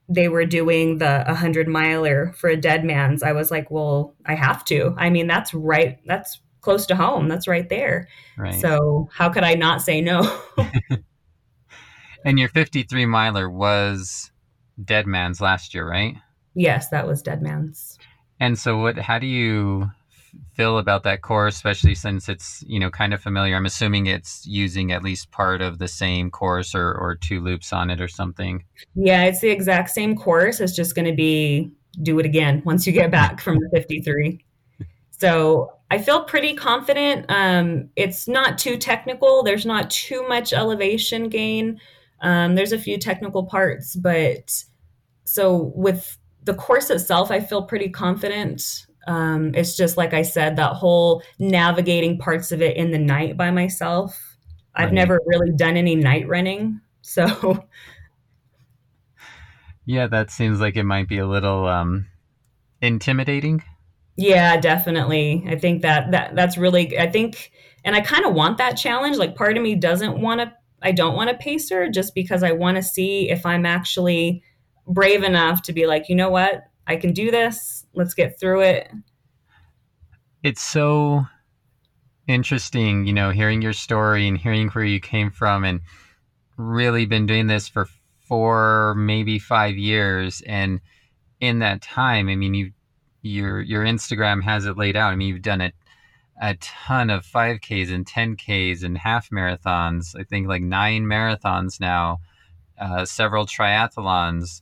they 0.09 0.29
were 0.29 0.45
doing 0.45 0.99
the 0.99 1.23
100 1.27 1.67
miler 1.67 2.33
for 2.37 2.49
a 2.49 2.57
dead 2.57 2.85
man's, 2.85 3.23
I 3.23 3.33
was 3.33 3.51
like, 3.51 3.69
well, 3.69 4.15
I 4.25 4.35
have 4.35 4.63
to. 4.65 4.95
I 4.97 5.09
mean, 5.09 5.27
that's 5.27 5.53
right. 5.53 5.99
That's 6.05 6.39
close 6.61 6.85
to 6.87 6.95
home. 6.95 7.27
That's 7.27 7.47
right 7.47 7.67
there. 7.69 8.07
Right. 8.37 8.59
So 8.59 9.09
how 9.13 9.29
could 9.29 9.43
I 9.43 9.55
not 9.55 9.81
say 9.81 10.01
no? 10.01 10.41
and 12.25 12.39
your 12.39 12.49
53 12.49 13.05
miler 13.05 13.49
was 13.49 14.31
Dead 14.83 15.07
Man's 15.07 15.41
last 15.41 15.73
year, 15.73 15.87
right? 15.87 16.15
Yes, 16.53 16.89
that 16.89 17.07
was 17.07 17.21
Dead 17.21 17.41
Man's. 17.41 17.97
And 18.39 18.57
so 18.57 18.77
what 18.77 18.97
how 18.97 19.19
do 19.19 19.27
you 19.27 19.89
feel 20.53 20.77
about 20.77 21.03
that 21.03 21.21
course, 21.21 21.55
especially 21.55 21.95
since 21.95 22.29
it's, 22.29 22.63
you 22.67 22.79
know, 22.79 22.89
kind 22.89 23.13
of 23.13 23.21
familiar? 23.21 23.55
I'm 23.55 23.65
assuming 23.65 24.07
it's 24.07 24.45
using 24.45 24.91
at 24.91 25.03
least 25.03 25.31
part 25.31 25.61
of 25.61 25.79
the 25.79 25.87
same 25.87 26.31
course 26.31 26.75
or, 26.75 26.93
or 26.93 27.15
two 27.15 27.39
loops 27.39 27.73
on 27.73 27.89
it 27.89 28.01
or 28.01 28.07
something. 28.07 28.63
Yeah, 28.95 29.23
it's 29.23 29.41
the 29.41 29.49
exact 29.49 29.89
same 29.89 30.15
course. 30.15 30.59
It's 30.59 30.75
just 30.75 30.95
going 30.95 31.07
to 31.07 31.15
be 31.15 31.71
do 32.01 32.19
it 32.19 32.25
again 32.25 32.61
once 32.65 32.85
you 32.85 32.93
get 32.93 33.11
back 33.11 33.41
from 33.41 33.57
the 33.59 33.69
53. 33.73 34.43
So 35.11 35.73
I 35.89 35.97
feel 35.97 36.23
pretty 36.23 36.53
confident. 36.53 37.25
Um, 37.29 37.89
it's 37.95 38.27
not 38.27 38.57
too 38.57 38.77
technical. 38.77 39.43
There's 39.43 39.65
not 39.65 39.89
too 39.89 40.27
much 40.27 40.53
elevation 40.53 41.29
gain. 41.29 41.79
Um, 42.21 42.55
there's 42.55 42.71
a 42.71 42.79
few 42.79 42.97
technical 42.97 43.45
parts, 43.45 43.95
but 43.95 44.63
so 45.23 45.71
with 45.75 46.17
the 46.43 46.53
course 46.53 46.89
itself, 46.89 47.31
I 47.31 47.39
feel 47.39 47.63
pretty 47.63 47.89
confident. 47.89 48.86
Um, 49.07 49.53
it's 49.55 49.75
just 49.75 49.97
like 49.97 50.13
I 50.13 50.21
said, 50.21 50.57
that 50.57 50.73
whole 50.73 51.23
navigating 51.39 52.19
parts 52.19 52.51
of 52.51 52.61
it 52.61 52.77
in 52.77 52.91
the 52.91 52.99
night 52.99 53.37
by 53.37 53.51
myself. 53.51 54.37
I've 54.75 54.85
right. 54.85 54.93
never 54.93 55.19
really 55.25 55.51
done 55.51 55.77
any 55.77 55.95
night 55.95 56.27
running, 56.27 56.81
so 57.01 57.65
yeah, 59.85 60.07
that 60.07 60.29
seems 60.29 60.59
like 60.59 60.75
it 60.75 60.83
might 60.83 61.07
be 61.07 61.17
a 61.17 61.25
little 61.25 61.65
um, 61.67 62.07
intimidating. 62.81 63.63
Yeah, 64.17 64.57
definitely. 64.59 65.45
I 65.47 65.57
think 65.57 65.83
that 65.83 66.11
that 66.11 66.35
that's 66.35 66.57
really 66.57 66.99
I 66.99 67.09
think 67.09 67.51
and 67.85 67.95
I 67.95 68.01
kind 68.01 68.25
of 68.25 68.33
want 68.33 68.57
that 68.57 68.73
challenge. 68.73 69.17
Like 69.17 69.35
part 69.35 69.55
of 69.55 69.63
me 69.63 69.75
doesn't 69.75 70.19
want 70.19 70.41
to 70.41 70.51
I 70.81 70.91
don't 70.91 71.15
want 71.15 71.29
to 71.29 71.37
pacer 71.37 71.89
just 71.89 72.13
because 72.13 72.43
I 72.43 72.51
want 72.51 72.77
to 72.77 72.83
see 72.83 73.29
if 73.29 73.45
I'm 73.45 73.65
actually 73.65 74.43
brave 74.87 75.23
enough 75.23 75.61
to 75.63 75.73
be 75.73 75.87
like, 75.87 76.09
"You 76.09 76.15
know 76.15 76.29
what? 76.29 76.63
I 76.87 76.95
can 76.95 77.13
do 77.13 77.31
this. 77.31 77.76
Let's 77.97 78.13
get 78.13 78.39
through 78.39 78.61
it." 78.61 78.91
It's 80.43 80.61
so 80.61 81.25
interesting, 82.27 83.05
you 83.05 83.13
know, 83.13 83.31
hearing 83.31 83.61
your 83.61 83.73
story 83.73 84.27
and 84.27 84.37
hearing 84.37 84.69
where 84.69 84.85
you 84.85 84.99
came 84.99 85.31
from 85.31 85.63
and 85.63 85.81
really 86.57 87.05
been 87.05 87.25
doing 87.25 87.47
this 87.47 87.67
for 87.67 87.87
4 88.27 88.95
maybe 88.95 89.39
5 89.39 89.77
years 89.77 90.41
and 90.41 90.81
in 91.39 91.59
that 91.59 91.81
time, 91.81 92.29
I 92.29 92.35
mean, 92.35 92.53
you 92.53 92.71
your 93.21 93.61
your 93.61 93.83
Instagram 93.83 94.43
has 94.43 94.65
it 94.65 94.77
laid 94.77 94.95
out. 94.95 95.11
I 95.11 95.15
mean, 95.15 95.29
you've 95.29 95.41
done 95.41 95.61
it 95.61 95.75
a 96.39 96.55
ton 96.55 97.09
of 97.09 97.25
5Ks 97.25 97.91
and 97.91 98.05
10Ks 98.05 98.83
and 98.83 98.97
half 98.97 99.29
marathons. 99.29 100.15
I 100.19 100.23
think 100.23 100.47
like 100.47 100.61
nine 100.61 101.05
marathons 101.05 101.79
now, 101.79 102.19
uh, 102.79 103.05
several 103.05 103.45
triathlons, 103.45 104.61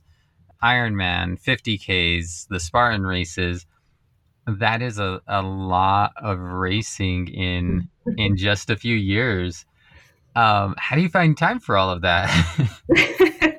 Ironman, 0.62 1.40
50Ks, 1.42 2.48
the 2.48 2.60
Spartan 2.60 3.02
races. 3.02 3.66
That 4.46 4.82
is 4.82 4.98
a, 4.98 5.20
a 5.26 5.42
lot 5.42 6.12
of 6.16 6.38
racing 6.38 7.28
in 7.28 7.88
in 8.16 8.36
just 8.36 8.70
a 8.70 8.76
few 8.76 8.94
years. 8.94 9.64
Um, 10.34 10.74
how 10.78 10.96
do 10.96 11.02
you 11.02 11.08
find 11.08 11.36
time 11.36 11.60
for 11.60 11.76
all 11.76 11.90
of 11.90 12.02
that? 12.02 12.28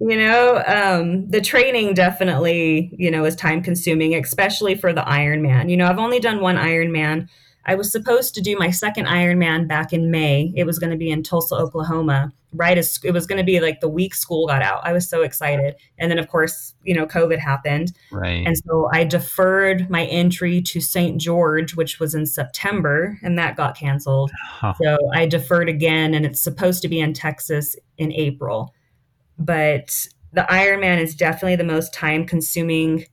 you 0.00 0.16
know 0.16 0.62
um, 0.66 1.28
the 1.30 1.40
training 1.40 1.94
definitely 1.94 2.94
you 2.98 3.10
know 3.10 3.24
is 3.24 3.36
time 3.36 3.62
consuming 3.62 4.14
especially 4.14 4.74
for 4.74 4.92
the 4.92 5.02
ironman 5.02 5.70
you 5.70 5.76
know 5.76 5.86
i've 5.86 5.98
only 5.98 6.20
done 6.20 6.40
one 6.40 6.56
ironman 6.56 7.28
I 7.66 7.74
was 7.74 7.90
supposed 7.90 8.34
to 8.36 8.40
do 8.40 8.56
my 8.56 8.70
second 8.70 9.06
Ironman 9.06 9.66
back 9.66 9.92
in 9.92 10.10
May. 10.10 10.52
It 10.56 10.64
was 10.64 10.78
going 10.78 10.92
to 10.92 10.96
be 10.96 11.10
in 11.10 11.24
Tulsa, 11.24 11.56
Oklahoma, 11.56 12.32
right 12.52 12.78
as 12.78 13.00
it 13.02 13.10
was 13.10 13.26
going 13.26 13.38
to 13.38 13.44
be 13.44 13.58
like 13.58 13.80
the 13.80 13.88
week 13.88 14.14
school 14.14 14.46
got 14.46 14.62
out. 14.62 14.80
I 14.84 14.92
was 14.92 15.08
so 15.08 15.22
excited. 15.22 15.74
And 15.98 16.08
then, 16.08 16.18
of 16.18 16.28
course, 16.28 16.74
you 16.84 16.94
know, 16.94 17.06
COVID 17.06 17.38
happened. 17.38 17.92
Right. 18.12 18.46
And 18.46 18.56
so 18.56 18.88
I 18.92 19.02
deferred 19.02 19.90
my 19.90 20.04
entry 20.06 20.62
to 20.62 20.80
St. 20.80 21.20
George, 21.20 21.74
which 21.74 21.98
was 21.98 22.14
in 22.14 22.24
September, 22.24 23.18
and 23.22 23.36
that 23.36 23.56
got 23.56 23.76
canceled. 23.76 24.30
Huh. 24.40 24.74
So 24.80 24.96
I 25.14 25.26
deferred 25.26 25.68
again, 25.68 26.14
and 26.14 26.24
it's 26.24 26.40
supposed 26.40 26.82
to 26.82 26.88
be 26.88 27.00
in 27.00 27.14
Texas 27.14 27.74
in 27.98 28.12
April. 28.12 28.72
But 29.38 30.06
the 30.32 30.46
Ironman 30.48 31.00
is 31.00 31.16
definitely 31.16 31.56
the 31.56 31.64
most 31.64 31.92
time 31.92 32.26
consuming 32.26 33.06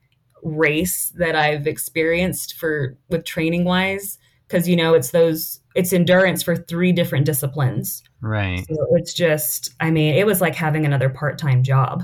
race 0.44 1.12
that 1.18 1.36
I've 1.36 1.66
experienced 1.66 2.54
for 2.56 2.98
with 3.10 3.26
training 3.26 3.64
wise 3.64 4.20
because 4.54 4.68
you 4.68 4.76
know 4.76 4.94
it's 4.94 5.10
those 5.10 5.60
it's 5.74 5.92
endurance 5.92 6.44
for 6.44 6.56
three 6.56 6.92
different 6.92 7.26
disciplines. 7.26 8.04
Right. 8.22 8.64
So 8.68 8.88
it's 8.92 9.12
just 9.12 9.74
I 9.80 9.90
mean 9.90 10.14
it 10.14 10.28
was 10.28 10.42
like 10.42 10.54
having 10.54 10.86
another 10.86 11.10
part-time 11.10 11.64
job. 11.64 12.04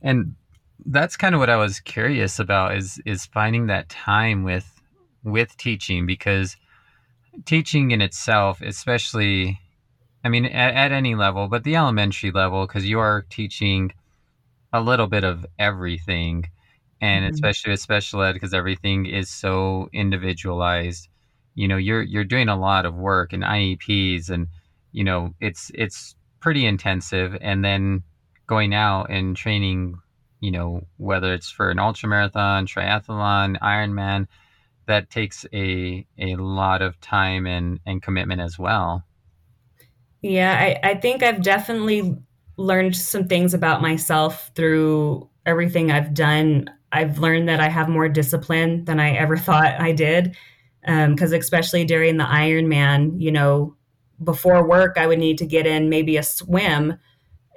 And 0.00 0.36
that's 0.86 1.16
kind 1.16 1.34
of 1.34 1.40
what 1.40 1.50
I 1.50 1.56
was 1.56 1.80
curious 1.80 2.38
about 2.38 2.76
is 2.76 3.02
is 3.04 3.26
finding 3.26 3.66
that 3.66 3.88
time 3.88 4.44
with 4.44 4.80
with 5.24 5.56
teaching 5.56 6.06
because 6.06 6.56
teaching 7.46 7.90
in 7.90 8.00
itself, 8.00 8.62
especially 8.62 9.58
I 10.22 10.28
mean 10.28 10.44
at, 10.44 10.74
at 10.74 10.92
any 10.92 11.16
level, 11.16 11.48
but 11.48 11.64
the 11.64 11.74
elementary 11.74 12.30
level 12.30 12.64
because 12.64 12.86
you 12.86 13.00
are 13.00 13.26
teaching 13.28 13.92
a 14.72 14.80
little 14.80 15.08
bit 15.08 15.24
of 15.24 15.44
everything 15.58 16.46
and 17.02 17.26
Mhm. 17.26 17.26
especially 17.26 17.72
with 17.72 17.80
special 17.80 18.22
ed 18.22 18.34
because 18.34 18.54
everything 18.54 19.06
is 19.06 19.30
so 19.30 19.90
individualized 19.94 21.08
you 21.56 21.68
know 21.68 21.78
you're 21.78 22.02
you're 22.02 22.24
doing 22.24 22.48
a 22.50 22.56
lot 22.58 22.86
of 22.86 22.94
work 22.96 23.34
and 23.34 23.44
IEPs 23.44 24.30
and 24.30 24.48
you 24.92 25.04
know 25.04 25.34
it's 25.40 25.72
it's 25.74 26.16
pretty 26.40 26.66
intensive 26.66 27.36
and 27.42 27.64
then 27.64 28.04
going 28.48 28.74
out 28.74 29.10
and 29.10 29.36
training 29.36 29.96
you 30.40 30.52
know 30.52 30.82
whether 30.98 31.34
it's 31.34 31.50
for 31.50 31.70
an 31.70 31.80
ultra 31.80 32.08
marathon 32.08 32.66
triathlon 32.66 33.58
ironman 33.60 34.28
that 34.86 35.10
takes 35.10 35.46
a 35.54 36.06
a 36.18 36.36
lot 36.36 36.82
of 36.82 37.00
time 37.00 37.46
and 37.46 37.80
and 37.86 38.02
commitment 38.02 38.40
as 38.40 38.58
well 38.58 39.04
Yeah, 40.22 40.56
I, 40.58 40.90
I 40.90 40.94
think 40.94 41.22
I've 41.22 41.42
definitely 41.42 42.16
learned 42.56 42.96
some 42.96 43.26
things 43.28 43.54
about 43.54 43.82
myself 43.82 44.50
through 44.54 45.28
everything 45.46 45.90
I've 45.90 46.14
done. 46.14 46.70
I've 46.92 47.18
learned 47.18 47.48
that 47.48 47.60
I 47.60 47.68
have 47.68 47.88
more 47.88 48.08
discipline 48.08 48.84
than 48.84 49.00
I 49.00 49.12
ever 49.12 49.36
thought 49.48 49.80
I 49.80 49.92
did. 49.92 50.36
Um, 50.84 51.14
because 51.14 51.32
especially 51.32 51.84
during 51.84 52.16
the 52.16 52.24
Ironman, 52.24 53.20
you 53.20 53.30
know, 53.30 53.76
before 54.22 54.66
work, 54.66 54.96
I 54.96 55.06
would 55.06 55.18
need 55.18 55.38
to 55.38 55.46
get 55.46 55.66
in 55.66 55.88
maybe 55.88 56.16
a 56.16 56.22
swim. 56.22 56.98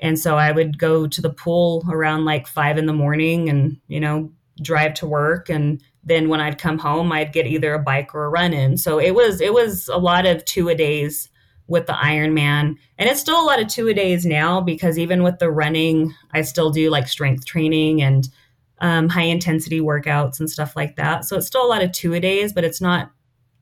And 0.01 0.19
so 0.19 0.37
I 0.37 0.51
would 0.51 0.77
go 0.77 1.07
to 1.07 1.21
the 1.21 1.29
pool 1.29 1.83
around 1.89 2.25
like 2.25 2.47
five 2.47 2.77
in 2.77 2.85
the 2.85 2.93
morning 2.93 3.49
and, 3.49 3.77
you 3.87 3.99
know, 3.99 4.31
drive 4.61 4.93
to 4.95 5.07
work. 5.07 5.49
And 5.49 5.81
then 6.03 6.29
when 6.29 6.39
I'd 6.39 6.59
come 6.59 6.77
home, 6.77 7.11
I'd 7.11 7.33
get 7.33 7.47
either 7.47 7.73
a 7.73 7.79
bike 7.79 8.13
or 8.13 8.25
a 8.25 8.29
run 8.29 8.53
in. 8.53 8.77
So 8.77 8.99
it 8.99 9.15
was, 9.15 9.41
it 9.41 9.53
was 9.53 9.87
a 9.87 9.97
lot 9.97 10.25
of 10.25 10.45
two 10.45 10.69
a 10.69 10.75
days 10.75 11.29
with 11.67 11.87
the 11.87 11.93
Ironman. 11.93 12.75
And 12.97 13.09
it's 13.09 13.19
still 13.19 13.41
a 13.41 13.45
lot 13.45 13.61
of 13.61 13.67
two 13.67 13.87
a 13.87 13.93
days 13.93 14.25
now 14.25 14.61
because 14.61 14.99
even 14.99 15.23
with 15.23 15.39
the 15.39 15.49
running, 15.49 16.13
I 16.31 16.41
still 16.41 16.69
do 16.69 16.89
like 16.89 17.07
strength 17.07 17.45
training 17.45 18.01
and 18.01 18.29
um, 18.79 19.09
high 19.09 19.23
intensity 19.23 19.79
workouts 19.79 20.39
and 20.39 20.49
stuff 20.49 20.75
like 20.75 20.95
that. 20.95 21.25
So 21.25 21.37
it's 21.37 21.47
still 21.47 21.65
a 21.65 21.69
lot 21.69 21.83
of 21.83 21.91
two 21.91 22.13
a 22.13 22.19
days, 22.19 22.53
but 22.53 22.63
it's 22.63 22.81
not 22.81 23.11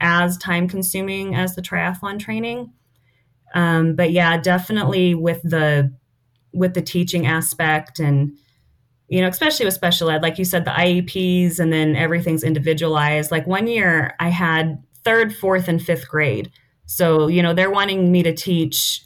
as 0.01 0.37
time 0.37 0.67
consuming 0.67 1.35
as 1.35 1.55
the 1.55 1.61
triathlon 1.61 2.19
training. 2.19 2.71
Um, 3.53 3.95
but 3.95 4.11
yeah, 4.11 4.37
definitely 4.37 5.15
with 5.15 5.41
the 5.43 5.93
with 6.53 6.73
the 6.73 6.81
teaching 6.81 7.25
aspect 7.25 7.99
and 7.99 8.37
you 9.09 9.21
know, 9.21 9.27
especially 9.27 9.65
with 9.65 9.75
special 9.75 10.09
ed, 10.09 10.23
like 10.23 10.39
you 10.39 10.45
said, 10.45 10.65
the 10.65 10.71
IEPs 10.71 11.59
and 11.59 11.71
then 11.71 11.95
everything's 11.95 12.43
individualized. 12.43 13.31
Like 13.31 13.45
one 13.45 13.67
year 13.67 14.15
I 14.19 14.29
had 14.29 14.81
third, 15.03 15.35
fourth, 15.35 15.67
and 15.67 15.81
fifth 15.81 16.07
grade. 16.07 16.51
So, 16.85 17.27
you 17.27 17.43
know, 17.43 17.53
they're 17.53 17.69
wanting 17.69 18.11
me 18.11 18.23
to 18.23 18.33
teach, 18.33 19.01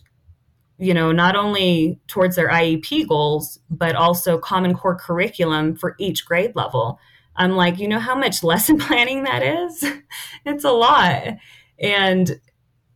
you 0.78 0.94
know, 0.94 1.12
not 1.12 1.36
only 1.36 2.00
towards 2.08 2.36
their 2.36 2.50
IEP 2.50 3.08
goals, 3.08 3.60
but 3.70 3.96
also 3.96 4.38
Common 4.38 4.76
Core 4.76 4.96
curriculum 4.96 5.76
for 5.76 5.96
each 6.00 6.26
grade 6.26 6.56
level. 6.56 7.00
I'm 7.36 7.56
like, 7.56 7.80
you 7.80 7.88
know 7.88 8.00
how 8.00 8.16
much 8.16 8.44
lesson 8.44 8.78
planning 8.78 9.24
that 9.24 9.44
is? 9.44 9.84
it's 10.46 10.64
a 10.64 10.72
lot. 10.72 11.36
And 11.80 12.40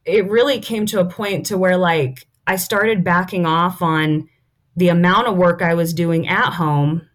it 0.05 0.29
really 0.29 0.59
came 0.59 0.85
to 0.87 0.99
a 0.99 1.05
point 1.05 1.45
to 1.47 1.57
where 1.57 1.77
like 1.77 2.27
I 2.47 2.55
started 2.55 3.03
backing 3.03 3.45
off 3.45 3.81
on 3.81 4.27
the 4.75 4.89
amount 4.89 5.27
of 5.27 5.37
work 5.37 5.61
I 5.61 5.73
was 5.73 5.93
doing 5.93 6.27
at 6.27 6.53
home 6.53 7.07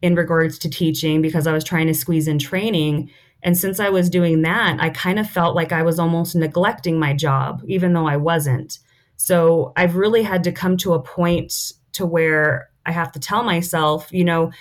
in 0.00 0.14
regards 0.14 0.58
to 0.60 0.70
teaching 0.70 1.22
because 1.22 1.46
I 1.46 1.52
was 1.52 1.64
trying 1.64 1.86
to 1.86 1.94
squeeze 1.94 2.28
in 2.28 2.38
training. 2.38 3.10
And 3.42 3.56
since 3.56 3.78
I 3.80 3.90
was 3.90 4.08
doing 4.08 4.42
that, 4.42 4.78
I 4.80 4.90
kind 4.90 5.18
of 5.18 5.28
felt 5.28 5.54
like 5.54 5.72
I 5.72 5.82
was 5.82 5.98
almost 5.98 6.34
neglecting 6.34 6.98
my 6.98 7.12
job, 7.14 7.62
even 7.66 7.92
though 7.92 8.06
I 8.06 8.16
wasn't. 8.16 8.78
So 9.16 9.72
I've 9.76 9.96
really 9.96 10.22
had 10.22 10.44
to 10.44 10.52
come 10.52 10.76
to 10.78 10.94
a 10.94 11.02
point 11.02 11.72
to 11.92 12.04
where 12.06 12.68
I 12.86 12.92
have 12.92 13.12
to 13.12 13.20
tell 13.20 13.42
myself, 13.42 14.08
you 14.12 14.24
know, 14.24 14.52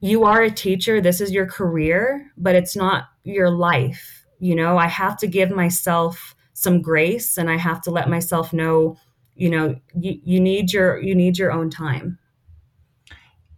you 0.00 0.24
are 0.24 0.42
a 0.42 0.50
teacher, 0.50 1.00
this 1.00 1.20
is 1.20 1.30
your 1.30 1.46
career, 1.46 2.30
but 2.36 2.54
it's 2.54 2.74
not 2.74 3.04
your 3.24 3.50
life. 3.50 4.24
You 4.38 4.54
know, 4.54 4.78
I 4.78 4.86
have 4.86 5.16
to 5.18 5.26
give 5.26 5.50
myself 5.50 6.34
some 6.54 6.82
grace 6.82 7.36
and 7.38 7.50
I 7.50 7.56
have 7.56 7.80
to 7.82 7.90
let 7.90 8.08
myself 8.08 8.52
know, 8.52 8.96
you 9.34 9.50
know, 9.50 9.76
you, 9.94 10.20
you 10.24 10.40
need 10.40 10.72
your 10.72 10.98
you 11.00 11.14
need 11.14 11.38
your 11.38 11.52
own 11.52 11.70
time. 11.70 12.18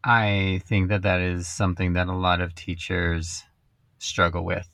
i 0.04 0.60
think 0.66 0.88
that 0.88 1.02
that 1.02 1.20
is 1.20 1.46
something 1.46 1.92
that 1.92 2.08
a 2.08 2.12
lot 2.12 2.40
of 2.40 2.54
teachers 2.54 3.44
struggle 3.98 4.44
with 4.44 4.68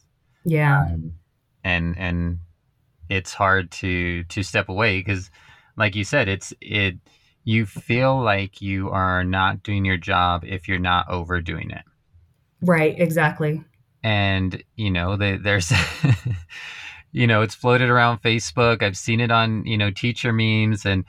Yeah. 0.44 0.80
um, 0.80 1.14
and 1.62 1.96
and 1.98 2.38
it's 3.10 3.34
hard 3.34 3.70
to 3.72 4.24
to 4.24 4.42
step 4.42 4.68
away 4.68 5.00
because 5.00 5.30
like 5.78 5.94
you 5.96 6.04
said 6.04 6.28
it's 6.28 6.52
it 6.60 6.96
you 7.44 7.64
feel 7.66 8.20
like 8.20 8.60
you 8.60 8.90
are 8.90 9.24
not 9.24 9.62
doing 9.62 9.84
your 9.84 9.96
job 9.96 10.44
if 10.44 10.68
you're 10.68 10.78
not 10.78 11.08
overdoing 11.08 11.70
it. 11.70 11.82
Right, 12.60 12.98
exactly. 13.00 13.64
and 14.02 14.62
you 14.76 14.90
know 14.90 15.16
they, 15.16 15.36
there's 15.36 15.72
you 17.12 17.26
know 17.26 17.42
it's 17.42 17.54
floated 17.54 17.88
around 17.90 18.22
facebook. 18.22 18.82
I've 18.82 18.96
seen 18.96 19.20
it 19.20 19.30
on 19.30 19.64
you 19.66 19.76
know 19.78 19.90
teacher 19.90 20.32
memes 20.32 20.84
and 20.86 21.04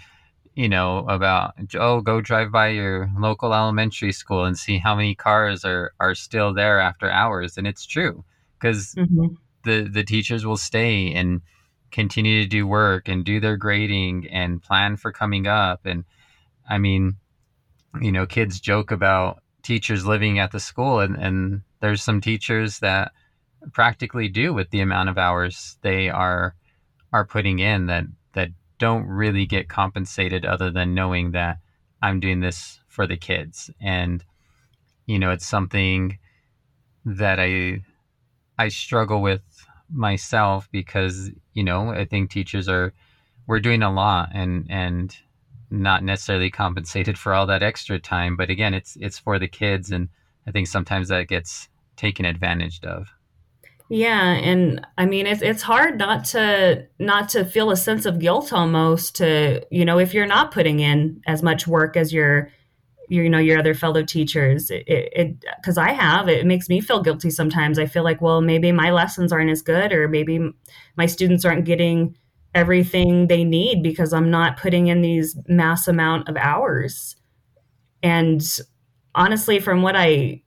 you 0.55 0.67
know 0.69 1.05
about 1.07 1.55
oh 1.75 2.01
go 2.01 2.21
drive 2.21 2.51
by 2.51 2.69
your 2.69 3.09
local 3.17 3.53
elementary 3.53 4.11
school 4.11 4.45
and 4.45 4.57
see 4.57 4.77
how 4.79 4.95
many 4.95 5.15
cars 5.15 5.63
are 5.65 5.93
are 5.99 6.15
still 6.15 6.53
there 6.53 6.79
after 6.79 7.09
hours. 7.09 7.57
And 7.57 7.67
it's 7.67 7.85
true 7.85 8.23
because 8.59 8.95
hmm 8.95 9.27
the 9.63 9.89
the 9.91 10.03
teachers 10.03 10.45
will 10.45 10.57
stay 10.57 11.13
and 11.13 11.41
continue 11.91 12.41
to 12.41 12.47
do 12.47 12.67
work 12.67 13.07
and 13.07 13.25
do 13.25 13.39
their 13.39 13.57
grading 13.57 14.27
and 14.29 14.61
plan 14.61 14.95
for 14.95 15.11
coming 15.11 15.47
up. 15.47 15.85
And 15.85 16.05
i 16.69 16.77
mean 16.77 17.15
you 17.99 18.11
know 18.11 18.25
kids 18.25 18.59
joke 18.59 18.91
about 18.91 19.41
teachers 19.63 20.05
living 20.05 20.37
at 20.37 20.51
the 20.51 20.59
school 20.59 20.99
and 20.99 21.15
and 21.15 21.61
there's 21.79 22.03
some 22.03 22.21
teachers 22.21 22.79
that 22.79 23.11
practically 23.73 24.27
do 24.27 24.53
with 24.53 24.69
the 24.69 24.81
amount 24.81 25.09
of 25.09 25.17
hours 25.17 25.77
they 25.81 26.09
are 26.09 26.55
are 27.11 27.25
putting 27.25 27.59
in 27.59 27.87
that 27.87 28.05
that 28.33 28.49
don't 28.77 29.05
really 29.05 29.45
get 29.45 29.67
compensated 29.67 30.45
other 30.45 30.71
than 30.71 30.93
knowing 30.93 31.31
that 31.31 31.57
I'm 32.01 32.19
doing 32.19 32.39
this 32.39 32.79
for 32.87 33.05
the 33.05 33.17
kids. 33.17 33.69
And 33.81 34.23
you 35.05 35.19
know 35.19 35.31
it's 35.31 35.47
something 35.47 36.17
that 37.05 37.39
I 37.39 37.81
I 38.57 38.69
struggle 38.69 39.21
with 39.21 39.41
myself 39.91 40.69
because 40.71 41.31
you 41.53 41.63
know 41.63 41.89
I 41.89 42.05
think 42.05 42.29
teachers 42.29 42.67
are 42.67 42.93
we're 43.47 43.59
doing 43.59 43.83
a 43.83 43.91
lot 43.91 44.29
and 44.33 44.67
and 44.69 45.15
not 45.71 46.03
necessarily 46.03 46.49
compensated 46.49 47.17
for 47.17 47.33
all 47.33 47.45
that 47.47 47.63
extra 47.63 47.99
time. 47.99 48.35
But 48.35 48.49
again 48.49 48.73
it's 48.73 48.97
it's 48.99 49.19
for 49.19 49.39
the 49.39 49.47
kids 49.47 49.91
and 49.91 50.09
I 50.47 50.51
think 50.51 50.67
sometimes 50.67 51.09
that 51.09 51.27
gets 51.27 51.69
taken 51.95 52.25
advantage 52.25 52.79
of. 52.83 53.09
Yeah, 53.89 54.33
and 54.33 54.85
I 54.99 55.05
mean 55.05 55.25
it's 55.25 55.41
it's 55.41 55.63
hard 55.63 55.97
not 55.97 56.23
to 56.25 56.85
not 56.99 57.29
to 57.29 57.43
feel 57.43 57.71
a 57.71 57.77
sense 57.77 58.05
of 58.05 58.19
guilt 58.19 58.53
almost 58.53 59.15
to, 59.15 59.65
you 59.71 59.83
know, 59.83 59.97
if 59.97 60.13
you're 60.13 60.27
not 60.27 60.51
putting 60.51 60.79
in 60.79 61.21
as 61.25 61.41
much 61.41 61.65
work 61.65 61.97
as 61.97 62.13
your 62.13 62.51
your 62.58 62.58
you 63.09 63.29
know 63.29 63.39
your 63.39 63.59
other 63.59 63.73
fellow 63.73 64.03
teachers. 64.03 64.69
It 64.71 65.43
because 65.57 65.77
I 65.77 65.91
have 65.91 66.29
it 66.29 66.45
makes 66.45 66.69
me 66.69 66.79
feel 66.79 67.01
guilty 67.01 67.29
sometimes. 67.29 67.79
I 67.79 67.85
feel 67.85 68.03
like, 68.03 68.21
well, 68.21 68.41
maybe 68.41 68.71
my 68.71 68.91
lessons 68.91 69.31
aren't 69.31 69.49
as 69.49 69.61
good 69.61 69.91
or 69.91 70.07
maybe 70.07 70.39
my 70.95 71.05
students 71.05 71.43
aren't 71.43 71.65
getting 71.65 72.15
everything 72.55 73.27
they 73.27 73.43
need 73.43 73.83
because 73.83 74.13
I'm 74.13 74.31
not 74.31 74.57
putting 74.57 74.87
in 74.87 75.01
these 75.01 75.37
mass 75.47 75.87
amount 75.87 76.29
of 76.29 76.37
hours. 76.37 77.15
And 78.01 78.41
honestly, 79.15 79.59
from 79.59 79.81
what 79.81 79.95
I 79.95 80.43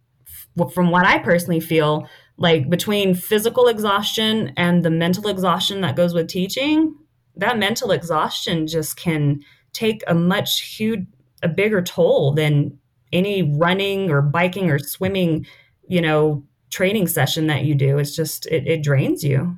from 0.72 0.90
what 0.90 1.06
I 1.06 1.18
personally 1.18 1.60
feel, 1.60 2.08
like 2.36 2.68
between 2.68 3.14
physical 3.14 3.68
exhaustion 3.68 4.52
and 4.56 4.84
the 4.84 4.90
mental 4.90 5.28
exhaustion 5.28 5.80
that 5.80 5.96
goes 5.96 6.14
with 6.14 6.28
teaching, 6.28 6.94
that 7.36 7.58
mental 7.58 7.90
exhaustion 7.90 8.66
just 8.66 8.96
can 8.96 9.40
take 9.72 10.02
a 10.06 10.14
much 10.14 10.60
huge 10.60 11.06
a 11.42 11.48
bigger 11.48 11.82
toll 11.82 12.32
than 12.32 12.78
any 13.12 13.42
running 13.42 14.10
or 14.10 14.22
biking 14.22 14.70
or 14.70 14.78
swimming, 14.78 15.46
you 15.88 16.00
know, 16.00 16.44
training 16.70 17.06
session 17.06 17.46
that 17.48 17.64
you 17.64 17.74
do. 17.74 17.98
It's 17.98 18.16
just 18.16 18.46
it, 18.46 18.66
it 18.66 18.82
drains 18.82 19.22
you. 19.22 19.56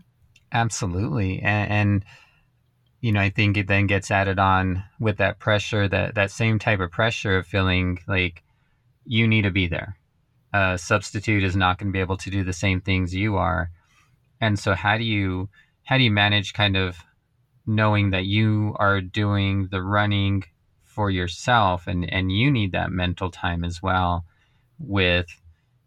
Absolutely. 0.52 1.40
And, 1.40 1.70
and 1.70 2.04
you 3.00 3.12
know, 3.12 3.20
I 3.20 3.30
think 3.30 3.56
it 3.56 3.68
then 3.68 3.86
gets 3.86 4.10
added 4.10 4.38
on 4.38 4.82
with 4.98 5.18
that 5.18 5.38
pressure, 5.38 5.88
that 5.88 6.14
that 6.14 6.30
same 6.30 6.58
type 6.58 6.80
of 6.80 6.90
pressure 6.90 7.38
of 7.38 7.46
feeling 7.46 7.98
like 8.08 8.42
you 9.04 9.28
need 9.28 9.42
to 9.42 9.50
be 9.50 9.66
there. 9.66 9.96
A 10.52 10.78
substitute 10.78 11.44
is 11.44 11.56
not 11.56 11.78
going 11.78 11.88
to 11.88 11.92
be 11.92 12.00
able 12.00 12.16
to 12.16 12.30
do 12.30 12.44
the 12.44 12.52
same 12.52 12.80
things 12.80 13.14
you 13.14 13.36
are. 13.36 13.70
And 14.40 14.58
so 14.58 14.74
how 14.74 14.96
do 14.96 15.04
you 15.04 15.48
how 15.84 15.98
do 15.98 16.04
you 16.04 16.10
manage 16.10 16.54
kind 16.54 16.76
of 16.76 16.96
knowing 17.66 18.10
that 18.10 18.24
you 18.24 18.74
are 18.78 19.00
doing 19.00 19.68
the 19.70 19.82
running 19.82 20.44
for 20.94 21.10
yourself 21.10 21.86
and 21.86 22.10
and 22.12 22.30
you 22.30 22.50
need 22.50 22.72
that 22.72 22.90
mental 22.90 23.30
time 23.30 23.64
as 23.64 23.82
well 23.82 24.24
with 24.78 25.26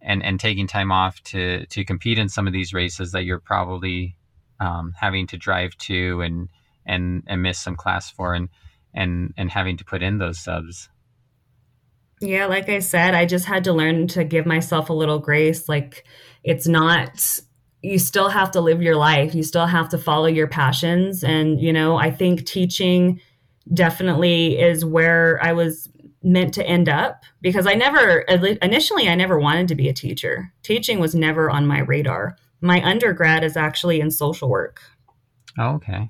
and 0.01 0.23
and 0.23 0.39
taking 0.39 0.67
time 0.67 0.91
off 0.91 1.21
to 1.23 1.65
to 1.67 1.85
compete 1.85 2.19
in 2.19 2.29
some 2.29 2.47
of 2.47 2.53
these 2.53 2.73
races 2.73 3.11
that 3.13 3.23
you're 3.23 3.39
probably 3.39 4.15
um, 4.59 4.93
having 4.99 5.27
to 5.27 5.37
drive 5.37 5.75
to 5.77 6.21
and 6.21 6.49
and 6.85 7.23
and 7.27 7.41
miss 7.41 7.59
some 7.59 7.75
class 7.75 8.11
for 8.11 8.33
and 8.33 8.49
and 8.93 9.33
and 9.37 9.51
having 9.51 9.77
to 9.77 9.85
put 9.85 10.03
in 10.03 10.17
those 10.17 10.39
subs. 10.39 10.89
Yeah 12.19 12.47
like 12.47 12.67
i 12.67 12.79
said 12.79 13.13
i 13.13 13.25
just 13.25 13.45
had 13.45 13.63
to 13.65 13.73
learn 13.73 14.07
to 14.07 14.23
give 14.23 14.45
myself 14.45 14.89
a 14.89 14.93
little 14.93 15.19
grace. 15.19 15.69
Like 15.69 16.05
it's 16.43 16.67
not 16.67 17.39
you 17.83 17.99
still 17.99 18.29
have 18.29 18.51
to 18.51 18.59
live 18.59 18.81
your 18.81 18.95
life. 18.95 19.35
You 19.35 19.43
still 19.43 19.67
have 19.67 19.87
to 19.89 19.99
follow 19.99 20.25
your 20.25 20.47
passions. 20.47 21.23
And 21.23 21.61
you 21.61 21.71
know 21.71 21.97
i 21.97 22.11
think 22.11 22.45
teaching 22.45 23.19
definitely 23.73 24.59
is 24.59 24.85
where 24.85 25.39
i 25.43 25.53
was 25.53 25.89
meant 26.23 26.53
to 26.53 26.65
end 26.65 26.89
up 26.89 27.23
because 27.41 27.67
i 27.67 27.73
never 27.73 28.19
initially 28.61 29.07
i 29.07 29.15
never 29.15 29.39
wanted 29.39 29.67
to 29.67 29.75
be 29.75 29.87
a 29.87 29.93
teacher. 29.93 30.51
Teaching 30.63 30.99
was 30.99 31.15
never 31.15 31.49
on 31.49 31.67
my 31.67 31.79
radar. 31.79 32.35
My 32.61 32.83
undergrad 32.83 33.43
is 33.43 33.55
actually 33.55 33.99
in 34.01 34.11
social 34.11 34.49
work. 34.49 34.81
Oh, 35.57 35.75
okay. 35.75 36.09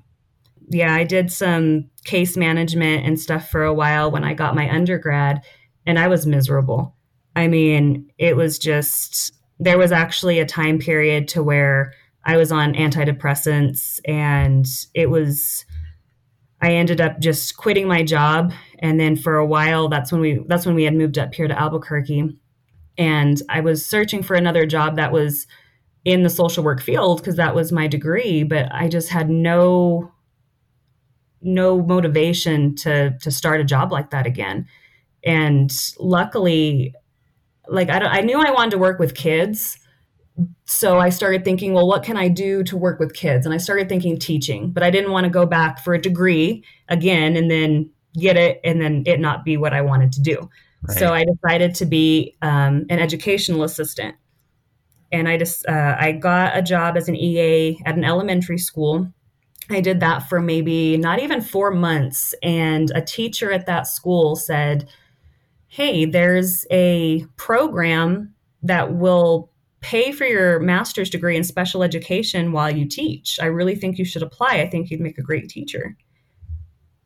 Yeah, 0.70 0.94
I 0.94 1.04
did 1.04 1.32
some 1.32 1.88
case 2.04 2.36
management 2.36 3.06
and 3.06 3.18
stuff 3.18 3.48
for 3.48 3.64
a 3.64 3.74
while 3.74 4.10
when 4.10 4.24
I 4.24 4.34
got 4.34 4.54
my 4.54 4.70
undergrad, 4.70 5.42
and 5.86 5.98
I 5.98 6.08
was 6.08 6.26
miserable. 6.26 6.94
I 7.36 7.48
mean, 7.48 8.10
it 8.18 8.36
was 8.36 8.58
just, 8.58 9.32
there 9.58 9.78
was 9.78 9.92
actually 9.92 10.38
a 10.38 10.46
time 10.46 10.78
period 10.78 11.28
to 11.28 11.42
where 11.42 11.92
I 12.24 12.36
was 12.36 12.52
on 12.52 12.74
antidepressants, 12.74 14.00
and 14.04 14.66
it 14.94 15.08
was, 15.08 15.64
I 16.60 16.72
ended 16.72 17.00
up 17.00 17.20
just 17.20 17.56
quitting 17.56 17.86
my 17.86 18.02
job. 18.02 18.52
And 18.80 18.98
then 18.98 19.16
for 19.16 19.36
a 19.36 19.46
while, 19.46 19.88
that's 19.88 20.10
when 20.10 20.20
we, 20.20 20.42
that's 20.46 20.66
when 20.66 20.74
we 20.74 20.84
had 20.84 20.94
moved 20.94 21.18
up 21.18 21.34
here 21.34 21.48
to 21.48 21.58
Albuquerque. 21.58 22.36
And 22.96 23.42
I 23.48 23.60
was 23.60 23.84
searching 23.86 24.22
for 24.22 24.34
another 24.34 24.66
job 24.66 24.96
that 24.96 25.12
was 25.12 25.46
in 26.04 26.22
the 26.22 26.30
social 26.30 26.64
work 26.64 26.80
field 26.80 27.18
because 27.18 27.36
that 27.36 27.54
was 27.54 27.70
my 27.70 27.86
degree, 27.86 28.42
but 28.42 28.72
I 28.72 28.88
just 28.88 29.10
had 29.10 29.28
no 29.28 30.12
no 31.40 31.80
motivation 31.82 32.74
to 32.74 33.16
to 33.20 33.30
start 33.30 33.60
a 33.60 33.64
job 33.64 33.92
like 33.92 34.10
that 34.10 34.26
again. 34.26 34.66
And 35.24 35.72
luckily, 35.98 36.94
like 37.68 37.90
I, 37.90 37.98
I 37.98 38.20
knew 38.22 38.40
I 38.40 38.50
wanted 38.50 38.72
to 38.72 38.78
work 38.78 38.98
with 38.98 39.14
kids, 39.14 39.78
so 40.64 40.98
I 40.98 41.08
started 41.08 41.44
thinking, 41.44 41.72
well, 41.72 41.86
what 41.86 42.02
can 42.02 42.16
I 42.16 42.28
do 42.28 42.62
to 42.64 42.76
work 42.76 43.00
with 43.00 43.14
kids? 43.14 43.44
And 43.44 43.54
I 43.54 43.58
started 43.58 43.88
thinking 43.88 44.18
teaching, 44.18 44.70
but 44.70 44.82
I 44.82 44.90
didn't 44.90 45.10
want 45.10 45.24
to 45.24 45.30
go 45.30 45.46
back 45.46 45.82
for 45.82 45.94
a 45.94 46.00
degree 46.00 46.64
again 46.88 47.36
and 47.36 47.50
then 47.50 47.90
get 48.18 48.36
it 48.36 48.60
and 48.64 48.80
then 48.80 49.02
it 49.06 49.20
not 49.20 49.44
be 49.44 49.56
what 49.56 49.72
I 49.72 49.80
wanted 49.80 50.12
to 50.12 50.20
do. 50.20 50.48
Right. 50.82 50.98
So 50.98 51.12
I 51.12 51.24
decided 51.24 51.74
to 51.76 51.86
be 51.86 52.36
um, 52.42 52.86
an 52.88 53.00
educational 53.00 53.64
assistant, 53.64 54.14
and 55.10 55.28
I 55.28 55.36
just 55.36 55.66
uh, 55.66 55.96
I 55.98 56.12
got 56.12 56.56
a 56.56 56.62
job 56.62 56.96
as 56.96 57.08
an 57.08 57.16
EA 57.16 57.80
at 57.84 57.96
an 57.96 58.04
elementary 58.04 58.58
school 58.58 59.12
I 59.70 59.80
did 59.80 60.00
that 60.00 60.28
for 60.28 60.40
maybe 60.40 60.96
not 60.96 61.20
even 61.20 61.40
four 61.40 61.70
months. 61.70 62.34
And 62.42 62.90
a 62.94 63.02
teacher 63.02 63.52
at 63.52 63.66
that 63.66 63.86
school 63.86 64.36
said, 64.36 64.88
Hey, 65.66 66.06
there's 66.06 66.66
a 66.70 67.26
program 67.36 68.34
that 68.62 68.94
will 68.94 69.50
pay 69.80 70.12
for 70.12 70.24
your 70.24 70.60
master's 70.60 71.10
degree 71.10 71.36
in 71.36 71.44
special 71.44 71.82
education 71.82 72.52
while 72.52 72.70
you 72.70 72.86
teach. 72.86 73.38
I 73.40 73.46
really 73.46 73.76
think 73.76 73.98
you 73.98 74.04
should 74.04 74.22
apply. 74.22 74.60
I 74.60 74.68
think 74.68 74.90
you'd 74.90 75.00
make 75.00 75.18
a 75.18 75.22
great 75.22 75.48
teacher. 75.48 75.96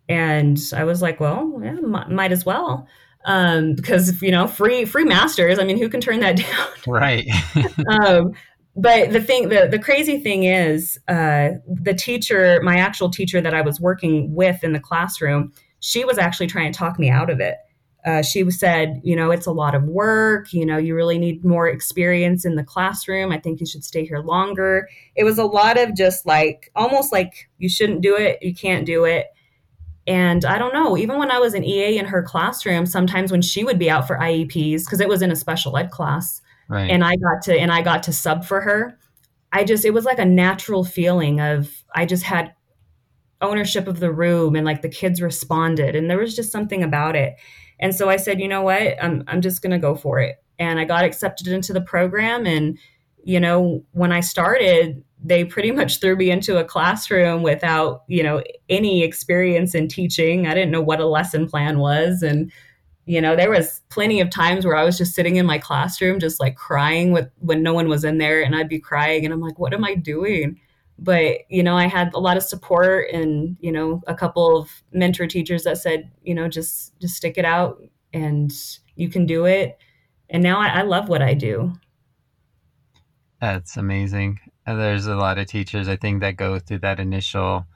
And 0.09 0.59
I 0.75 0.85
was 0.85 1.03
like, 1.03 1.21
well, 1.21 1.61
yeah, 1.63 1.71
m- 1.71 2.15
might 2.15 2.33
as 2.33 2.45
well. 2.45 2.87
Um, 3.25 3.75
because 3.75 4.21
you 4.21 4.33
know, 4.33 4.47
free 4.49 4.85
free 4.85 5.05
masters. 5.05 5.59
I 5.59 5.65
mean, 5.65 5.79
who 5.79 5.89
can 5.89 6.01
turn 6.01 6.21
that 6.21 6.37
down? 6.49 6.69
Right. 6.87 7.29
um, 8.05 8.33
but 8.75 9.13
the 9.13 9.21
thing 9.21 9.49
the, 9.49 9.69
the 9.71 9.79
crazy 9.79 10.19
thing 10.19 10.45
is 10.45 10.99
uh, 11.09 11.51
the 11.67 11.95
teacher 11.95 12.61
my 12.63 12.77
actual 12.77 13.11
teacher 13.11 13.41
that 13.41 13.55
i 13.55 13.61
was 13.61 13.81
working 13.81 14.35
with 14.35 14.65
in 14.65 14.73
the 14.73 14.81
classroom 14.81 15.53
she 15.81 16.05
was 16.05 16.19
actually 16.19 16.47
trying 16.47 16.73
to 16.73 16.79
talk 16.79 16.99
me 16.99 17.11
out 17.11 17.29
of 17.29 17.41
it 17.41 17.59
uh, 18.05 18.23
she 18.23 18.51
said 18.51 19.01
you 19.05 19.15
know 19.15 19.31
it's 19.31 19.47
a 19.47 19.53
lot 19.53 19.75
of 19.75 19.85
work 19.85 20.53
you 20.53 20.67
know 20.67 20.77
you 20.77 20.95
really 20.95 21.19
need 21.19 21.45
more 21.45 21.69
experience 21.69 22.45
in 22.45 22.57
the 22.57 22.65
classroom 22.65 23.31
i 23.31 23.39
think 23.39 23.61
you 23.61 23.67
should 23.67 23.85
stay 23.85 24.05
here 24.05 24.21
longer 24.21 24.89
it 25.15 25.25
was 25.25 25.39
a 25.39 25.45
lot 25.45 25.79
of 25.79 25.95
just 25.95 26.27
like 26.27 26.71
almost 26.75 27.13
like 27.13 27.49
you 27.59 27.69
shouldn't 27.69 28.01
do 28.01 28.17
it 28.17 28.39
you 28.43 28.55
can't 28.55 28.87
do 28.87 29.05
it 29.05 29.27
and 30.07 30.45
i 30.45 30.59
don't 30.59 30.75
know 30.75 30.97
even 30.97 31.19
when 31.19 31.31
i 31.31 31.39
was 31.39 31.55
an 31.55 31.65
ea 31.65 31.97
in 31.97 32.07
her 32.07 32.23
classroom 32.23 32.87
sometimes 32.87 33.31
when 33.31 33.43
she 33.43 33.63
would 33.63 33.79
be 33.79 33.89
out 33.89 34.07
for 34.07 34.19
ieps 34.19 34.85
because 34.85 35.01
it 35.01 35.09
was 35.09 35.23
in 35.23 35.31
a 35.31 35.37
special 35.37 35.77
ed 35.77 35.91
class 35.91 36.43
right. 36.73 36.91
and 36.91 37.05
I 37.05 37.17
got 37.17 37.43
to 37.43 37.59
and 37.59 37.71
I 37.71 37.83
got 37.83 38.03
to 38.05 38.13
sub 38.13 38.45
for 38.45 38.61
her. 38.61 38.99
I 39.53 39.65
just 39.65 39.85
it 39.85 39.91
was 39.91 40.05
like 40.05 40.19
a 40.19 40.25
natural 40.25 40.85
feeling 40.85 41.41
of 41.41 41.85
I 41.95 42.07
just 42.07 42.25
had 42.25 42.55
ownership 43.41 43.87
of 43.87 44.01
the 44.01 44.13
room 44.13 44.57
and 44.57 44.65
like 44.65 44.83
the 44.83 44.89
kids 44.89 45.21
responded 45.21 45.97
and 45.97 46.09
there 46.09 46.19
was 46.19 46.35
just 46.35 46.51
something 46.51 46.83
about 46.83 47.15
it. 47.15 47.37
And 47.83 47.95
so 47.95 48.09
I 48.09 48.17
said, 48.17 48.41
you 48.41 48.49
know 48.49 48.63
what? 48.63 48.95
I'm 49.03 49.25
I'm 49.27 49.43
just 49.43 49.61
going 49.61 49.73
to 49.73 49.79
go 49.79 49.95
for 49.95 50.21
it. 50.21 50.43
And 50.59 50.79
I 50.79 50.85
got 50.85 51.05
accepted 51.05 51.49
into 51.49 51.75
the 51.75 51.83
program 51.83 52.47
and 52.47 52.79
you 53.25 53.39
know, 53.39 53.85
when 53.93 54.11
I 54.11 54.21
started, 54.21 55.05
they 55.23 55.45
pretty 55.45 55.71
much 55.71 56.01
threw 56.01 56.17
me 56.17 56.31
into 56.31 56.59
a 56.59 56.65
classroom 56.65 57.43
without, 57.43 58.03
you 58.09 58.23
know, 58.23 58.43
any 58.69 59.05
experience 59.05 59.77
in 59.77 59.87
teaching. 59.87 60.49
I 60.49 60.55
didn't 60.55 60.73
know 60.73 60.81
what 60.81 60.99
a 60.99 61.07
lesson 61.07 61.49
plan 61.49 61.79
was 61.79 62.23
and 62.23 62.51
you 63.05 63.21
know 63.21 63.35
there 63.35 63.51
was 63.51 63.81
plenty 63.89 64.21
of 64.21 64.31
times 64.31 64.65
where 64.65 64.77
i 64.77 64.85
was 64.85 64.97
just 64.97 65.15
sitting 65.15 65.37
in 65.37 65.47
my 65.47 65.59
classroom 65.59 66.21
just 66.21 66.39
like 66.41 66.55
crying 66.55 67.13
with 67.13 67.29
when 67.41 67.63
no 67.63 67.75
one 67.75 67.89
was 67.89 68.05
in 68.05 68.19
there 68.19 68.43
and 68.43 68.55
i'd 68.55 68.69
be 68.69 68.79
crying 68.79 69.25
and 69.25 69.35
i'm 69.35 69.41
like 69.41 69.59
what 69.59 69.75
am 69.75 69.85
i 69.85 69.95
doing 69.95 70.61
but 70.99 71.39
you 71.49 71.63
know 71.63 71.77
i 71.77 71.87
had 71.87 72.13
a 72.15 72.21
lot 72.21 72.37
of 72.37 72.43
support 72.43 73.09
and 73.13 73.57
you 73.61 73.73
know 73.73 74.01
a 74.07 74.15
couple 74.15 74.57
of 74.57 74.83
mentor 74.93 75.27
teachers 75.27 75.65
that 75.65 75.79
said 75.79 76.11
you 76.23 76.35
know 76.35 76.49
just 76.49 76.99
just 77.01 77.17
stick 77.17 77.39
it 77.39 77.45
out 77.45 77.83
and 78.15 78.53
you 78.95 79.09
can 79.09 79.25
do 79.25 79.47
it. 79.47 79.79
And 80.29 80.43
now 80.43 80.61
i, 80.61 80.69
I 80.69 80.83
love 80.83 81.09
what 81.09 81.23
i 81.23 81.35
do. 81.35 81.73
That's 83.41 83.77
amazing. 83.77 84.39
There's 84.67 85.07
a 85.07 85.17
lot 85.17 85.39
of 85.39 85.47
teachers 85.47 85.89
i 85.89 85.97
think 85.97 86.21
that 86.21 86.37
go 86.37 86.59
through 86.59 86.81
that 86.81 87.01
initial 87.01 87.67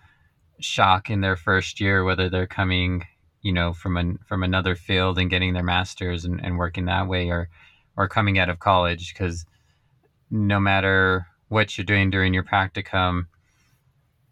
shock 0.61 1.11
in 1.11 1.21
their 1.21 1.37
first 1.37 1.81
year 1.81 2.03
whether 2.03 2.31
they're 2.31 2.47
coming 2.47 3.05
you 3.43 3.53
know 3.53 3.75
from 3.75 3.99
an 3.99 4.19
from 4.27 4.43
another 4.43 4.75
field 4.75 5.19
and 5.19 5.29
getting 5.29 5.53
their 5.53 5.63
masters 5.63 6.25
and, 6.25 6.43
and 6.43 6.57
working 6.57 6.87
that 6.87 7.07
way 7.07 7.29
or 7.29 7.49
or 7.97 8.09
coming 8.09 8.39
out 8.39 8.49
of 8.49 8.59
college. 8.59 9.13
Because 9.13 9.45
no 10.31 10.61
matter 10.61 11.27
what 11.49 11.77
you're 11.77 11.85
doing 11.85 12.11
during 12.11 12.35
your 12.35 12.43
practicum 12.43 13.27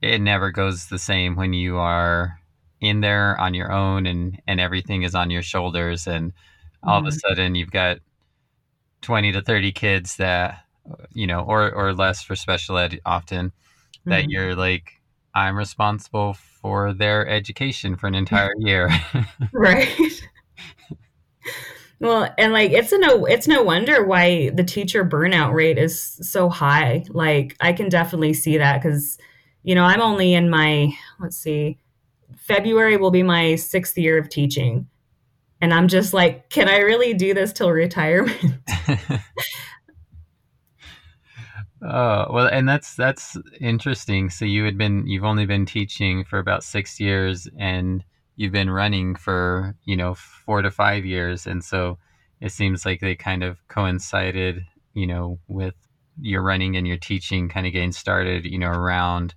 it 0.02 0.20
never 0.20 0.50
goes 0.50 0.86
the 0.86 0.98
same 0.98 1.36
when 1.36 1.52
you 1.52 1.76
are 1.76 2.38
in 2.80 3.00
there 3.00 3.38
on 3.40 3.54
your 3.54 3.72
own 3.72 4.06
and 4.06 4.40
and 4.46 4.60
everything 4.60 5.02
is 5.02 5.14
on 5.14 5.30
your 5.30 5.42
shoulders 5.42 6.06
and 6.06 6.32
all 6.82 6.98
mm-hmm. 6.98 7.06
of 7.06 7.12
a 7.12 7.16
mm-hmm. 7.16 7.28
sudden 7.28 7.54
you've 7.54 7.70
got 7.70 7.98
20 9.02 9.32
to 9.32 9.42
30 9.42 9.72
kids 9.72 10.16
that 10.16 10.64
you 11.12 11.26
know 11.26 11.40
or 11.40 11.72
or 11.72 11.94
less 11.94 12.22
for 12.22 12.36
special 12.36 12.76
ed 12.76 13.00
often 13.06 13.52
that 14.04 14.22
mm-hmm. 14.22 14.30
you're 14.30 14.54
like 14.54 15.00
i'm 15.34 15.56
responsible 15.56 16.36
for 16.64 16.94
their 16.94 17.28
education 17.28 17.94
for 17.94 18.06
an 18.06 18.14
entire 18.14 18.54
year. 18.56 18.88
right. 19.52 19.94
Well, 22.04 22.28
and 22.36 22.52
like 22.52 22.70
it's 22.72 22.92
a 22.92 22.98
no 22.98 23.24
it's 23.24 23.48
no 23.48 23.62
wonder 23.62 24.04
why 24.04 24.50
the 24.50 24.62
teacher 24.62 25.06
burnout 25.06 25.54
rate 25.54 25.78
is 25.78 26.18
so 26.20 26.50
high. 26.50 27.04
Like 27.08 27.56
I 27.60 27.72
can 27.72 27.88
definitely 27.88 28.34
see 28.34 28.58
that 28.58 28.82
cuz 28.82 29.16
you 29.62 29.74
know, 29.74 29.84
I'm 29.84 30.02
only 30.02 30.34
in 30.34 30.50
my 30.50 30.92
let's 31.18 31.38
see 31.38 31.78
February 32.36 32.98
will 32.98 33.10
be 33.10 33.22
my 33.22 33.54
6th 33.54 33.96
year 33.96 34.18
of 34.18 34.28
teaching. 34.28 34.86
And 35.62 35.72
I'm 35.72 35.88
just 35.88 36.12
like, 36.12 36.50
can 36.50 36.68
I 36.68 36.78
really 36.78 37.14
do 37.14 37.32
this 37.32 37.52
till 37.54 37.70
retirement? 37.70 38.54
Oh, 41.86 42.26
well, 42.32 42.46
and 42.46 42.66
that's 42.66 42.94
that's 42.94 43.36
interesting. 43.60 44.30
So 44.30 44.46
you 44.46 44.64
had 44.64 44.78
been 44.78 45.06
you've 45.06 45.24
only 45.24 45.44
been 45.44 45.66
teaching 45.66 46.24
for 46.24 46.38
about 46.38 46.64
6 46.64 46.98
years 46.98 47.46
and 47.58 48.02
you've 48.36 48.52
been 48.52 48.70
running 48.70 49.14
for, 49.14 49.76
you 49.84 49.96
know, 49.96 50.14
4 50.14 50.62
to 50.62 50.70
5 50.70 51.04
years 51.04 51.46
and 51.46 51.64
so 51.64 51.98
it 52.40 52.52
seems 52.52 52.84
like 52.84 53.00
they 53.00 53.14
kind 53.14 53.42
of 53.42 53.66
coincided, 53.68 54.64
you 54.92 55.06
know, 55.06 55.38
with 55.48 55.74
your 56.20 56.42
running 56.42 56.76
and 56.76 56.86
your 56.86 56.98
teaching 56.98 57.48
kind 57.48 57.66
of 57.66 57.72
getting 57.72 57.92
started, 57.92 58.44
you 58.44 58.58
know, 58.58 58.70
around 58.70 59.34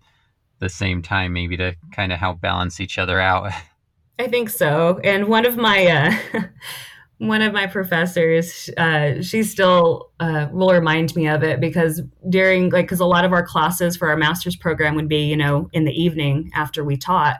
the 0.60 0.70
same 0.70 1.02
time 1.02 1.34
maybe 1.34 1.58
to 1.58 1.76
kind 1.92 2.12
of 2.12 2.20
help 2.20 2.42
balance 2.42 2.80
each 2.80 2.98
other 2.98 3.20
out. 3.20 3.52
I 4.20 4.28
think 4.28 4.50
so. 4.50 5.00
And 5.04 5.28
one 5.28 5.46
of 5.46 5.58
my 5.58 5.86
uh, 5.86 6.42
one 7.20 7.42
of 7.42 7.54
my 7.54 7.68
professors, 7.68 8.70
uh, 8.78 9.22
she 9.22 9.44
still 9.44 10.12
uh, 10.20 10.48
will 10.52 10.74
remind 10.74 11.16
me 11.16 11.28
of 11.28 11.44
it 11.44 11.60
because 11.60 12.02
during 12.30 12.70
like 12.70 12.86
because 12.86 13.00
a 13.00 13.06
lot 13.06 13.26
of 13.26 13.34
our 13.34 13.46
classes 13.46 13.96
for 13.96 14.10
our 14.10 14.18
master's 14.18 14.56
program 14.56 14.96
would 14.96 15.10
be 15.10 15.24
you 15.24 15.38
know 15.38 15.70
in 15.74 15.86
the 15.86 15.92
evening 15.92 16.52
after 16.56 16.84
we 16.84 16.98
taught, 16.98 17.38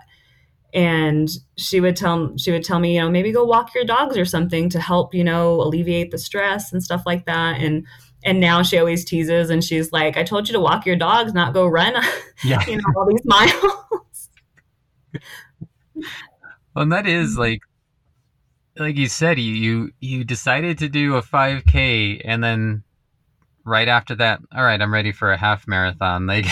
and 0.74 1.30
she 1.58 1.80
would 1.80 1.96
tell 1.96 2.36
she 2.38 2.52
would 2.52 2.64
tell 2.64 2.80
me 2.80 2.96
you 2.96 3.02
know 3.02 3.10
maybe 3.10 3.32
go 3.32 3.44
walk 3.44 3.74
your 3.74 3.86
dogs 3.86 4.18
or 4.18 4.26
something 4.26 4.70
to 4.70 4.80
help 4.80 5.14
you 5.14 5.24
know 5.24 5.62
alleviate 5.62 6.12
the 6.12 6.18
stress 6.18 6.74
and 6.74 6.84
stuff 6.84 7.04
like 7.06 7.26
that. 7.26 7.60
And 7.62 7.86
and 8.24 8.40
now 8.40 8.62
she 8.64 8.78
always 8.78 9.06
teases 9.06 9.50
and 9.50 9.64
she's 9.64 9.92
like 9.92 10.18
i 10.18 10.24
told 10.24 10.48
you 10.48 10.54
to 10.54 10.60
walk 10.60 10.86
your 10.86 10.96
dogs 10.96 11.34
not 11.34 11.54
go 11.54 11.66
run. 11.66 11.96
Yeah. 12.44 12.64
you 12.68 12.78
know 12.78 12.84
all 12.96 13.08
these 13.08 13.26
miles. 13.26 14.30
Well 16.76 16.84
and 16.84 16.92
that 16.92 17.08
is 17.08 17.32
mm-hmm. 17.32 17.40
like 17.40 17.62
like 18.78 18.96
you 18.98 19.08
said 19.08 19.40
you 19.40 19.54
you, 19.54 19.92
you 20.00 20.24
decided 20.24 20.78
to 20.78 20.90
do 20.90 21.16
a 21.16 21.24
5k 21.24 22.22
and 22.24 22.44
then 22.44 22.84
right 23.66 23.88
after 23.88 24.14
that 24.14 24.40
all 24.56 24.64
right 24.64 24.80
i'm 24.80 24.94
ready 24.94 25.12
for 25.12 25.32
a 25.32 25.38
half 25.38 25.68
marathon. 25.68 26.28
Like 26.28 26.46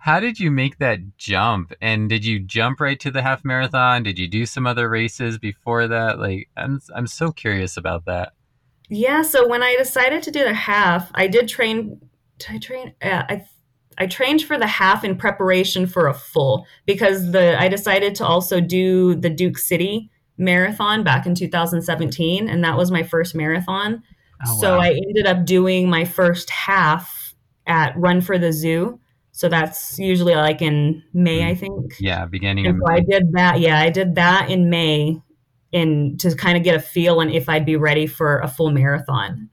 how 0.00 0.20
did 0.20 0.38
you 0.38 0.50
make 0.50 0.78
that 0.78 1.16
jump 1.16 1.72
and 1.80 2.08
did 2.08 2.24
you 2.24 2.38
jump 2.38 2.80
right 2.80 3.00
to 3.00 3.10
the 3.10 3.22
half 3.22 3.44
marathon 3.44 4.02
did 4.02 4.18
you 4.18 4.28
do 4.28 4.46
some 4.46 4.66
other 4.66 4.88
races 4.88 5.38
before 5.38 5.88
that 5.88 6.18
like 6.18 6.48
i'm 6.56 6.80
i'm 6.94 7.06
so 7.06 7.32
curious 7.32 7.76
about 7.76 8.04
that 8.04 8.32
yeah, 8.88 9.22
so 9.22 9.46
when 9.46 9.62
I 9.62 9.76
decided 9.76 10.22
to 10.24 10.30
do 10.30 10.44
the 10.44 10.54
half, 10.54 11.10
I 11.14 11.26
did 11.26 11.48
train. 11.48 12.00
Did 12.38 12.56
I 12.56 12.58
train? 12.58 12.94
Yeah, 13.02 13.26
I 13.28 13.44
I 13.98 14.06
trained 14.06 14.42
for 14.42 14.56
the 14.56 14.66
half 14.66 15.04
in 15.04 15.16
preparation 15.16 15.86
for 15.86 16.06
a 16.06 16.14
full 16.14 16.66
because 16.86 17.32
the 17.32 17.60
I 17.60 17.68
decided 17.68 18.14
to 18.16 18.26
also 18.26 18.60
do 18.60 19.14
the 19.14 19.30
Duke 19.30 19.58
City 19.58 20.10
marathon 20.38 21.04
back 21.04 21.26
in 21.26 21.34
2017, 21.34 22.48
and 22.48 22.64
that 22.64 22.78
was 22.78 22.90
my 22.90 23.02
first 23.02 23.34
marathon. 23.34 24.02
Oh, 24.46 24.54
wow. 24.54 24.60
So 24.60 24.78
I 24.78 24.90
ended 24.90 25.26
up 25.26 25.44
doing 25.44 25.90
my 25.90 26.04
first 26.04 26.48
half 26.48 27.34
at 27.66 27.92
Run 27.96 28.20
for 28.22 28.38
the 28.38 28.52
Zoo. 28.52 29.00
So 29.38 29.48
that's 29.48 30.00
usually 30.00 30.34
like 30.34 30.60
in 30.62 31.00
May, 31.14 31.48
I 31.48 31.54
mm. 31.54 31.60
think. 31.60 31.94
Yeah, 32.00 32.26
beginning. 32.26 32.66
And 32.66 32.82
so 32.84 32.92
I 32.92 32.98
did 32.98 33.30
that. 33.34 33.60
Yeah, 33.60 33.78
I 33.78 33.88
did 33.88 34.16
that 34.16 34.50
in 34.50 34.68
May, 34.68 35.22
in 35.70 36.16
to 36.16 36.34
kind 36.34 36.58
of 36.58 36.64
get 36.64 36.74
a 36.74 36.80
feel 36.80 37.20
and 37.20 37.30
if 37.30 37.48
I'd 37.48 37.64
be 37.64 37.76
ready 37.76 38.08
for 38.08 38.40
a 38.40 38.48
full 38.48 38.72
marathon. 38.72 39.48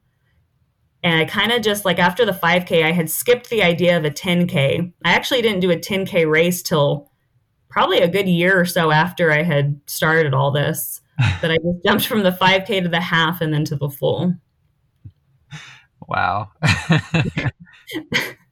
And 1.04 1.20
I 1.20 1.26
kind 1.26 1.52
of 1.52 1.62
just 1.62 1.86
like 1.86 2.00
after 2.00 2.26
the 2.26 2.32
5K, 2.32 2.84
I 2.84 2.94
had 2.94 3.12
skipped 3.12 3.52
the 3.52 3.62
idea 3.62 3.96
of 3.96 4.06
a 4.06 4.10
10K. 4.10 4.92
I 5.06 5.12
actually 5.12 5.44
didn't 5.44 5.60
do 5.60 5.70
a 5.70 5.78
10K 5.78 6.28
race 6.28 6.64
till 6.64 7.12
probably 7.70 8.00
a 8.00 8.08
good 8.08 8.28
year 8.28 8.60
or 8.60 8.66
so 8.66 8.90
after 8.90 9.32
I 9.32 9.44
had 9.44 9.80
started 9.86 10.34
all 10.34 10.50
this. 10.50 11.00
that 11.20 11.52
I 11.52 11.58
just 11.58 11.86
jumped 11.86 12.08
from 12.08 12.24
the 12.24 12.32
5K 12.32 12.82
to 12.82 12.90
the 12.90 13.02
half 13.02 13.40
and 13.40 13.54
then 13.54 13.66
to 13.66 13.76
the 13.76 13.92
full. 13.92 14.34
Wow. 16.08 16.50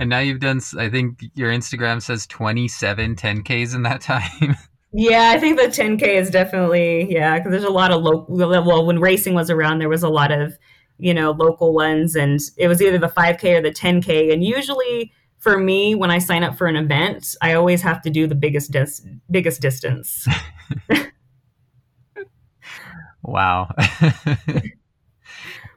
and 0.00 0.08
now 0.08 0.18
you've 0.18 0.40
done, 0.40 0.62
I 0.78 0.88
think 0.88 1.22
your 1.34 1.52
Instagram 1.52 2.00
says 2.00 2.26
27 2.26 3.16
10Ks 3.16 3.74
in 3.74 3.82
that 3.82 4.00
time. 4.00 4.56
Yeah, 4.92 5.30
I 5.34 5.38
think 5.38 5.58
the 5.58 5.66
10K 5.66 6.02
is 6.02 6.30
definitely, 6.30 7.12
yeah, 7.12 7.36
because 7.36 7.50
there's 7.52 7.64
a 7.64 7.70
lot 7.70 7.92
of 7.92 8.02
local, 8.02 8.34
well, 8.34 8.86
when 8.86 8.98
racing 8.98 9.34
was 9.34 9.50
around, 9.50 9.78
there 9.78 9.90
was 9.90 10.02
a 10.02 10.08
lot 10.08 10.32
of, 10.32 10.58
you 10.96 11.12
know, 11.12 11.32
local 11.32 11.74
ones, 11.74 12.16
and 12.16 12.40
it 12.56 12.66
was 12.66 12.80
either 12.80 12.96
the 12.96 13.08
5K 13.08 13.58
or 13.58 13.60
the 13.62 13.70
10K. 13.70 14.32
And 14.32 14.42
usually 14.42 15.12
for 15.38 15.58
me, 15.58 15.94
when 15.94 16.10
I 16.10 16.18
sign 16.18 16.44
up 16.44 16.56
for 16.56 16.66
an 16.66 16.76
event, 16.76 17.36
I 17.42 17.52
always 17.52 17.82
have 17.82 18.00
to 18.02 18.10
do 18.10 18.26
the 18.26 18.34
biggest, 18.34 18.70
dis- 18.70 19.06
biggest 19.30 19.60
distance. 19.60 20.26
wow. 23.22 23.70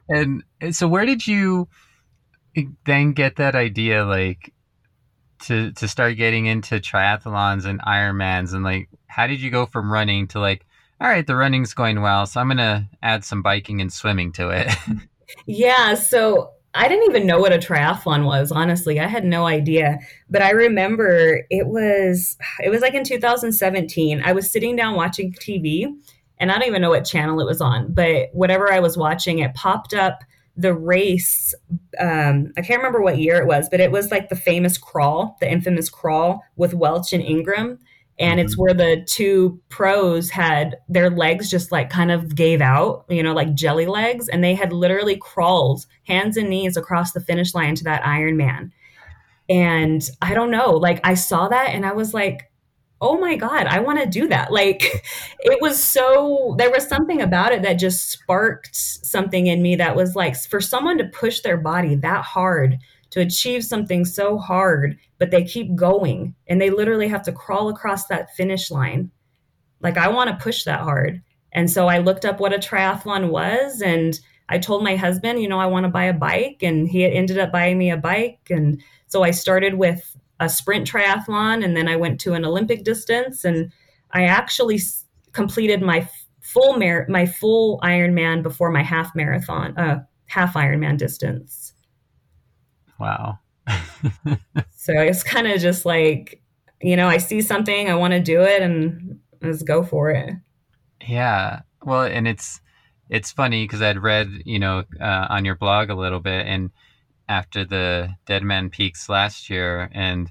and 0.08 0.42
so 0.70 0.88
where 0.88 1.04
did 1.04 1.26
you 1.26 1.68
then 2.84 3.12
get 3.12 3.36
that 3.36 3.54
idea, 3.54 4.04
like, 4.04 4.52
to 5.44 5.72
to 5.72 5.88
start 5.88 6.16
getting 6.16 6.46
into 6.46 6.76
triathlons 6.76 7.64
and 7.66 7.80
Ironmans 7.82 8.54
and 8.54 8.64
like 8.64 8.88
how 9.06 9.26
did 9.26 9.40
you 9.40 9.50
go 9.50 9.66
from 9.66 9.92
running 9.92 10.26
to 10.28 10.40
like 10.40 10.64
all 11.00 11.08
right 11.08 11.26
the 11.26 11.36
running's 11.36 11.74
going 11.74 12.00
well 12.00 12.24
so 12.24 12.40
I'm 12.40 12.48
gonna 12.48 12.88
add 13.02 13.24
some 13.24 13.42
biking 13.42 13.80
and 13.80 13.92
swimming 13.92 14.32
to 14.32 14.50
it. 14.50 14.68
yeah, 15.46 15.94
so 15.94 16.52
I 16.74 16.88
didn't 16.88 17.08
even 17.08 17.26
know 17.26 17.38
what 17.38 17.52
a 17.52 17.58
triathlon 17.58 18.24
was, 18.24 18.50
honestly. 18.50 18.98
I 18.98 19.06
had 19.06 19.24
no 19.24 19.46
idea. 19.46 19.98
But 20.28 20.42
I 20.42 20.50
remember 20.50 21.46
it 21.50 21.68
was 21.68 22.36
it 22.60 22.70
was 22.70 22.80
like 22.80 22.94
in 22.94 23.04
2017. 23.04 24.22
I 24.24 24.32
was 24.32 24.50
sitting 24.50 24.76
down 24.76 24.96
watching 24.96 25.32
TV 25.32 25.86
and 26.38 26.50
I 26.50 26.58
don't 26.58 26.66
even 26.66 26.82
know 26.82 26.90
what 26.90 27.04
channel 27.04 27.40
it 27.40 27.46
was 27.46 27.60
on, 27.60 27.92
but 27.92 28.28
whatever 28.32 28.72
I 28.72 28.80
was 28.80 28.96
watching, 28.96 29.38
it 29.38 29.54
popped 29.54 29.94
up 29.94 30.24
the 30.56 30.74
race 30.74 31.54
um, 31.98 32.52
i 32.56 32.62
can't 32.62 32.78
remember 32.78 33.02
what 33.02 33.18
year 33.18 33.40
it 33.40 33.46
was 33.46 33.68
but 33.68 33.80
it 33.80 33.90
was 33.90 34.10
like 34.10 34.28
the 34.28 34.36
famous 34.36 34.78
crawl 34.78 35.36
the 35.40 35.50
infamous 35.50 35.90
crawl 35.90 36.44
with 36.56 36.74
welch 36.74 37.12
and 37.12 37.22
Ingraham. 37.22 37.78
And 38.18 38.38
mm-hmm. 38.38 38.46
it's 38.46 38.56
where 38.56 38.74
the 38.74 39.04
two 39.08 39.60
pros 39.68 40.30
had 40.30 40.76
their 40.88 41.10
legs 41.10 41.50
just 41.50 41.72
like 41.72 41.90
kind 41.90 42.10
of 42.10 42.34
gave 42.34 42.60
out 42.60 43.04
you 43.08 43.22
know 43.22 43.34
like 43.34 43.54
jelly 43.54 43.86
legs. 43.86 44.28
And 44.28 44.42
they 44.42 44.54
had 44.54 44.72
literally 44.72 45.16
crawled 45.16 45.86
hands 46.06 46.36
and 46.36 46.48
knees 46.48 46.76
across 46.76 47.12
the 47.12 47.20
finish 47.20 47.54
line 47.54 47.74
to 47.76 47.84
that 47.84 48.02
ironman. 48.02 48.70
And 49.48 50.08
i 50.22 50.32
don't 50.32 50.50
know 50.50 50.70
like 50.70 51.00
i 51.04 51.12
saw 51.12 51.48
that 51.48 51.68
and 51.70 51.84
i 51.84 51.92
was 51.92 52.14
like 52.14 52.50
oh 53.00 53.18
my 53.18 53.36
god 53.36 53.66
i 53.66 53.80
want 53.80 53.98
to 53.98 54.06
do 54.06 54.28
that. 54.28 54.52
Like 54.52 54.82
it 55.40 55.60
was 55.60 55.82
so 55.82 56.54
there 56.58 56.70
was 56.70 56.86
something 56.86 57.20
about 57.20 57.52
it 57.52 57.62
that 57.62 57.74
just 57.74 58.10
sparked 58.10 58.74
something 58.74 59.46
in 59.46 59.62
me 59.62 59.76
that 59.76 59.96
was 59.96 60.14
like 60.14 60.36
for 60.36 60.60
someone 60.60 60.98
to 60.98 61.04
push 61.04 61.40
their 61.40 61.56
body 61.56 61.94
that 61.96 62.24
hard 62.24 62.78
to 63.10 63.20
achieve 63.20 63.64
something 63.64 64.04
so 64.04 64.38
hard 64.38 64.98
but 65.18 65.30
they 65.30 65.44
keep 65.44 65.74
going 65.76 66.34
and 66.48 66.60
they 66.60 66.70
literally 66.70 67.08
have 67.08 67.22
to 67.22 67.32
crawl 67.32 67.68
across 67.68 68.06
that 68.06 68.34
finish 68.34 68.70
line 68.70 69.10
like 69.80 69.96
i 69.96 70.08
want 70.08 70.30
to 70.30 70.42
push 70.42 70.64
that 70.64 70.80
hard. 70.80 71.22
And 71.52 71.70
so 71.70 71.86
i 71.86 71.98
looked 71.98 72.24
up 72.24 72.40
what 72.40 72.54
a 72.54 72.58
triathlon 72.58 73.30
was 73.30 73.80
and 73.80 74.18
i 74.48 74.58
told 74.58 74.82
my 74.82 74.96
husband 74.96 75.40
you 75.40 75.48
know 75.48 75.60
i 75.60 75.66
want 75.66 75.84
to 75.84 75.90
buy 75.90 76.04
a 76.04 76.12
bike 76.12 76.62
and 76.62 76.88
he 76.88 77.04
ended 77.04 77.38
up 77.38 77.52
buying 77.52 77.78
me 77.78 77.90
a 77.90 77.96
bike 77.96 78.40
and 78.50 78.82
so 79.06 79.22
i 79.22 79.30
started 79.30 79.74
with 79.74 80.16
a 80.40 80.48
sprint 80.48 80.90
triathlon 80.90 81.64
and 81.64 81.76
then 81.76 81.88
I 81.88 81.96
went 81.96 82.20
to 82.22 82.34
an 82.34 82.44
Olympic 82.44 82.84
distance 82.84 83.44
and 83.44 83.72
I 84.12 84.24
actually 84.24 84.76
s- 84.76 85.04
completed 85.32 85.82
my 85.82 86.08
full 86.40 86.76
mar- 86.78 87.06
my 87.08 87.26
full 87.26 87.80
Ironman 87.80 88.42
before 88.42 88.70
my 88.70 88.82
half 88.82 89.14
marathon 89.14 89.76
uh 89.78 90.02
half 90.26 90.54
Ironman 90.54 90.98
distance. 90.98 91.72
Wow. 92.98 93.38
so 94.76 94.92
it's 94.92 95.22
kind 95.22 95.46
of 95.46 95.60
just 95.60 95.86
like 95.86 96.42
you 96.84 96.96
know, 96.96 97.08
I 97.08 97.16
see 97.16 97.40
something, 97.40 97.88
I 97.88 97.94
want 97.94 98.12
to 98.12 98.20
do 98.20 98.42
it 98.42 98.60
and 98.60 99.18
let's 99.40 99.62
go 99.62 99.82
for 99.82 100.10
it. 100.10 100.34
Yeah. 101.08 101.60
Well, 101.82 102.02
and 102.02 102.28
it's 102.28 102.60
it's 103.08 103.32
funny 103.32 103.64
because 103.64 103.82
I'd 103.82 104.02
read, 104.02 104.28
you 104.44 104.58
know, 104.58 104.84
uh, 105.00 105.26
on 105.30 105.44
your 105.44 105.54
blog 105.54 105.90
a 105.90 105.94
little 105.94 106.20
bit 106.20 106.46
and 106.46 106.70
after 107.28 107.64
the 107.64 108.14
Deadman 108.26 108.70
Peaks 108.70 109.08
last 109.08 109.50
year, 109.50 109.90
and 109.92 110.30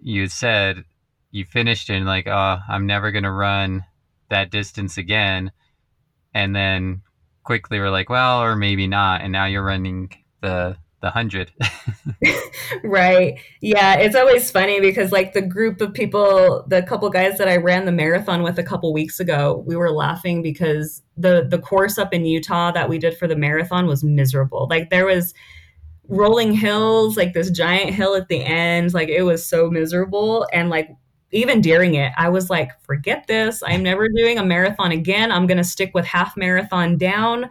you 0.00 0.28
said 0.28 0.84
you 1.30 1.44
finished 1.44 1.90
in 1.90 2.04
like, 2.04 2.26
oh, 2.26 2.58
I'm 2.68 2.86
never 2.86 3.10
gonna 3.10 3.32
run 3.32 3.84
that 4.30 4.50
distance 4.50 4.98
again, 4.98 5.52
and 6.34 6.54
then 6.54 7.02
quickly 7.44 7.78
we're 7.78 7.90
like, 7.90 8.08
well, 8.08 8.42
or 8.42 8.56
maybe 8.56 8.86
not, 8.86 9.22
and 9.22 9.32
now 9.32 9.46
you're 9.46 9.64
running 9.64 10.10
the 10.40 10.76
the 11.02 11.10
hundred. 11.10 11.52
right. 12.84 13.38
Yeah, 13.60 13.96
it's 13.96 14.14
always 14.14 14.50
funny 14.50 14.80
because 14.80 15.12
like 15.12 15.32
the 15.32 15.42
group 15.42 15.80
of 15.80 15.92
people, 15.92 16.64
the 16.68 16.82
couple 16.82 17.10
guys 17.10 17.38
that 17.38 17.48
I 17.48 17.56
ran 17.56 17.84
the 17.84 17.92
marathon 17.92 18.42
with 18.42 18.58
a 18.58 18.62
couple 18.62 18.92
weeks 18.92 19.20
ago, 19.20 19.62
we 19.66 19.76
were 19.76 19.90
laughing 19.90 20.42
because 20.42 21.02
the 21.16 21.44
the 21.46 21.58
course 21.58 21.98
up 21.98 22.14
in 22.14 22.24
Utah 22.24 22.70
that 22.70 22.88
we 22.88 22.98
did 22.98 23.18
for 23.18 23.26
the 23.26 23.36
marathon 23.36 23.86
was 23.86 24.02
miserable. 24.02 24.68
Like 24.70 24.90
there 24.90 25.04
was 25.04 25.34
rolling 26.08 26.52
hills, 26.52 27.16
like 27.16 27.32
this 27.32 27.50
giant 27.50 27.90
hill 27.90 28.14
at 28.14 28.28
the 28.28 28.42
end. 28.42 28.92
Like 28.94 29.08
it 29.08 29.22
was 29.22 29.44
so 29.44 29.70
miserable. 29.70 30.46
And 30.52 30.70
like 30.70 30.90
even 31.32 31.60
during 31.60 31.94
it, 31.94 32.12
I 32.16 32.28
was 32.28 32.50
like, 32.50 32.70
forget 32.84 33.26
this. 33.26 33.62
I'm 33.64 33.82
never 33.82 34.08
doing 34.08 34.38
a 34.38 34.44
marathon 34.44 34.92
again. 34.92 35.32
I'm 35.32 35.46
going 35.46 35.58
to 35.58 35.64
stick 35.64 35.92
with 35.94 36.04
half 36.04 36.36
marathon 36.36 36.98
down. 36.98 37.48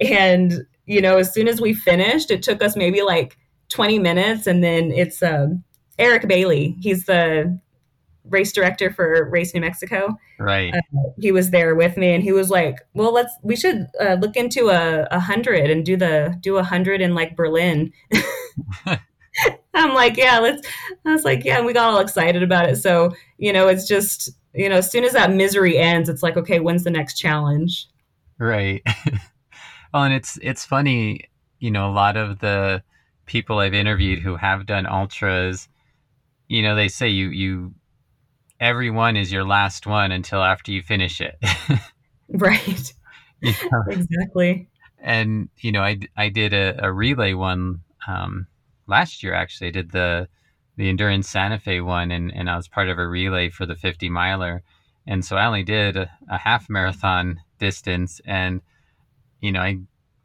And, 0.00 0.66
you 0.86 1.00
know, 1.00 1.18
as 1.18 1.32
soon 1.32 1.46
as 1.46 1.60
we 1.60 1.72
finished, 1.72 2.30
it 2.30 2.42
took 2.42 2.62
us 2.62 2.76
maybe 2.76 3.02
like 3.02 3.36
20 3.68 4.00
minutes. 4.00 4.48
And 4.48 4.62
then 4.64 4.90
it's 4.90 5.22
um, 5.22 5.62
Eric 5.98 6.26
Bailey. 6.26 6.76
He's 6.80 7.06
the 7.06 7.58
race 8.24 8.52
director 8.52 8.90
for 8.90 9.28
Race 9.30 9.54
New 9.54 9.60
Mexico. 9.60 10.16
Right. 10.38 10.74
Uh, 10.74 10.80
he 11.20 11.32
was 11.32 11.50
there 11.50 11.74
with 11.74 11.96
me, 11.96 12.14
and 12.14 12.22
he 12.22 12.32
was 12.32 12.50
like, 12.50 12.78
"Well, 12.94 13.12
let's 13.12 13.32
we 13.42 13.56
should 13.56 13.86
uh, 14.00 14.14
look 14.20 14.36
into 14.36 14.70
a, 14.70 15.06
a 15.10 15.20
hundred 15.20 15.70
and 15.70 15.84
do 15.84 15.96
the 15.96 16.36
do 16.40 16.56
a 16.56 16.64
hundred 16.64 17.00
in 17.00 17.14
like 17.14 17.36
Berlin." 17.36 17.92
I'm 19.74 19.94
like, 19.94 20.16
"Yeah, 20.16 20.38
let's." 20.38 20.66
I 21.04 21.12
was 21.12 21.24
like, 21.24 21.44
"Yeah," 21.44 21.58
and 21.58 21.66
we 21.66 21.72
got 21.72 21.92
all 21.92 22.00
excited 22.00 22.42
about 22.42 22.68
it. 22.68 22.76
So 22.76 23.14
you 23.38 23.52
know, 23.52 23.68
it's 23.68 23.86
just 23.86 24.30
you 24.54 24.68
know, 24.68 24.76
as 24.76 24.90
soon 24.90 25.04
as 25.04 25.12
that 25.12 25.32
misery 25.32 25.78
ends, 25.78 26.08
it's 26.08 26.22
like, 26.22 26.36
okay, 26.36 26.60
when's 26.60 26.84
the 26.84 26.90
next 26.90 27.14
challenge? 27.14 27.88
Right. 28.38 28.82
well, 29.94 30.04
and 30.04 30.14
it's 30.14 30.38
it's 30.42 30.64
funny, 30.64 31.28
you 31.58 31.70
know, 31.70 31.88
a 31.88 31.92
lot 31.92 32.16
of 32.16 32.40
the 32.40 32.82
people 33.26 33.58
I've 33.58 33.74
interviewed 33.74 34.18
who 34.18 34.36
have 34.36 34.66
done 34.66 34.86
ultras, 34.86 35.68
you 36.48 36.62
know, 36.62 36.74
they 36.74 36.88
say 36.88 37.08
you 37.08 37.28
you 37.28 37.74
every 38.62 38.90
one 38.90 39.16
is 39.16 39.32
your 39.32 39.44
last 39.44 39.86
one 39.86 40.12
until 40.12 40.40
after 40.42 40.70
you 40.70 40.80
finish 40.82 41.20
it. 41.20 41.36
right. 42.28 42.94
You 43.42 43.52
know? 43.70 43.82
Exactly. 43.90 44.68
And 45.00 45.48
you 45.58 45.72
know, 45.72 45.82
I 45.82 45.98
I 46.16 46.28
did 46.28 46.54
a, 46.54 46.86
a 46.86 46.92
relay 46.92 47.32
one 47.32 47.80
um, 48.06 48.46
last 48.86 49.22
year. 49.22 49.34
Actually, 49.34 49.68
I 49.68 49.72
did 49.72 49.90
the 49.90 50.28
the 50.76 50.88
endurance 50.88 51.28
Santa 51.28 51.58
Fe 51.58 51.80
one, 51.80 52.12
and 52.12 52.32
and 52.32 52.48
I 52.48 52.56
was 52.56 52.68
part 52.68 52.88
of 52.88 52.98
a 52.98 53.08
relay 53.08 53.50
for 53.50 53.66
the 53.66 53.74
50 53.74 54.08
miler, 54.08 54.62
and 55.04 55.24
so 55.24 55.36
I 55.36 55.46
only 55.46 55.64
did 55.64 55.96
a, 55.96 56.08
a 56.30 56.38
half 56.38 56.70
marathon 56.70 57.40
distance, 57.58 58.20
and 58.24 58.60
you 59.40 59.50
know, 59.50 59.60
I 59.60 59.78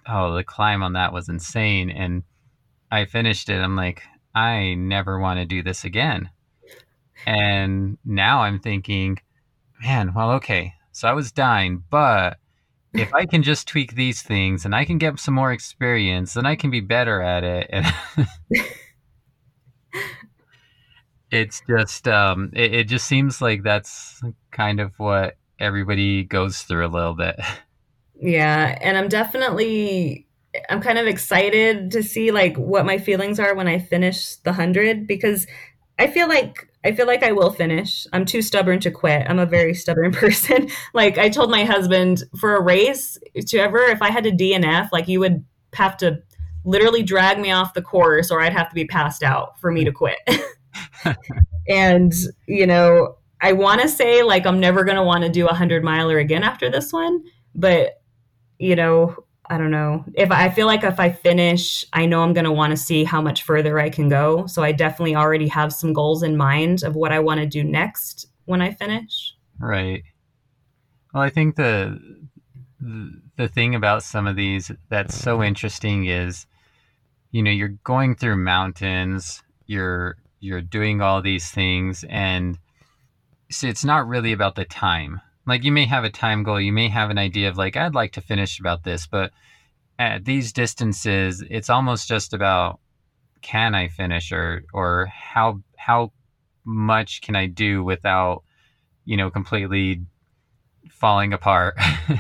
oh 0.07 0.35
the 0.35 0.43
climb 0.43 0.83
on 0.83 0.93
that 0.93 1.11
was 1.11 1.27
insane, 1.27 1.89
and 1.89 2.21
I 2.91 3.05
finished 3.05 3.49
it. 3.49 3.59
I'm 3.59 3.75
like, 3.75 4.03
I 4.35 4.75
never 4.75 5.19
want 5.19 5.39
to 5.39 5.45
do 5.45 5.63
this 5.63 5.83
again. 5.83 6.29
And 7.25 7.97
now 8.05 8.41
I'm 8.41 8.59
thinking, 8.59 9.19
man, 9.81 10.13
well, 10.13 10.31
okay, 10.31 10.73
so 10.91 11.07
I 11.07 11.13
was 11.13 11.31
dying, 11.31 11.83
but 11.89 12.37
if 12.93 13.13
I 13.13 13.25
can 13.25 13.43
just 13.43 13.67
tweak 13.67 13.95
these 13.95 14.21
things 14.21 14.65
and 14.65 14.73
I 14.73 14.85
can 14.85 14.97
get 14.97 15.19
some 15.19 15.33
more 15.33 15.51
experience, 15.51 16.33
then 16.33 16.45
I 16.45 16.55
can 16.55 16.71
be 16.71 16.79
better 16.79 17.21
at 17.21 17.43
it. 17.43 17.69
And 17.69 17.85
it's 21.31 21.61
just, 21.67 22.07
um, 22.07 22.51
it, 22.53 22.73
it 22.73 22.83
just 22.85 23.05
seems 23.07 23.41
like 23.41 23.63
that's 23.63 24.21
kind 24.51 24.79
of 24.79 24.93
what 24.97 25.35
everybody 25.59 26.23
goes 26.23 26.61
through 26.61 26.85
a 26.85 26.89
little 26.89 27.13
bit. 27.13 27.39
Yeah, 28.19 28.77
and 28.81 28.97
I'm 28.97 29.09
definitely 29.09 30.27
I'm 30.69 30.81
kind 30.81 30.97
of 30.97 31.07
excited 31.07 31.91
to 31.91 32.01
see 32.01 32.31
like 32.31 32.57
what 32.57 32.85
my 32.85 32.97
feelings 32.97 33.39
are 33.39 33.53
when 33.53 33.67
I 33.67 33.79
finish 33.79 34.37
the 34.37 34.51
100 34.51 35.07
because 35.07 35.45
I 35.99 36.07
feel 36.07 36.27
like 36.27 36.67
I 36.87 36.93
feel 36.93 37.05
like 37.05 37.21
I 37.21 37.33
will 37.33 37.51
finish. 37.51 38.07
I'm 38.13 38.23
too 38.23 38.41
stubborn 38.41 38.79
to 38.79 38.89
quit. 38.89 39.29
I'm 39.29 39.39
a 39.39 39.45
very 39.45 39.73
stubborn 39.73 40.11
person. 40.13 40.69
like 40.93 41.17
I 41.17 41.27
told 41.27 41.51
my 41.51 41.65
husband 41.65 42.23
for 42.39 42.55
a 42.55 42.61
race 42.61 43.17
to 43.35 43.57
ever 43.57 43.79
if 43.79 44.01
I 44.01 44.09
had 44.09 44.23
to 44.23 44.31
DNF, 44.31 44.89
like 44.93 45.09
you 45.09 45.19
would 45.19 45.43
have 45.73 45.97
to 45.97 46.19
literally 46.63 47.03
drag 47.03 47.39
me 47.39 47.51
off 47.51 47.73
the 47.73 47.81
course 47.81 48.31
or 48.31 48.39
I'd 48.39 48.53
have 48.53 48.69
to 48.69 48.75
be 48.75 48.85
passed 48.85 49.21
out 49.21 49.59
for 49.59 49.69
me 49.69 49.83
to 49.83 49.91
quit. 49.91 50.17
and, 51.67 52.13
you 52.47 52.65
know, 52.65 53.17
I 53.41 53.51
want 53.51 53.81
to 53.81 53.89
say 53.89 54.23
like 54.23 54.45
I'm 54.45 54.61
never 54.61 54.85
going 54.85 54.95
to 54.95 55.03
want 55.03 55.25
to 55.25 55.29
do 55.29 55.43
a 55.43 55.47
100 55.47 55.83
miler 55.83 56.19
again 56.19 56.43
after 56.43 56.71
this 56.71 56.93
one, 56.93 57.21
but 57.53 58.01
you 58.59 58.77
know, 58.77 59.13
I 59.49 59.57
don't 59.57 59.71
know. 59.71 60.03
If 60.13 60.31
I 60.31 60.49
feel 60.49 60.67
like 60.67 60.83
if 60.83 60.99
I 60.99 61.09
finish, 61.09 61.85
I 61.93 62.05
know 62.05 62.21
I'm 62.21 62.33
going 62.33 62.45
to 62.45 62.51
want 62.51 62.71
to 62.71 62.77
see 62.77 63.03
how 63.03 63.21
much 63.21 63.43
further 63.43 63.79
I 63.79 63.89
can 63.89 64.09
go. 64.09 64.45
So 64.47 64.63
I 64.63 64.71
definitely 64.71 65.15
already 65.15 65.47
have 65.47 65.71
some 65.71 65.93
goals 65.93 66.23
in 66.23 66.35
mind 66.35 66.83
of 66.83 66.95
what 66.95 67.11
I 67.11 67.19
want 67.19 67.39
to 67.39 67.45
do 67.45 67.63
next 67.63 68.27
when 68.45 68.61
I 68.61 68.71
finish. 68.71 69.35
Right. 69.59 70.03
Well, 71.13 71.23
I 71.23 71.29
think 71.29 71.55
the 71.55 71.99
the 73.37 73.47
thing 73.47 73.73
about 73.73 74.03
some 74.03 74.27
of 74.27 74.35
these 74.35 74.71
that's 74.89 75.17
so 75.17 75.41
interesting 75.41 76.05
is 76.05 76.45
you 77.31 77.43
know, 77.43 77.51
you're 77.51 77.77
going 77.83 78.15
through 78.15 78.37
mountains, 78.37 79.43
you're 79.65 80.17
you're 80.39 80.61
doing 80.61 81.01
all 81.01 81.21
these 81.21 81.49
things 81.49 82.05
and 82.09 82.59
so 83.49 83.67
it's 83.67 83.85
not 83.85 84.07
really 84.07 84.33
about 84.33 84.55
the 84.55 84.65
time 84.65 85.21
like 85.47 85.63
you 85.63 85.71
may 85.71 85.85
have 85.85 86.03
a 86.03 86.09
time 86.09 86.43
goal 86.43 86.61
you 86.61 86.73
may 86.73 86.89
have 86.89 87.09
an 87.09 87.17
idea 87.17 87.49
of 87.49 87.57
like 87.57 87.75
i'd 87.75 87.95
like 87.95 88.11
to 88.11 88.21
finish 88.21 88.59
about 88.59 88.83
this 88.83 89.07
but 89.07 89.31
at 89.97 90.25
these 90.25 90.53
distances 90.53 91.43
it's 91.49 91.69
almost 91.69 92.07
just 92.07 92.33
about 92.33 92.79
can 93.41 93.73
i 93.73 93.87
finish? 93.87 94.31
or 94.31 94.63
or 94.73 95.07
how 95.07 95.59
how 95.77 96.11
much 96.65 97.21
can 97.21 97.35
i 97.35 97.47
do 97.47 97.83
without 97.83 98.43
you 99.05 99.15
know 99.15 99.31
completely 99.31 100.01
falling 100.91 101.33
apart? 101.33 101.75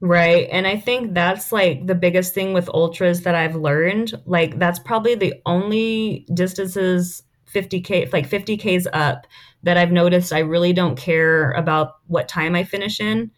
Right 0.00 0.46
and 0.52 0.66
i 0.66 0.76
think 0.76 1.14
that's 1.14 1.52
like 1.52 1.86
the 1.86 1.94
biggest 1.94 2.34
thing 2.34 2.52
with 2.52 2.68
ultras 2.68 3.22
that 3.22 3.34
i've 3.34 3.56
learned 3.56 4.12
like 4.26 4.58
that's 4.58 4.78
probably 4.78 5.14
the 5.14 5.32
only 5.46 6.26
distances 6.34 7.22
50k 7.54 8.12
like 8.12 8.28
50k's 8.28 8.86
up 8.92 9.26
that 9.66 9.76
I've 9.76 9.90
noticed 9.90 10.32
I 10.32 10.38
really 10.38 10.72
don't 10.72 10.96
care 10.96 11.50
about 11.52 11.94
what 12.06 12.28
time 12.28 12.54
I 12.54 12.62
finish 12.62 13.00
in. 13.00 13.32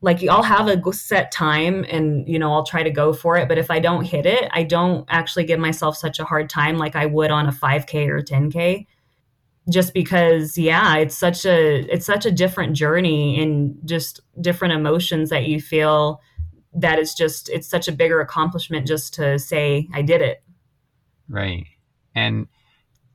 Like 0.00 0.26
I'll 0.26 0.42
have 0.42 0.66
a 0.66 0.92
set 0.92 1.30
time 1.30 1.86
and 1.88 2.28
you 2.28 2.36
know 2.36 2.52
I'll 2.52 2.64
try 2.64 2.82
to 2.82 2.90
go 2.90 3.12
for 3.12 3.36
it, 3.36 3.46
but 3.46 3.58
if 3.58 3.70
I 3.70 3.78
don't 3.78 4.04
hit 4.04 4.26
it, 4.26 4.50
I 4.50 4.64
don't 4.64 5.06
actually 5.08 5.44
give 5.44 5.60
myself 5.60 5.96
such 5.96 6.18
a 6.18 6.24
hard 6.24 6.50
time 6.50 6.78
like 6.78 6.96
I 6.96 7.06
would 7.06 7.30
on 7.30 7.46
a 7.46 7.52
5k 7.52 8.08
or 8.08 8.20
10k. 8.22 8.86
Just 9.70 9.94
because 9.94 10.58
yeah, 10.58 10.96
it's 10.96 11.16
such 11.16 11.46
a 11.46 11.86
it's 11.88 12.06
such 12.06 12.26
a 12.26 12.32
different 12.32 12.74
journey 12.74 13.40
and 13.40 13.78
just 13.84 14.18
different 14.40 14.74
emotions 14.74 15.30
that 15.30 15.46
you 15.46 15.60
feel 15.60 16.20
that 16.74 16.98
it's 16.98 17.14
just 17.14 17.48
it's 17.50 17.68
such 17.68 17.86
a 17.86 17.92
bigger 17.92 18.20
accomplishment 18.20 18.84
just 18.84 19.14
to 19.14 19.38
say 19.38 19.88
I 19.94 20.02
did 20.02 20.22
it. 20.22 20.42
Right. 21.28 21.66
And 22.16 22.48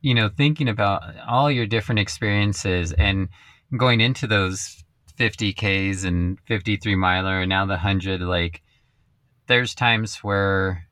you 0.01 0.13
know, 0.13 0.29
thinking 0.29 0.69
about 0.69 1.03
all 1.27 1.49
your 1.51 1.65
different 1.65 1.99
experiences 1.99 2.91
and 2.93 3.29
going 3.75 4.01
into 4.01 4.27
those 4.27 4.83
50Ks 5.17 6.05
and 6.05 6.37
53 6.45 6.95
miler 6.95 7.41
and 7.41 7.49
now 7.49 7.65
the 7.65 7.73
100, 7.73 8.21
like, 8.21 8.61
there's 9.47 9.73
times 9.73 10.17
where 10.17 10.87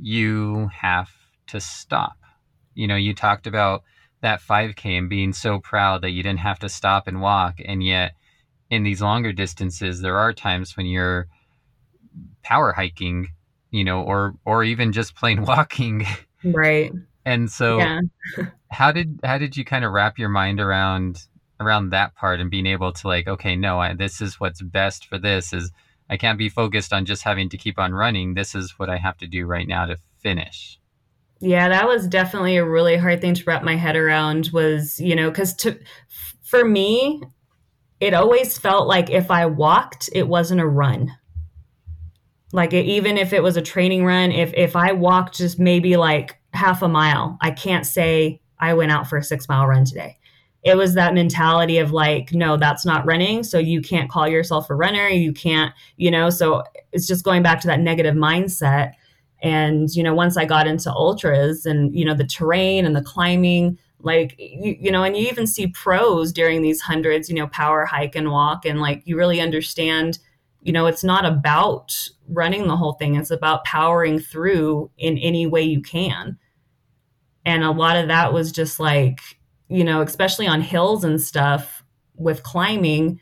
you 0.00 0.68
have 0.68 1.10
to 1.48 1.60
stop. 1.60 2.16
You 2.74 2.86
know, 2.86 2.96
you 2.96 3.14
talked 3.14 3.46
about 3.46 3.82
that 4.20 4.40
5K 4.40 4.98
and 4.98 5.08
being 5.08 5.32
so 5.32 5.58
proud 5.58 6.02
that 6.02 6.10
you 6.10 6.22
didn't 6.22 6.40
have 6.40 6.58
to 6.60 6.68
stop 6.68 7.08
and 7.08 7.20
walk. 7.20 7.56
And 7.64 7.82
yet, 7.82 8.12
in 8.70 8.82
these 8.82 9.00
longer 9.00 9.32
distances, 9.32 10.00
there 10.00 10.18
are 10.18 10.32
times 10.32 10.76
when 10.76 10.86
you're 10.86 11.26
power 12.42 12.72
hiking, 12.72 13.28
you 13.70 13.84
know, 13.84 14.02
or 14.02 14.34
or 14.44 14.64
even 14.64 14.92
just 14.92 15.14
plain 15.14 15.42
walking. 15.46 16.06
Right. 16.44 16.92
And 17.28 17.50
so 17.50 17.76
yeah. 17.76 18.00
how 18.70 18.90
did 18.90 19.20
how 19.22 19.36
did 19.36 19.54
you 19.54 19.62
kind 19.62 19.84
of 19.84 19.92
wrap 19.92 20.18
your 20.18 20.30
mind 20.30 20.60
around 20.60 21.26
around 21.60 21.90
that 21.90 22.14
part 22.14 22.40
and 22.40 22.50
being 22.50 22.64
able 22.64 22.90
to 22.90 23.06
like 23.06 23.28
okay, 23.28 23.54
no, 23.54 23.78
I, 23.78 23.92
this 23.92 24.22
is 24.22 24.40
what's 24.40 24.62
best 24.62 25.04
for 25.04 25.18
this 25.18 25.52
is 25.52 25.70
I 26.08 26.16
can't 26.16 26.38
be 26.38 26.48
focused 26.48 26.94
on 26.94 27.04
just 27.04 27.24
having 27.24 27.50
to 27.50 27.58
keep 27.58 27.78
on 27.78 27.92
running. 27.92 28.32
This 28.32 28.54
is 28.54 28.78
what 28.78 28.88
I 28.88 28.96
have 28.96 29.18
to 29.18 29.26
do 29.26 29.44
right 29.44 29.68
now 29.68 29.84
to 29.84 29.98
finish. 30.20 30.80
Yeah, 31.38 31.68
that 31.68 31.86
was 31.86 32.08
definitely 32.08 32.56
a 32.56 32.64
really 32.64 32.96
hard 32.96 33.20
thing 33.20 33.34
to 33.34 33.44
wrap 33.46 33.62
my 33.62 33.76
head 33.76 33.94
around 33.94 34.48
was, 34.50 34.98
you 34.98 35.14
know, 35.14 35.30
cuz 35.30 35.52
to 35.56 35.78
for 36.42 36.64
me, 36.64 37.22
it 38.00 38.14
always 38.14 38.56
felt 38.56 38.88
like 38.88 39.10
if 39.10 39.30
I 39.30 39.44
walked, 39.44 40.08
it 40.14 40.26
wasn't 40.26 40.62
a 40.62 40.66
run 40.66 41.12
like 42.52 42.72
even 42.72 43.18
if 43.18 43.32
it 43.32 43.42
was 43.42 43.56
a 43.56 43.62
training 43.62 44.04
run 44.04 44.32
if 44.32 44.52
if 44.54 44.74
i 44.74 44.92
walked 44.92 45.36
just 45.36 45.58
maybe 45.58 45.96
like 45.96 46.37
half 46.58 46.82
a 46.82 46.88
mile. 46.88 47.38
I 47.40 47.50
can't 47.50 47.86
say 47.86 48.40
I 48.58 48.74
went 48.74 48.92
out 48.92 49.08
for 49.08 49.16
a 49.16 49.22
six 49.22 49.48
mile 49.48 49.66
run 49.66 49.84
today. 49.84 50.18
It 50.64 50.76
was 50.76 50.94
that 50.94 51.14
mentality 51.14 51.78
of 51.78 51.92
like, 51.92 52.32
no, 52.32 52.56
that's 52.56 52.84
not 52.84 53.06
running. 53.06 53.44
So 53.44 53.58
you 53.58 53.80
can't 53.80 54.10
call 54.10 54.26
yourself 54.28 54.68
a 54.68 54.74
runner. 54.74 55.08
You 55.08 55.32
can't, 55.32 55.72
you 55.96 56.10
know, 56.10 56.30
so 56.30 56.64
it's 56.92 57.06
just 57.06 57.24
going 57.24 57.42
back 57.42 57.60
to 57.60 57.68
that 57.68 57.80
negative 57.80 58.14
mindset. 58.14 58.92
And, 59.40 59.88
you 59.94 60.02
know, 60.02 60.14
once 60.14 60.36
I 60.36 60.44
got 60.44 60.66
into 60.66 60.92
ultras 60.92 61.64
and, 61.64 61.94
you 61.94 62.04
know, 62.04 62.14
the 62.14 62.26
terrain 62.26 62.84
and 62.84 62.96
the 62.96 63.02
climbing, 63.02 63.78
like, 64.00 64.34
you, 64.36 64.76
you 64.80 64.90
know, 64.90 65.04
and 65.04 65.16
you 65.16 65.28
even 65.28 65.46
see 65.46 65.68
pros 65.68 66.32
during 66.32 66.62
these 66.62 66.80
hundreds, 66.80 67.28
you 67.28 67.36
know, 67.36 67.46
power 67.46 67.86
hike 67.86 68.16
and 68.16 68.32
walk. 68.32 68.66
And 68.66 68.80
like, 68.80 69.02
you 69.04 69.16
really 69.16 69.40
understand 69.40 70.18
you 70.62 70.72
know, 70.72 70.86
it's 70.86 71.04
not 71.04 71.24
about 71.24 71.94
running 72.28 72.66
the 72.66 72.76
whole 72.76 72.94
thing, 72.94 73.14
it's 73.14 73.30
about 73.30 73.64
powering 73.64 74.18
through 74.18 74.90
in 74.98 75.16
any 75.18 75.46
way 75.46 75.62
you 75.62 75.80
can. 75.80 76.38
And 77.48 77.64
a 77.64 77.70
lot 77.70 77.96
of 77.96 78.08
that 78.08 78.34
was 78.34 78.52
just 78.52 78.78
like, 78.78 79.20
you 79.70 79.82
know, 79.82 80.02
especially 80.02 80.46
on 80.46 80.60
hills 80.60 81.02
and 81.02 81.18
stuff 81.18 81.82
with 82.14 82.42
climbing, 82.42 83.18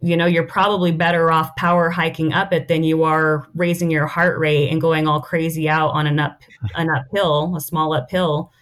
you 0.00 0.16
know, 0.16 0.24
you're 0.26 0.46
probably 0.46 0.92
better 0.92 1.32
off 1.32 1.56
power 1.56 1.90
hiking 1.90 2.32
up 2.32 2.52
it 2.52 2.68
than 2.68 2.84
you 2.84 3.02
are 3.02 3.48
raising 3.56 3.90
your 3.90 4.06
heart 4.06 4.38
rate 4.38 4.70
and 4.70 4.80
going 4.80 5.08
all 5.08 5.20
crazy 5.20 5.68
out 5.68 5.88
on 5.88 6.06
an 6.06 6.20
up 6.20 6.42
an 6.76 6.88
uphill, 6.88 7.56
a 7.56 7.60
small 7.60 7.92
uphill, 7.92 8.52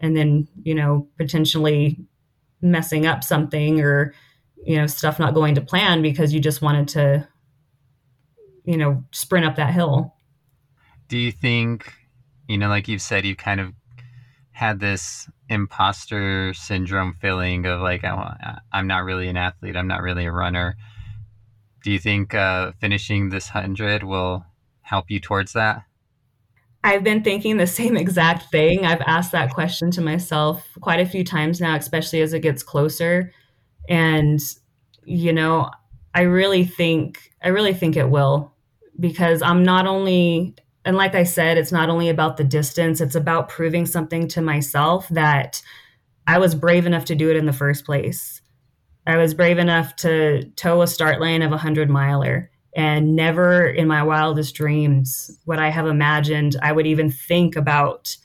and 0.00 0.16
then, 0.16 0.48
you 0.62 0.74
know, 0.74 1.06
potentially 1.18 2.02
messing 2.62 3.04
up 3.04 3.22
something 3.22 3.82
or, 3.82 4.14
you 4.64 4.78
know, 4.78 4.86
stuff 4.86 5.18
not 5.18 5.34
going 5.34 5.54
to 5.56 5.60
plan 5.60 6.00
because 6.00 6.32
you 6.32 6.40
just 6.40 6.62
wanted 6.62 6.88
to, 6.88 7.28
you 8.64 8.78
know, 8.78 9.04
sprint 9.10 9.44
up 9.44 9.56
that 9.56 9.74
hill. 9.74 10.14
Do 11.08 11.18
you 11.18 11.32
think, 11.32 11.92
you 12.48 12.56
know, 12.56 12.68
like 12.68 12.88
you've 12.88 13.02
said, 13.02 13.26
you've 13.26 13.36
kind 13.36 13.60
of 13.60 13.74
had 14.52 14.80
this 14.80 15.28
imposter 15.48 16.54
syndrome 16.54 17.14
feeling 17.20 17.66
of 17.66 17.80
like 17.80 18.04
I'm 18.04 18.86
not 18.86 19.04
really 19.04 19.28
an 19.28 19.36
athlete, 19.36 19.76
I'm 19.76 19.88
not 19.88 20.02
really 20.02 20.26
a 20.26 20.32
runner. 20.32 20.76
Do 21.82 21.90
you 21.90 21.98
think 21.98 22.34
uh, 22.34 22.72
finishing 22.80 23.30
this 23.30 23.48
hundred 23.48 24.04
will 24.04 24.44
help 24.82 25.10
you 25.10 25.18
towards 25.18 25.54
that? 25.54 25.82
I've 26.84 27.04
been 27.04 27.22
thinking 27.22 27.56
the 27.56 27.66
same 27.66 27.96
exact 27.96 28.50
thing. 28.50 28.84
I've 28.84 29.02
asked 29.02 29.32
that 29.32 29.50
question 29.50 29.90
to 29.92 30.00
myself 30.00 30.66
quite 30.80 31.00
a 31.00 31.06
few 31.06 31.24
times 31.24 31.60
now, 31.60 31.76
especially 31.76 32.20
as 32.20 32.32
it 32.32 32.40
gets 32.40 32.62
closer. 32.62 33.32
And 33.88 34.40
you 35.04 35.32
know, 35.32 35.70
I 36.14 36.22
really 36.22 36.64
think 36.64 37.30
I 37.42 37.48
really 37.48 37.74
think 37.74 37.96
it 37.96 38.10
will 38.10 38.52
because 39.00 39.42
I'm 39.42 39.62
not 39.62 39.86
only 39.86 40.54
and 40.84 40.96
like 40.96 41.14
I 41.14 41.22
said, 41.22 41.58
it's 41.58 41.72
not 41.72 41.88
only 41.88 42.08
about 42.08 42.36
the 42.36 42.44
distance, 42.44 43.00
it's 43.00 43.14
about 43.14 43.48
proving 43.48 43.86
something 43.86 44.26
to 44.28 44.42
myself 44.42 45.08
that 45.10 45.62
I 46.26 46.38
was 46.38 46.54
brave 46.54 46.86
enough 46.86 47.04
to 47.06 47.14
do 47.14 47.30
it 47.30 47.36
in 47.36 47.46
the 47.46 47.52
first 47.52 47.84
place. 47.84 48.40
I 49.06 49.16
was 49.16 49.34
brave 49.34 49.58
enough 49.58 49.96
to 49.96 50.44
toe 50.56 50.82
a 50.82 50.86
start 50.86 51.20
line 51.20 51.42
of 51.42 51.50
a 51.50 51.56
100 51.56 51.88
miler. 51.88 52.50
And 52.74 53.14
never 53.14 53.66
in 53.66 53.86
my 53.86 54.02
wildest 54.02 54.54
dreams 54.54 55.30
would 55.46 55.58
I 55.58 55.68
have 55.68 55.86
imagined 55.86 56.56
I 56.62 56.72
would 56.72 56.86
even 56.86 57.10
think 57.10 57.54
about, 57.54 58.16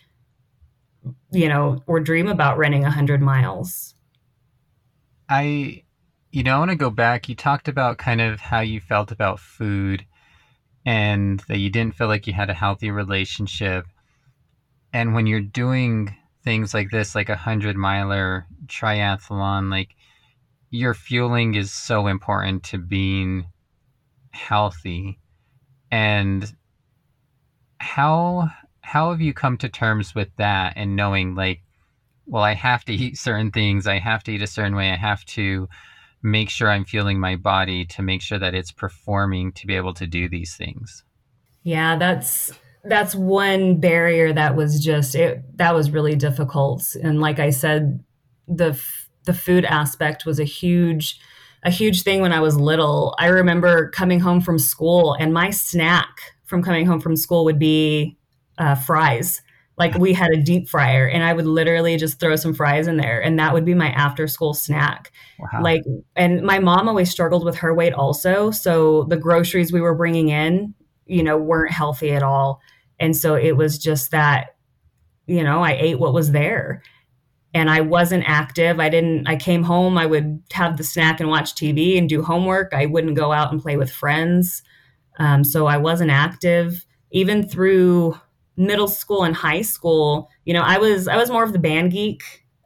you 1.32 1.50
know, 1.50 1.84
or 1.86 2.00
dream 2.00 2.28
about 2.28 2.58
running 2.58 2.84
a 2.84 2.88
100 2.88 3.22
miles. 3.22 3.94
I, 5.30 5.84
you 6.32 6.44
know, 6.44 6.56
I 6.56 6.60
want 6.60 6.72
to 6.72 6.78
go 6.78 6.90
back. 6.90 7.28
You 7.28 7.36
talked 7.36 7.68
about 7.68 7.98
kind 7.98 8.22
of 8.22 8.40
how 8.40 8.62
you 8.62 8.80
felt 8.80 9.12
about 9.12 9.40
food 9.40 10.06
and 10.88 11.42
that 11.50 11.58
you 11.58 11.70
didn't 11.70 11.96
feel 11.96 12.08
like 12.08 12.28
you 12.28 12.34
had 12.34 12.50
a 12.50 12.54
healthy 12.54 12.92
relationship. 12.92 13.86
And 14.94 15.14
when 15.14 15.28
you're 15.28 15.42
doing 15.42 16.16
things 16.46 16.74
like 16.74 16.92
this, 16.92 17.14
like 17.14 17.28
a 17.28 17.36
hundred 17.36 17.76
miler 17.76 18.48
triathlon, 18.68 19.70
like 19.70 19.90
your 20.70 20.94
fueling 20.94 21.56
is 21.56 21.74
so 21.74 22.08
important 22.08 22.64
to 22.64 22.78
being 22.78 23.48
healthy. 24.32 25.20
And 25.92 26.50
how 27.80 28.50
how 28.80 29.12
have 29.12 29.20
you 29.20 29.34
come 29.34 29.58
to 29.58 29.68
terms 29.68 30.16
with 30.16 30.30
that 30.38 30.72
and 30.78 30.96
knowing 30.96 31.36
like, 31.36 31.64
well, 32.26 32.44
I 32.44 32.54
have 32.54 32.86
to 32.86 32.94
eat 32.94 33.18
certain 33.18 33.52
things, 33.52 33.88
I 33.88 34.00
have 34.00 34.24
to 34.24 34.32
eat 34.32 34.42
a 34.42 34.48
certain 34.48 34.76
way, 34.76 34.92
I 34.92 34.96
have 34.96 35.26
to 35.26 35.68
make 36.22 36.50
sure 36.50 36.70
I'm 36.70 36.86
feeling 36.86 37.20
my 37.20 37.36
body 37.36 37.86
to 37.86 38.02
make 38.02 38.22
sure 38.22 38.40
that 38.40 38.56
it's 38.56 38.72
performing 38.72 39.52
to 39.54 39.68
be 39.68 39.76
able 39.76 39.94
to 39.96 40.08
do 40.08 40.28
these 40.28 40.56
things. 40.56 41.04
Yeah, 41.64 41.98
that's 41.98 42.52
that's 42.84 43.16
one 43.16 43.80
barrier 43.80 44.32
that 44.34 44.56
was 44.56 44.84
just 44.84 45.16
it 45.16 45.44
that 45.58 45.76
was 45.76 45.92
really 45.92 46.16
difficult 46.16 46.96
and 47.04 47.20
like 47.20 47.38
I 47.38 47.50
said 47.50 48.02
the 48.48 48.82
the 49.26 49.34
food 49.34 49.66
aspect 49.66 50.26
was 50.26 50.40
a 50.40 50.46
huge 50.46 51.20
a 51.64 51.70
huge 51.70 52.04
thing 52.04 52.22
when 52.22 52.32
I 52.32 52.40
was 52.40 52.58
little. 52.58 53.14
I 53.20 53.28
remember 53.28 53.90
coming 53.90 54.20
home 54.20 54.40
from 54.40 54.58
school 54.58 55.16
and 55.20 55.34
my 55.34 55.50
snack 55.50 56.08
from 56.46 56.64
coming 56.64 56.86
home 56.86 57.02
from 57.02 57.16
school 57.18 57.44
would 57.46 57.60
be 57.60 58.18
uh, 58.58 58.76
fries 58.76 59.42
like 59.78 59.96
we 59.96 60.12
had 60.12 60.32
a 60.32 60.42
deep 60.42 60.68
fryer 60.68 61.08
and 61.08 61.24
I 61.24 61.34
would 61.34 61.46
literally 61.46 61.98
just 61.98 62.20
throw 62.20 62.36
some 62.36 62.54
fries 62.54 62.88
in 62.88 62.98
there 62.98 63.22
and 63.22 63.38
that 63.38 63.54
would 63.54 63.66
be 63.66 63.76
my 63.76 63.90
after 63.92 64.28
school 64.28 64.54
snack. 64.54 65.12
Wow. 65.40 65.62
Like 65.62 65.84
and 66.16 66.42
my 66.42 66.60
mom 66.60 66.90
always 66.90 67.12
struggled 67.12 67.46
with 67.46 67.56
her 67.58 67.74
weight 67.74 67.94
also, 67.94 68.50
so 68.52 69.04
the 69.04 69.18
groceries 69.18 69.72
we 69.72 69.82
were 69.82 69.96
bringing 69.96 70.30
in, 70.30 70.74
you 71.06 71.24
know, 71.24 71.38
weren't 71.38 71.72
healthy 71.72 72.12
at 72.12 72.24
all. 72.24 72.60
And 73.00 73.16
so 73.16 73.36
it 73.36 73.56
was 73.56 73.78
just 73.78 74.12
that 74.12 74.56
you 75.28 75.44
know, 75.44 75.62
I 75.62 75.74
ate 75.74 76.00
what 76.00 76.14
was 76.14 76.32
there. 76.32 76.82
And 77.54 77.70
I 77.70 77.82
wasn't 77.82 78.24
active. 78.28 78.80
I 78.80 78.90
didn't 78.90 79.28
I 79.28 79.36
came 79.36 79.64
home, 79.64 79.98
I 79.98 80.06
would 80.08 80.42
have 80.54 80.78
the 80.78 80.84
snack 80.84 81.20
and 81.20 81.30
watch 81.30 81.54
TV 81.54 81.98
and 81.98 82.10
do 82.10 82.24
homework. 82.24 82.74
I 82.74 82.88
wouldn't 82.88 83.16
go 83.16 83.32
out 83.32 83.52
and 83.52 83.62
play 83.62 83.78
with 83.78 83.92
friends. 83.92 84.64
Um, 85.20 85.44
so 85.44 85.68
I 85.68 85.78
wasn't 85.78 86.12
active 86.12 86.86
even 87.12 87.48
through 87.48 88.20
middle 88.58 88.88
school 88.88 89.24
and 89.24 89.36
high 89.36 89.62
school, 89.62 90.30
you 90.46 90.54
know, 90.54 90.64
I 90.64 90.78
was 90.80 91.08
I 91.08 91.16
was 91.16 91.30
more 91.30 91.44
of 91.44 91.54
the 91.54 91.60
band 91.60 91.92
geek. 91.92 92.24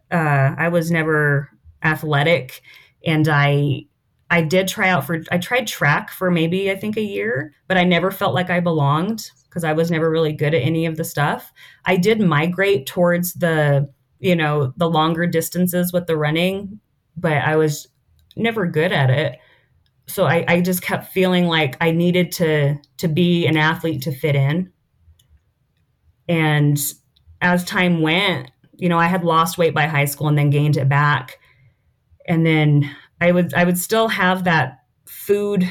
Uh, 0.10 0.56
I 0.58 0.70
was 0.70 0.90
never 0.90 1.50
athletic, 1.84 2.62
and 3.06 3.28
I 3.28 3.86
I 4.30 4.42
did 4.42 4.68
try 4.68 4.90
out 4.90 5.06
for 5.06 5.22
I 5.32 5.38
tried 5.38 5.68
track 5.68 6.10
for 6.10 6.32
maybe 6.32 6.72
I 6.72 6.76
think 6.78 6.98
a 6.98 7.02
year, 7.02 7.54
but 7.68 7.78
I 7.78 7.84
never 7.84 8.10
felt 8.10 8.34
like 8.34 8.50
I 8.50 8.62
belonged 8.62 9.30
because 9.50 9.66
I 9.66 9.74
was 9.74 9.92
never 9.92 10.10
really 10.10 10.32
good 10.32 10.54
at 10.54 10.62
any 10.62 10.86
of 10.86 10.96
the 10.96 11.04
stuff. 11.04 11.52
I 11.86 11.98
did 11.98 12.22
migrate 12.22 12.88
towards 12.88 13.34
the 13.34 13.90
you 14.20 14.36
know 14.36 14.74
the 14.78 14.90
longer 14.90 15.28
distances 15.28 15.92
with 15.92 16.08
the 16.08 16.18
running, 16.18 16.80
but 17.18 17.34
I 17.34 17.58
was 17.58 17.88
never 18.38 18.66
good 18.66 18.94
at 18.94 19.10
it. 19.10 19.38
So 20.08 20.26
I, 20.26 20.46
I 20.48 20.62
just 20.62 20.82
kept 20.82 21.12
feeling 21.12 21.48
like 21.48 21.76
I 21.82 21.92
needed 21.92 22.32
to 22.34 22.78
to 22.98 23.08
be 23.10 23.46
an 23.46 23.58
athlete 23.58 24.02
to 24.04 24.12
fit 24.12 24.36
in 24.36 24.72
and 26.32 26.80
as 27.42 27.66
time 27.66 28.02
went, 28.02 28.52
you 28.78 28.88
know, 28.88 28.98
I 28.98 29.08
had 29.08 29.26
lost 29.26 29.58
weight 29.58 29.74
by 29.74 29.86
high 29.86 30.06
school 30.06 30.30
and 30.30 30.38
then 30.38 30.50
gained 30.50 30.78
it 30.78 30.88
back. 30.88 31.38
And 32.26 32.46
then 32.46 32.90
I 33.20 33.34
would 33.34 33.54
I 33.54 33.66
would 33.66 33.78
still 33.78 34.08
have 34.08 34.46
that 34.46 34.80
food 35.06 35.70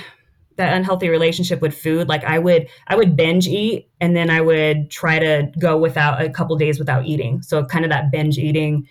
that 0.57 0.77
unhealthy 0.77 1.09
relationship 1.09 1.63
with 1.63 1.75
food. 1.75 2.09
Like 2.09 2.25
i 2.25 2.39
would 2.39 2.69
i 2.89 2.95
would 2.95 3.17
binge 3.17 3.49
eat 3.49 3.89
and 4.03 4.15
then 4.15 4.29
i 4.29 4.43
would 4.43 4.91
try 4.91 5.19
to 5.19 5.51
go 5.59 5.79
without 5.79 6.21
a 6.21 6.29
couple 6.29 6.55
days 6.57 6.79
without 6.79 7.07
eating. 7.07 7.41
So 7.41 7.65
kind 7.65 7.87
of 7.87 7.91
that 7.91 8.13
binge 8.13 8.37
eating 8.37 8.87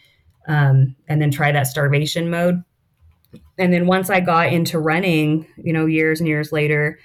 um, 0.47 0.95
and 1.07 1.21
then 1.21 1.29
try 1.29 1.51
that 1.51 1.67
starvation 1.67 2.31
mode. 2.31 2.63
And 3.59 3.71
then 3.71 3.85
once 3.85 4.09
i 4.09 4.19
got 4.19 4.51
into 4.51 4.79
running 4.79 5.45
you 5.57 5.71
know 5.71 5.85
years 5.85 6.19
and 6.19 6.27
years 6.27 6.51
later 6.51 6.97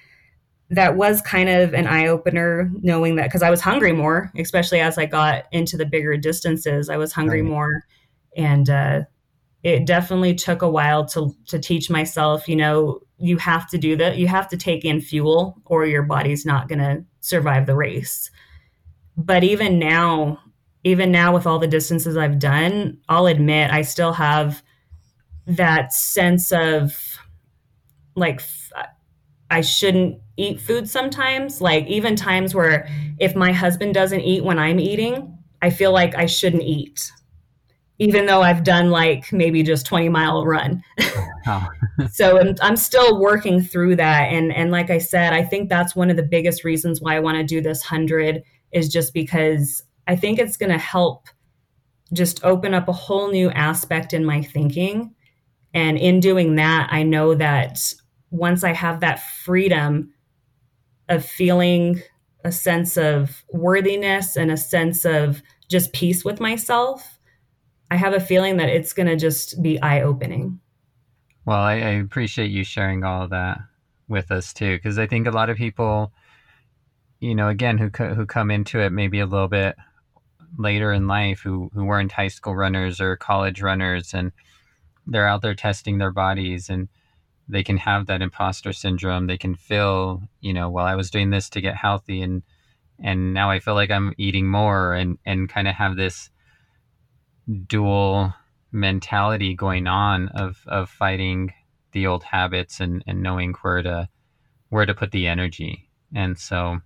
that 0.71 0.97
was 0.97 1.21
kind 1.21 1.49
of 1.49 1.75
an 1.75 1.87
eye 1.87 2.07
opener 2.07 2.71
knowing 2.81 3.17
that 3.17 3.25
because 3.25 3.43
I 3.43 3.51
was 3.51 3.61
hungry 3.61 3.93
more, 3.93 4.33
especially 4.39 4.81
as 4.81 4.99
I 4.99 5.07
got 5.07 5.45
into 5.53 5.77
the 5.77 5.87
bigger 5.87 6.17
distances. 6.17 6.89
I 6.89 6.97
was 6.97 7.13
hungry 7.13 7.43
right. 7.43 7.51
more, 7.51 7.85
and 8.37 8.69
uh, 8.71 9.03
it 9.63 9.87
definitely 9.87 10.35
took 10.35 10.63
a 10.63 10.71
while 10.71 11.05
to 11.07 11.35
to 11.49 11.59
teach 11.59 11.91
myself. 11.91 12.49
You 12.49 12.57
know, 12.57 13.01
you 13.19 13.37
have 13.39 13.69
to 13.71 13.79
do 13.79 13.97
that. 13.97 14.17
You 14.17 14.27
have 14.29 14.49
to 14.49 14.57
take 14.57 14.85
in 14.85 15.01
fuel, 15.01 15.61
or 15.67 15.87
your 15.87 16.03
body's 16.03 16.47
not 16.47 16.69
going 16.69 16.79
to 16.79 17.05
survive 17.21 17.67
the 17.67 17.77
race. 17.77 18.31
But 19.17 19.45
even 19.45 19.79
now, 19.79 20.41
even 20.83 21.13
now 21.13 21.33
with 21.33 21.47
all 21.47 21.59
the 21.59 21.69
distances 21.69 22.17
I've 22.17 22.39
done, 22.39 22.99
I'll 23.09 23.27
admit 23.27 23.71
I 23.71 23.83
still 23.83 24.13
have 24.13 24.63
that 25.47 25.93
sense 25.93 26.53
of 26.53 27.19
like 28.17 28.41
I 29.51 29.61
shouldn't 29.61 30.21
eat 30.37 30.61
food 30.61 30.89
sometimes. 30.89 31.61
Like 31.61 31.87
even 31.87 32.17
times 32.17 32.55
where 32.55 32.89
if 33.19 33.35
my 33.35 33.53
husband 33.53 33.95
doesn't 33.95 34.21
eat 34.21 34.45
when 34.45 34.59
I'm 34.59 34.81
eating, 34.81 35.39
I 35.63 35.71
feel 35.71 35.93
like 35.93 36.15
I 36.15 36.27
shouldn't 36.27 36.63
eat. 36.63 37.11
Even 37.99 38.27
though 38.27 38.43
I've 38.43 38.65
done 38.65 38.91
like 38.91 39.33
maybe 39.33 39.63
just 39.63 39.87
20 39.87 40.09
mile 40.09 40.45
run. 40.45 40.83
Oh. 41.47 41.69
so 42.11 42.39
I'm, 42.39 42.55
I'm 42.63 42.75
still 42.75 43.21
working 43.21 43.61
through 43.61 43.97
that. 43.97 44.33
And, 44.33 44.51
and 44.51 44.71
like 44.71 44.89
I 44.89 44.97
said, 44.97 45.35
I 45.35 45.45
think 45.45 45.69
that's 45.69 45.95
one 45.95 46.09
of 46.09 46.17
the 46.17 46.23
biggest 46.23 46.65
reasons 46.65 47.03
why 47.03 47.17
I 47.17 47.21
want 47.21 47.37
to 47.37 47.45
do 47.45 47.61
this 47.61 47.83
hundred 47.83 48.43
is 48.73 48.89
just 48.89 49.13
because 49.13 49.83
I 50.07 50.17
think 50.17 50.39
it's 50.39 50.57
going 50.57 50.73
to 50.73 50.79
help 50.79 51.29
just 52.15 52.43
open 52.45 52.73
up 52.73 52.89
a 52.89 52.93
whole 52.93 53.31
new 53.31 53.51
aspect 53.51 54.15
in 54.15 54.25
my 54.25 54.41
thinking. 54.41 55.15
And 55.75 55.99
in 55.99 56.19
doing 56.19 56.55
that, 56.55 56.89
I 56.91 57.03
know 57.03 57.35
that 57.35 57.93
once 58.31 58.65
I 58.65 58.73
have 58.73 59.01
that 59.01 59.23
freedom 59.45 60.14
of 61.09 61.25
feeling 61.25 62.03
a 62.45 62.53
sense 62.53 62.97
of 62.97 63.45
worthiness 63.53 64.37
and 64.37 64.51
a 64.51 64.57
sense 64.57 65.05
of 65.05 65.43
just 65.69 65.93
peace 65.93 66.25
with 66.25 66.41
myself, 66.41 67.19
I 67.91 67.97
have 67.97 68.15
a 68.15 68.21
feeling 68.21 68.59
that 68.59 68.69
it's 68.69 68.93
going 68.93 69.07
to 69.07 69.17
just 69.17 69.63
be 69.63 69.81
eye 69.81 70.03
opening. 70.03 70.61
Well, 71.47 71.59
I, 71.59 71.75
I, 71.75 71.91
appreciate 72.01 72.51
you 72.51 72.65
sharing 72.65 73.05
all 73.05 73.23
of 73.23 73.31
that 73.31 73.61
with 74.09 74.31
us 74.31 74.53
too, 74.53 74.77
because 74.77 74.99
I 74.99 75.07
think 75.07 75.27
a 75.27 75.31
lot 75.31 75.51
of 75.51 75.57
people, 75.57 76.13
you 77.21 77.35
know, 77.35 77.49
again, 77.49 77.77
who 77.77 77.89
who 77.89 78.25
come 78.25 78.51
into 78.51 78.81
it 78.81 78.93
maybe 78.93 79.21
a 79.21 79.27
little 79.27 79.49
bit 79.49 79.77
later 80.59 80.93
in 80.93 81.07
life, 81.07 81.41
who 81.41 81.71
who 81.75 81.85
weren't 81.85 82.13
high 82.13 82.29
school 82.29 82.55
runners 82.55 83.01
or 83.01 83.17
college 83.17 83.61
runners, 83.61 84.15
and 84.15 84.33
they're 85.07 85.29
out 85.29 85.43
there 85.43 85.55
testing 85.55 85.99
their 85.99 86.13
bodies, 86.13 86.71
and 86.71 86.89
they 87.49 87.63
can 87.63 87.77
have 87.77 88.07
that 88.07 88.23
imposter 88.23 88.73
syndrome. 88.73 89.27
They 89.27 89.39
can 89.39 89.55
feel, 89.55 90.23
you 90.41 90.53
know, 90.53 90.71
well, 90.71 90.87
I 90.87 90.95
was 90.95 91.11
doing 91.11 91.31
this 91.31 91.49
to 91.51 91.61
get 91.61 91.77
healthy 91.77 92.23
and 92.23 92.43
and 93.03 93.35
now 93.35 93.51
I 93.51 93.59
feel 93.59 93.75
like 93.75 93.91
I'm 93.91 94.15
eating 94.19 94.47
more 94.47 94.95
and 94.95 95.19
and 95.27 95.49
kind 95.49 95.69
of 95.69 95.75
have 95.75 95.97
this 95.97 96.31
dual 97.67 98.33
mentality 98.73 99.55
going 99.55 99.87
on 99.87 100.29
of 100.29 100.63
of 100.67 100.89
fighting 100.89 101.53
the 101.93 102.07
old 102.07 102.25
habits 102.25 102.81
and 102.81 103.03
and 103.07 103.23
knowing 103.23 103.55
where 103.63 103.83
to 103.83 104.09
where 104.69 104.87
to 104.87 104.95
put 104.95 105.11
the 105.11 105.27
energy. 105.27 105.89
And 106.15 106.39
so 106.39 106.81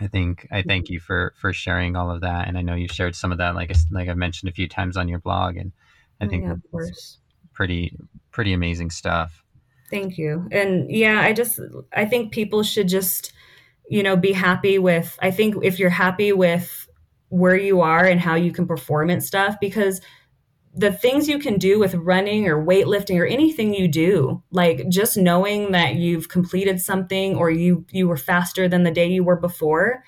I 0.00 0.06
think 0.06 0.46
I 0.50 0.60
mm-hmm. 0.60 0.68
thank 0.68 0.90
you 0.90 1.00
for 1.00 1.34
for 1.36 1.52
sharing 1.52 1.96
all 1.96 2.10
of 2.10 2.20
that 2.20 2.48
and 2.48 2.56
I 2.56 2.62
know 2.62 2.74
you 2.74 2.88
shared 2.88 3.16
some 3.16 3.32
of 3.32 3.38
that 3.38 3.54
like 3.54 3.72
like 3.90 4.08
I 4.08 4.14
mentioned 4.14 4.48
a 4.48 4.54
few 4.54 4.68
times 4.68 4.96
on 4.96 5.08
your 5.08 5.18
blog 5.18 5.56
and 5.56 5.72
I 6.20 6.26
oh, 6.26 6.28
think 6.28 6.44
yeah, 6.44 6.54
course. 6.70 7.18
pretty 7.52 7.96
pretty 8.30 8.52
amazing 8.52 8.90
stuff. 8.90 9.41
Thank 9.92 10.16
you. 10.16 10.48
And 10.50 10.90
yeah, 10.90 11.20
I 11.20 11.34
just 11.34 11.60
I 11.92 12.06
think 12.06 12.32
people 12.32 12.62
should 12.62 12.88
just 12.88 13.32
you 13.88 14.02
know 14.02 14.16
be 14.16 14.32
happy 14.32 14.78
with 14.78 15.18
I 15.20 15.30
think 15.30 15.56
if 15.62 15.78
you're 15.78 15.90
happy 15.90 16.32
with 16.32 16.88
where 17.28 17.56
you 17.56 17.82
are 17.82 18.04
and 18.04 18.18
how 18.18 18.34
you 18.34 18.52
can 18.52 18.66
perform 18.66 19.10
and 19.10 19.22
stuff 19.22 19.56
because 19.60 20.00
the 20.74 20.90
things 20.92 21.28
you 21.28 21.38
can 21.38 21.58
do 21.58 21.78
with 21.78 21.94
running 21.94 22.48
or 22.48 22.64
weightlifting 22.64 23.20
or 23.20 23.26
anything 23.26 23.74
you 23.74 23.86
do 23.86 24.42
like 24.50 24.88
just 24.88 25.18
knowing 25.18 25.72
that 25.72 25.96
you've 25.96 26.30
completed 26.30 26.80
something 26.80 27.36
or 27.36 27.50
you 27.50 27.84
you 27.90 28.08
were 28.08 28.16
faster 28.16 28.68
than 28.68 28.84
the 28.84 28.90
day 28.90 29.06
you 29.06 29.22
were 29.22 29.36
before 29.36 30.02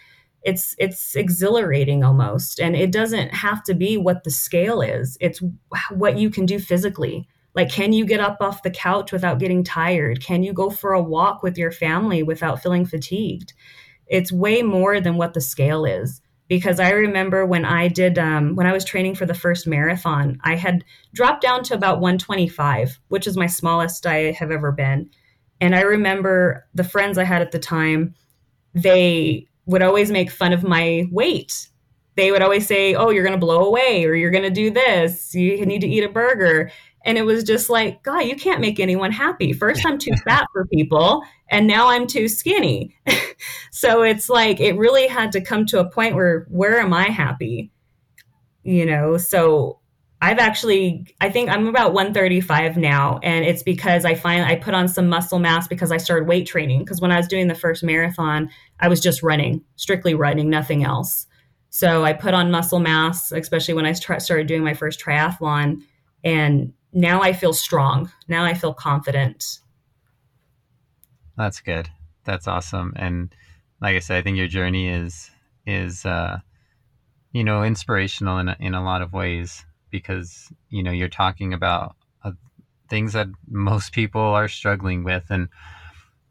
it's 0.44 0.76
it's 0.78 1.16
exhilarating 1.16 2.04
almost. 2.04 2.60
And 2.60 2.76
it 2.76 2.92
doesn't 2.92 3.34
have 3.34 3.64
to 3.64 3.74
be 3.74 3.96
what 3.96 4.24
the 4.24 4.30
scale 4.30 4.82
is. 4.82 5.16
It's 5.20 5.42
what 5.90 6.18
you 6.18 6.28
can 6.28 6.44
do 6.46 6.58
physically 6.58 7.26
like 7.54 7.70
can 7.70 7.92
you 7.92 8.04
get 8.04 8.20
up 8.20 8.38
off 8.40 8.62
the 8.62 8.70
couch 8.70 9.12
without 9.12 9.38
getting 9.38 9.64
tired 9.64 10.20
can 10.22 10.42
you 10.42 10.52
go 10.52 10.70
for 10.70 10.92
a 10.92 11.02
walk 11.02 11.42
with 11.42 11.56
your 11.56 11.70
family 11.70 12.22
without 12.22 12.62
feeling 12.62 12.84
fatigued 12.84 13.52
it's 14.06 14.32
way 14.32 14.62
more 14.62 15.00
than 15.00 15.16
what 15.16 15.34
the 15.34 15.40
scale 15.40 15.84
is 15.84 16.20
because 16.48 16.78
I 16.78 16.90
remember 16.90 17.46
when 17.46 17.64
I 17.64 17.88
did 17.88 18.18
um, 18.18 18.54
when 18.54 18.66
I 18.66 18.72
was 18.72 18.84
training 18.84 19.14
for 19.14 19.26
the 19.26 19.34
first 19.34 19.66
marathon, 19.66 20.38
I 20.44 20.56
had 20.56 20.84
dropped 21.14 21.42
down 21.42 21.62
to 21.64 21.74
about 21.74 22.00
125, 22.00 22.98
which 23.08 23.26
is 23.26 23.36
my 23.36 23.46
smallest 23.46 24.06
I 24.06 24.32
have 24.32 24.50
ever 24.50 24.70
been. 24.70 25.10
And 25.60 25.74
I 25.74 25.80
remember 25.80 26.66
the 26.74 26.84
friends 26.84 27.16
I 27.16 27.24
had 27.24 27.40
at 27.40 27.52
the 27.52 27.58
time, 27.58 28.14
they 28.74 29.46
would 29.66 29.82
always 29.82 30.10
make 30.10 30.30
fun 30.30 30.52
of 30.52 30.64
my 30.64 31.04
weight. 31.10 31.68
They 32.16 32.30
would 32.30 32.42
always 32.42 32.66
say, 32.66 32.94
"Oh, 32.94 33.10
you're 33.10 33.24
going 33.24 33.38
to 33.38 33.46
blow 33.46 33.64
away 33.64 34.04
or 34.04 34.14
you're 34.14 34.30
going 34.30 34.44
to 34.44 34.50
do 34.50 34.70
this. 34.70 35.34
You 35.34 35.64
need 35.64 35.80
to 35.80 35.88
eat 35.88 36.04
a 36.04 36.08
burger." 36.08 36.70
And 37.04 37.18
it 37.18 37.22
was 37.22 37.44
just 37.44 37.68
like, 37.68 38.02
God, 38.02 38.20
you 38.20 38.34
can't 38.34 38.60
make 38.60 38.80
anyone 38.80 39.12
happy. 39.12 39.52
First, 39.52 39.84
I'm 39.84 39.98
too 39.98 40.14
fat 40.24 40.46
for 40.52 40.66
people, 40.66 41.22
and 41.48 41.66
now 41.66 41.88
I'm 41.88 42.06
too 42.06 42.28
skinny. 42.28 42.96
so 43.70 44.02
it's 44.02 44.28
like, 44.28 44.58
it 44.58 44.76
really 44.76 45.06
had 45.06 45.30
to 45.32 45.40
come 45.40 45.66
to 45.66 45.80
a 45.80 45.88
point 45.88 46.14
where, 46.14 46.46
where 46.48 46.80
am 46.80 46.92
I 46.94 47.04
happy? 47.04 47.70
You 48.62 48.86
know, 48.86 49.18
so 49.18 49.80
I've 50.24 50.38
actually, 50.38 51.14
I 51.20 51.28
think 51.28 51.50
I'm 51.50 51.66
about 51.66 51.92
135 51.92 52.78
now. 52.78 53.18
And 53.22 53.44
it's 53.44 53.62
because 53.62 54.06
I 54.06 54.14
find 54.14 54.42
I 54.42 54.56
put 54.56 54.72
on 54.72 54.88
some 54.88 55.06
muscle 55.06 55.38
mass 55.38 55.68
because 55.68 55.92
I 55.92 55.98
started 55.98 56.26
weight 56.26 56.46
training. 56.46 56.78
Because 56.78 56.98
when 56.98 57.12
I 57.12 57.18
was 57.18 57.28
doing 57.28 57.48
the 57.48 57.54
first 57.54 57.84
marathon, 57.84 58.48
I 58.80 58.88
was 58.88 59.00
just 59.00 59.22
running, 59.22 59.62
strictly 59.76 60.14
running, 60.14 60.48
nothing 60.48 60.82
else. 60.82 61.26
So 61.68 62.04
I 62.04 62.14
put 62.14 62.32
on 62.32 62.50
muscle 62.50 62.80
mass, 62.80 63.32
especially 63.32 63.74
when 63.74 63.84
I 63.84 63.92
started 63.92 64.46
doing 64.46 64.64
my 64.64 64.72
first 64.72 64.98
triathlon. 64.98 65.82
And 66.22 66.72
now 66.94 67.20
I 67.20 67.32
feel 67.32 67.52
strong. 67.52 68.10
Now 68.28 68.44
I 68.44 68.54
feel 68.54 68.72
confident. 68.72 69.58
That's 71.36 71.60
good. 71.60 71.90
That's 72.24 72.46
awesome. 72.46 72.94
And 72.96 73.34
like 73.82 73.96
I 73.96 73.98
said, 73.98 74.18
I 74.18 74.22
think 74.22 74.36
your 74.36 74.46
journey 74.46 74.88
is 74.88 75.30
is 75.66 76.06
uh, 76.06 76.38
you 77.32 77.44
know 77.44 77.62
inspirational 77.62 78.38
in 78.38 78.48
a, 78.48 78.56
in 78.60 78.74
a 78.74 78.84
lot 78.84 79.02
of 79.02 79.12
ways 79.12 79.66
because 79.90 80.52
you 80.70 80.82
know 80.82 80.92
you're 80.92 81.08
talking 81.08 81.52
about 81.52 81.96
uh, 82.24 82.32
things 82.88 83.12
that 83.12 83.28
most 83.48 83.92
people 83.92 84.20
are 84.20 84.48
struggling 84.48 85.04
with 85.04 85.24
and 85.30 85.48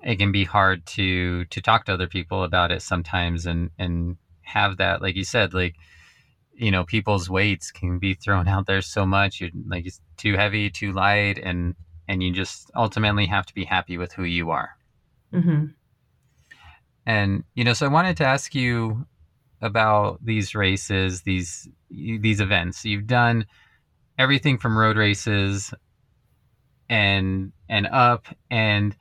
it 0.03 0.17
can 0.17 0.31
be 0.31 0.43
hard 0.43 0.85
to 0.85 1.45
to 1.45 1.61
talk 1.61 1.85
to 1.85 1.93
other 1.93 2.07
people 2.07 2.43
about 2.43 2.71
it 2.71 2.81
sometimes 2.81 3.45
and 3.45 3.69
and 3.77 4.17
have 4.41 4.77
that 4.77 5.01
like 5.01 5.15
you 5.15 5.23
said 5.23 5.53
like 5.53 5.75
you 6.53 6.71
know 6.71 6.83
people's 6.83 7.29
weights 7.29 7.71
can 7.71 7.99
be 7.99 8.13
thrown 8.13 8.47
out 8.47 8.67
there 8.67 8.81
so 8.81 9.05
much. 9.05 9.41
You're 9.41 9.51
like 9.67 9.85
it's 9.85 10.01
too 10.17 10.35
heavy 10.35 10.69
too 10.69 10.91
light 10.91 11.37
and 11.37 11.75
and 12.07 12.21
you 12.21 12.31
just 12.31 12.69
ultimately 12.75 13.25
have 13.27 13.45
to 13.45 13.53
be 13.53 13.65
happy 13.65 13.97
with 13.97 14.13
who 14.13 14.23
you 14.23 14.51
are. 14.51 14.71
Mm-hmm. 15.33 15.65
and 17.07 17.43
you 17.55 17.63
know 17.63 17.73
so 17.73 17.87
i 17.87 17.89
wanted 17.89 18.17
to 18.17 18.23
ask 18.23 18.53
you 18.53 19.03
about 19.63 20.23
these 20.23 20.53
races 20.53 21.23
these 21.23 21.67
these 21.89 22.41
events. 22.41 22.85
You've 22.85 23.07
done 23.07 23.45
everything 24.17 24.57
from 24.57 24.77
road 24.77 24.97
races 24.97 25.73
and 26.89 27.51
and 27.69 27.87
up 27.87 28.27
and 28.51 28.95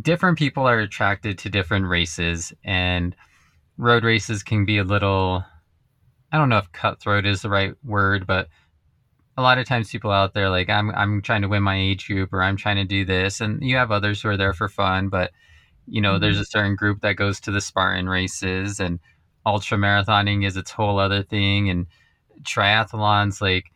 different 0.00 0.38
people 0.38 0.66
are 0.66 0.80
attracted 0.80 1.38
to 1.38 1.50
different 1.50 1.86
races 1.86 2.52
and 2.64 3.14
road 3.76 4.02
races 4.02 4.42
can 4.42 4.64
be 4.64 4.78
a 4.78 4.84
little 4.84 5.44
I 6.34 6.36
don't 6.36 6.48
know 6.48 6.58
if 6.58 6.72
cutthroat 6.72 7.26
is 7.26 7.42
the 7.42 7.48
right 7.48 7.74
word, 7.84 8.26
but 8.26 8.48
a 9.36 9.42
lot 9.42 9.58
of 9.58 9.68
times 9.68 9.92
people 9.92 10.10
out 10.10 10.34
there 10.34 10.50
like 10.50 10.68
I'm 10.68 10.90
I'm 10.90 11.22
trying 11.22 11.42
to 11.42 11.48
win 11.48 11.62
my 11.62 11.78
age 11.78 12.08
group 12.08 12.32
or 12.32 12.42
I'm 12.42 12.56
trying 12.56 12.74
to 12.74 12.84
do 12.84 13.04
this 13.04 13.40
and 13.40 13.62
you 13.62 13.76
have 13.76 13.92
others 13.92 14.20
who 14.20 14.30
are 14.30 14.36
there 14.36 14.52
for 14.52 14.68
fun, 14.68 15.10
but 15.10 15.30
you 15.86 16.00
know, 16.00 16.14
mm-hmm. 16.14 16.22
there's 16.22 16.40
a 16.40 16.44
certain 16.44 16.74
group 16.74 17.02
that 17.02 17.14
goes 17.14 17.38
to 17.42 17.52
the 17.52 17.60
Spartan 17.60 18.08
races 18.08 18.80
and 18.80 18.98
ultra 19.46 19.78
marathoning 19.78 20.44
is 20.44 20.56
its 20.56 20.72
whole 20.72 20.98
other 20.98 21.22
thing 21.22 21.70
and 21.70 21.86
triathlons 22.42 23.40
like 23.40 23.66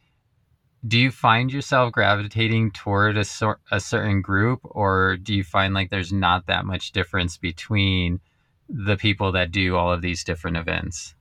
do 0.88 0.98
you 0.98 1.12
find 1.12 1.52
yourself 1.52 1.92
gravitating 1.92 2.72
toward 2.72 3.16
a 3.16 3.24
sort 3.24 3.60
a 3.70 3.78
certain 3.78 4.20
group 4.20 4.58
or 4.64 5.16
do 5.22 5.32
you 5.32 5.44
find 5.44 5.74
like 5.74 5.90
there's 5.90 6.12
not 6.12 6.46
that 6.46 6.64
much 6.64 6.90
difference 6.90 7.36
between 7.36 8.18
the 8.68 8.96
people 8.96 9.30
that 9.30 9.52
do 9.52 9.76
all 9.76 9.92
of 9.92 10.02
these 10.02 10.24
different 10.24 10.56
events? 10.56 11.14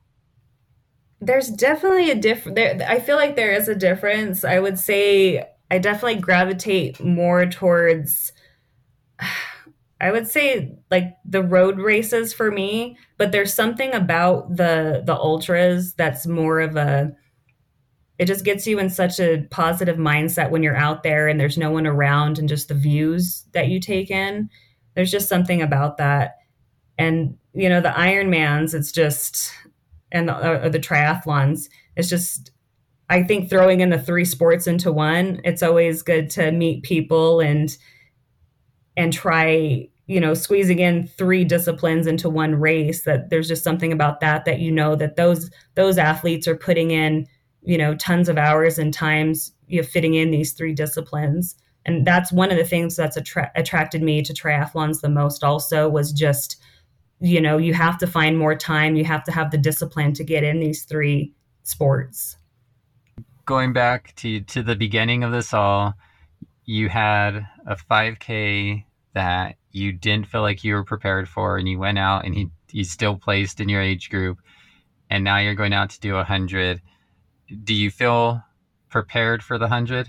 There's 1.20 1.48
definitely 1.48 2.10
a 2.10 2.14
different 2.14 2.58
i 2.82 2.98
feel 2.98 3.16
like 3.16 3.36
there 3.36 3.52
is 3.52 3.68
a 3.68 3.74
difference. 3.74 4.44
I 4.44 4.58
would 4.58 4.78
say 4.78 5.44
i 5.70 5.78
definitely 5.78 6.20
gravitate 6.20 7.00
more 7.00 7.46
towards 7.46 8.32
i 10.00 10.10
would 10.12 10.28
say 10.28 10.78
like 10.90 11.16
the 11.24 11.42
road 11.42 11.78
races 11.78 12.32
for 12.32 12.50
me 12.50 12.96
but 13.16 13.32
there's 13.32 13.52
something 13.52 13.92
about 13.94 14.56
the 14.56 15.02
the 15.04 15.14
ultras 15.14 15.94
that's 15.94 16.26
more 16.26 16.60
of 16.60 16.76
a 16.76 17.12
it 18.18 18.26
just 18.26 18.44
gets 18.44 18.66
you 18.66 18.78
in 18.78 18.90
such 18.90 19.20
a 19.20 19.46
positive 19.50 19.96
mindset 19.96 20.50
when 20.50 20.62
you're 20.62 20.76
out 20.76 21.04
there 21.04 21.28
and 21.28 21.38
there's 21.38 21.56
no 21.56 21.70
one 21.70 21.86
around 21.86 22.38
and 22.38 22.48
just 22.48 22.66
the 22.66 22.74
views 22.74 23.44
that 23.52 23.68
you 23.68 23.78
take 23.78 24.10
in. 24.10 24.50
There's 24.94 25.12
just 25.12 25.28
something 25.28 25.62
about 25.62 25.98
that. 25.98 26.34
And 26.98 27.36
you 27.54 27.68
know 27.68 27.80
the 27.80 27.88
ironmans 27.88 28.74
it's 28.74 28.92
just 28.92 29.52
and 30.12 30.28
the, 30.28 30.34
uh, 30.34 30.68
the 30.68 30.78
triathlons. 30.78 31.68
It's 31.96 32.08
just, 32.08 32.50
I 33.10 33.22
think 33.22 33.48
throwing 33.48 33.80
in 33.80 33.90
the 33.90 33.98
three 33.98 34.24
sports 34.24 34.66
into 34.66 34.92
one, 34.92 35.40
it's 35.44 35.62
always 35.62 36.02
good 36.02 36.30
to 36.30 36.52
meet 36.52 36.82
people 36.82 37.40
and 37.40 37.76
and 38.96 39.12
try 39.12 39.88
you 40.08 40.20
know 40.20 40.34
squeezing 40.34 40.80
in 40.80 41.06
three 41.06 41.44
disciplines 41.44 42.06
into 42.06 42.28
one 42.28 42.56
race 42.56 43.04
that 43.04 43.30
there's 43.30 43.46
just 43.46 43.62
something 43.62 43.92
about 43.92 44.20
that 44.20 44.44
that 44.44 44.58
you 44.58 44.72
know 44.72 44.96
that 44.96 45.16
those 45.16 45.50
those 45.76 45.96
athletes 45.96 46.48
are 46.48 46.56
putting 46.56 46.90
in 46.90 47.26
you 47.62 47.78
know 47.78 47.94
tons 47.94 48.28
of 48.28 48.36
hours 48.36 48.78
and 48.78 48.92
times 48.92 49.52
you 49.68 49.80
know, 49.80 49.86
fitting 49.86 50.14
in 50.14 50.30
these 50.30 50.52
three 50.52 50.74
disciplines 50.74 51.54
and 51.86 52.06
that's 52.06 52.32
one 52.32 52.50
of 52.50 52.58
the 52.58 52.64
things 52.64 52.96
that's 52.96 53.16
attra- 53.16 53.52
attracted 53.54 54.02
me 54.02 54.20
to 54.20 54.34
triathlons 54.34 55.00
the 55.00 55.08
most 55.08 55.44
also 55.44 55.88
was 55.88 56.12
just 56.12 56.60
you 57.20 57.40
know, 57.40 57.58
you 57.58 57.74
have 57.74 57.98
to 57.98 58.06
find 58.06 58.38
more 58.38 58.54
time. 58.54 58.96
You 58.96 59.04
have 59.04 59.24
to 59.24 59.32
have 59.32 59.50
the 59.50 59.58
discipline 59.58 60.12
to 60.14 60.24
get 60.24 60.44
in 60.44 60.60
these 60.60 60.84
three 60.84 61.32
sports. 61.62 62.36
Going 63.44 63.72
back 63.72 64.14
to 64.16 64.40
to 64.40 64.62
the 64.62 64.76
beginning 64.76 65.24
of 65.24 65.32
this 65.32 65.52
all, 65.52 65.94
you 66.64 66.88
had 66.88 67.46
a 67.66 67.76
5K 67.76 68.84
that 69.14 69.56
you 69.72 69.92
didn't 69.92 70.26
feel 70.26 70.42
like 70.42 70.62
you 70.62 70.74
were 70.74 70.84
prepared 70.84 71.28
for, 71.28 71.56
and 71.56 71.68
you 71.68 71.78
went 71.78 71.98
out 71.98 72.24
and 72.24 72.34
he 72.34 72.50
you 72.70 72.84
still 72.84 73.16
placed 73.16 73.60
in 73.60 73.68
your 73.68 73.82
age 73.82 74.10
group, 74.10 74.38
and 75.10 75.24
now 75.24 75.38
you're 75.38 75.54
going 75.54 75.72
out 75.72 75.90
to 75.90 76.00
do 76.00 76.16
a 76.16 76.24
hundred. 76.24 76.80
Do 77.64 77.74
you 77.74 77.90
feel 77.90 78.42
prepared 78.90 79.42
for 79.42 79.58
the 79.58 79.68
hundred? 79.68 80.08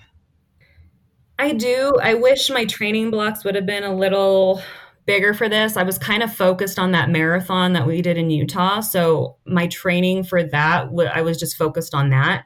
I 1.39 1.53
do. 1.53 1.95
I 2.03 2.15
wish 2.15 2.49
my 2.49 2.65
training 2.65 3.11
blocks 3.11 3.45
would 3.45 3.55
have 3.55 3.65
been 3.65 3.85
a 3.85 3.95
little 3.95 4.61
bigger 5.09 5.33
for 5.33 5.49
this. 5.49 5.75
I 5.75 5.81
was 5.81 5.97
kind 5.97 6.21
of 6.21 6.31
focused 6.31 6.77
on 6.77 6.91
that 6.91 7.09
marathon 7.09 7.73
that 7.73 7.87
we 7.87 7.99
did 7.99 8.15
in 8.15 8.29
Utah. 8.29 8.79
So 8.81 9.37
my 9.43 9.65
training 9.65 10.23
for 10.23 10.43
that, 10.43 10.89
I 11.11 11.23
was 11.23 11.39
just 11.39 11.57
focused 11.57 11.95
on 11.95 12.11
that. 12.11 12.43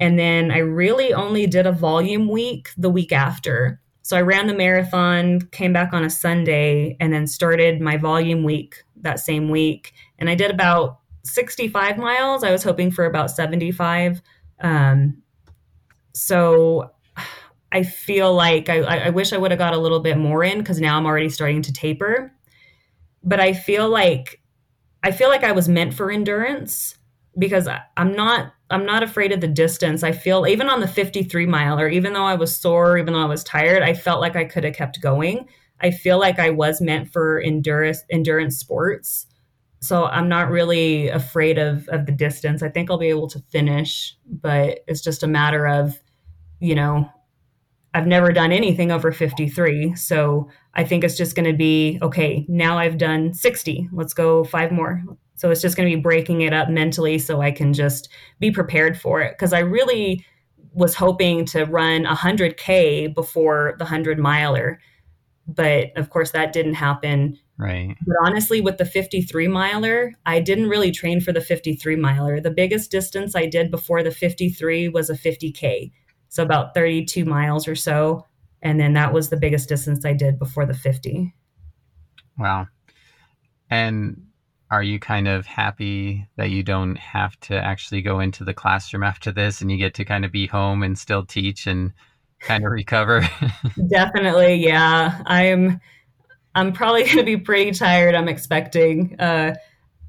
And 0.00 0.18
then 0.18 0.50
I 0.50 0.58
really 0.58 1.14
only 1.14 1.46
did 1.46 1.68
a 1.68 1.72
volume 1.72 2.26
week 2.26 2.70
the 2.76 2.90
week 2.90 3.12
after. 3.12 3.80
So 4.02 4.16
I 4.16 4.22
ran 4.22 4.48
the 4.48 4.54
marathon, 4.54 5.42
came 5.52 5.72
back 5.72 5.92
on 5.92 6.02
a 6.02 6.10
Sunday, 6.10 6.96
and 6.98 7.12
then 7.12 7.28
started 7.28 7.80
my 7.80 7.96
volume 7.96 8.42
week 8.42 8.82
that 9.02 9.20
same 9.20 9.48
week. 9.48 9.92
And 10.18 10.28
I 10.28 10.34
did 10.34 10.50
about 10.50 10.98
65 11.22 11.96
miles. 11.96 12.42
I 12.42 12.50
was 12.50 12.64
hoping 12.64 12.90
for 12.90 13.04
about 13.04 13.30
75. 13.30 14.20
Um, 14.60 15.22
so 16.12 16.90
I 17.74 17.82
feel 17.82 18.32
like 18.32 18.68
I, 18.68 19.06
I 19.06 19.10
wish 19.10 19.32
I 19.32 19.36
would 19.36 19.50
have 19.50 19.58
got 19.58 19.74
a 19.74 19.78
little 19.78 19.98
bit 19.98 20.16
more 20.16 20.44
in 20.44 20.58
because 20.58 20.80
now 20.80 20.96
I'm 20.96 21.06
already 21.06 21.28
starting 21.28 21.60
to 21.62 21.72
taper. 21.72 22.32
But 23.24 23.40
I 23.40 23.52
feel 23.52 23.88
like 23.88 24.40
I 25.02 25.10
feel 25.10 25.28
like 25.28 25.42
I 25.42 25.50
was 25.50 25.68
meant 25.68 25.92
for 25.92 26.10
endurance 26.10 26.96
because 27.36 27.68
I'm 27.96 28.14
not 28.14 28.52
I'm 28.70 28.86
not 28.86 29.02
afraid 29.02 29.32
of 29.32 29.40
the 29.40 29.48
distance. 29.48 30.04
I 30.04 30.12
feel 30.12 30.46
even 30.46 30.68
on 30.68 30.80
the 30.80 30.86
53 30.86 31.46
mile 31.46 31.80
or 31.80 31.88
even 31.88 32.12
though 32.12 32.24
I 32.24 32.36
was 32.36 32.56
sore, 32.56 32.96
even 32.96 33.12
though 33.12 33.22
I 33.22 33.26
was 33.26 33.42
tired, 33.42 33.82
I 33.82 33.92
felt 33.92 34.20
like 34.20 34.36
I 34.36 34.44
could 34.44 34.62
have 34.62 34.76
kept 34.76 35.00
going. 35.00 35.48
I 35.80 35.90
feel 35.90 36.20
like 36.20 36.38
I 36.38 36.50
was 36.50 36.80
meant 36.80 37.12
for 37.12 37.40
endurance 37.40 38.04
endurance 38.08 38.56
sports. 38.56 39.26
So 39.80 40.06
I'm 40.06 40.28
not 40.28 40.48
really 40.48 41.08
afraid 41.08 41.58
of 41.58 41.88
of 41.88 42.06
the 42.06 42.12
distance. 42.12 42.62
I 42.62 42.68
think 42.68 42.88
I'll 42.88 42.98
be 42.98 43.08
able 43.08 43.28
to 43.30 43.40
finish, 43.50 44.16
but 44.26 44.84
it's 44.86 45.00
just 45.00 45.24
a 45.24 45.26
matter 45.26 45.66
of, 45.66 46.00
you 46.60 46.76
know, 46.76 47.10
I've 47.94 48.08
never 48.08 48.32
done 48.32 48.50
anything 48.50 48.90
over 48.90 49.12
53. 49.12 49.94
So 49.94 50.50
I 50.74 50.82
think 50.82 51.04
it's 51.04 51.16
just 51.16 51.36
going 51.36 51.50
to 51.50 51.56
be 51.56 51.98
okay, 52.02 52.44
now 52.48 52.76
I've 52.76 52.98
done 52.98 53.32
60. 53.32 53.88
Let's 53.92 54.12
go 54.12 54.42
five 54.42 54.72
more. 54.72 55.02
So 55.36 55.50
it's 55.50 55.62
just 55.62 55.76
going 55.76 55.88
to 55.88 55.96
be 55.96 56.02
breaking 56.02 56.40
it 56.40 56.52
up 56.52 56.68
mentally 56.68 57.18
so 57.18 57.40
I 57.40 57.52
can 57.52 57.72
just 57.72 58.08
be 58.40 58.50
prepared 58.50 59.00
for 59.00 59.20
it. 59.20 59.34
Because 59.36 59.52
I 59.52 59.60
really 59.60 60.26
was 60.72 60.96
hoping 60.96 61.44
to 61.46 61.64
run 61.64 62.04
100K 62.04 63.14
before 63.14 63.76
the 63.78 63.84
100 63.84 64.18
miler. 64.18 64.80
But 65.46 65.96
of 65.96 66.10
course, 66.10 66.32
that 66.32 66.52
didn't 66.52 66.74
happen. 66.74 67.38
Right. 67.58 67.96
But 68.04 68.16
honestly, 68.24 68.60
with 68.60 68.78
the 68.78 68.84
53 68.84 69.46
miler, 69.46 70.12
I 70.26 70.40
didn't 70.40 70.68
really 70.68 70.90
train 70.90 71.20
for 71.20 71.32
the 71.32 71.40
53 71.40 71.94
miler. 71.94 72.40
The 72.40 72.50
biggest 72.50 72.90
distance 72.90 73.36
I 73.36 73.46
did 73.46 73.70
before 73.70 74.02
the 74.02 74.10
53 74.10 74.88
was 74.88 75.10
a 75.10 75.14
50K 75.14 75.92
so 76.34 76.42
about 76.42 76.74
32 76.74 77.24
miles 77.24 77.68
or 77.68 77.76
so. 77.76 78.26
And 78.60 78.80
then 78.80 78.94
that 78.94 79.12
was 79.12 79.28
the 79.28 79.36
biggest 79.36 79.68
distance 79.68 80.04
I 80.04 80.14
did 80.14 80.36
before 80.36 80.66
the 80.66 80.74
50. 80.74 81.32
Wow. 82.36 82.66
And 83.70 84.20
are 84.68 84.82
you 84.82 84.98
kind 84.98 85.28
of 85.28 85.46
happy 85.46 86.26
that 86.34 86.50
you 86.50 86.64
don't 86.64 86.98
have 86.98 87.38
to 87.42 87.54
actually 87.54 88.02
go 88.02 88.18
into 88.18 88.42
the 88.42 88.52
classroom 88.52 89.04
after 89.04 89.30
this 89.30 89.60
and 89.60 89.70
you 89.70 89.78
get 89.78 89.94
to 89.94 90.04
kind 90.04 90.24
of 90.24 90.32
be 90.32 90.48
home 90.48 90.82
and 90.82 90.98
still 90.98 91.24
teach 91.24 91.68
and 91.68 91.92
kind 92.40 92.64
of 92.64 92.72
recover? 92.72 93.24
Definitely, 93.88 94.56
yeah. 94.56 95.22
I'm 95.26 95.80
I'm 96.56 96.72
probably 96.72 97.04
going 97.04 97.18
to 97.18 97.22
be 97.22 97.36
pretty 97.36 97.70
tired, 97.70 98.16
I'm 98.16 98.28
expecting. 98.28 99.14
Uh 99.20 99.54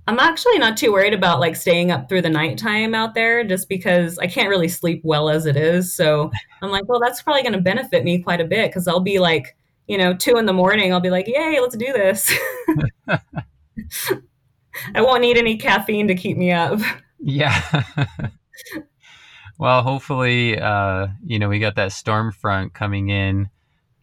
I'm 0.08 0.20
actually 0.20 0.60
not 0.60 0.78
too 0.78 0.92
worried 0.92 1.14
about 1.14 1.40
like 1.40 1.56
staying 1.56 1.92
up 1.92 2.08
through 2.08 2.22
the 2.22 2.30
nighttime 2.30 2.94
out 2.94 3.16
there 3.16 3.44
just 3.44 3.68
because 3.68 4.20
I 4.20 4.28
can't 4.28 4.50
really 4.50 4.68
sleep 4.68 5.02
well 5.04 5.30
as 5.30 5.46
it 5.46 5.56
is. 5.56 5.94
So 5.94 6.32
I'm 6.62 6.70
like, 6.70 6.88
well, 6.88 7.00
that's 7.00 7.22
probably 7.22 7.42
going 7.42 7.54
to 7.54 7.62
benefit 7.62 8.04
me 8.04 8.20
quite 8.20 8.40
a 8.40 8.46
bit 8.46 8.70
because 8.70 8.88
I'll 8.88 9.00
be 9.00 9.20
like, 9.20 9.58
you 9.88 9.98
know, 9.98 10.14
two 10.14 10.38
in 10.38 10.46
the 10.46 10.54
morning, 10.54 10.94
I'll 10.94 11.00
be 11.00 11.10
like, 11.10 11.28
yay, 11.28 11.60
let's 11.60 11.76
do 11.76 11.92
this. 11.92 12.32
I 14.96 15.02
won't 15.02 15.22
need 15.22 15.38
any 15.38 15.58
caffeine 15.58 16.08
to 16.08 16.16
keep 16.16 16.38
me 16.38 16.52
up. 16.52 16.80
Yeah. 17.20 17.84
well, 19.58 19.82
hopefully, 19.82 20.60
uh, 20.60 21.08
you 21.26 21.40
know, 21.40 21.50
we 21.50 21.60
got 21.60 21.76
that 21.76 21.92
storm 21.92 22.32
front 22.32 22.74
coming 22.74 23.10
in 23.10 23.50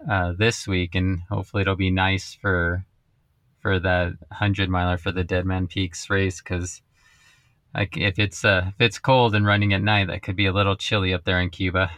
uh, 0.08 0.32
this 0.36 0.66
week, 0.66 0.94
and 0.94 1.20
hopefully 1.30 1.62
it'll 1.62 1.76
be 1.76 1.90
nice 1.90 2.34
for 2.34 2.84
for 3.62 3.78
that 3.78 4.12
hundred 4.30 4.68
miler 4.68 4.98
for 4.98 5.12
the 5.12 5.24
Deadman 5.24 5.68
Peaks 5.68 6.10
race 6.10 6.40
because 6.40 6.82
like 7.74 7.96
if 7.96 8.18
it's 8.18 8.44
uh 8.44 8.64
if 8.68 8.74
it's 8.80 8.98
cold 8.98 9.34
and 9.34 9.46
running 9.46 9.72
at 9.72 9.82
night, 9.82 10.08
that 10.08 10.22
could 10.22 10.36
be 10.36 10.46
a 10.46 10.52
little 10.52 10.76
chilly 10.76 11.14
up 11.14 11.24
there 11.24 11.40
in 11.40 11.48
Cuba. 11.48 11.90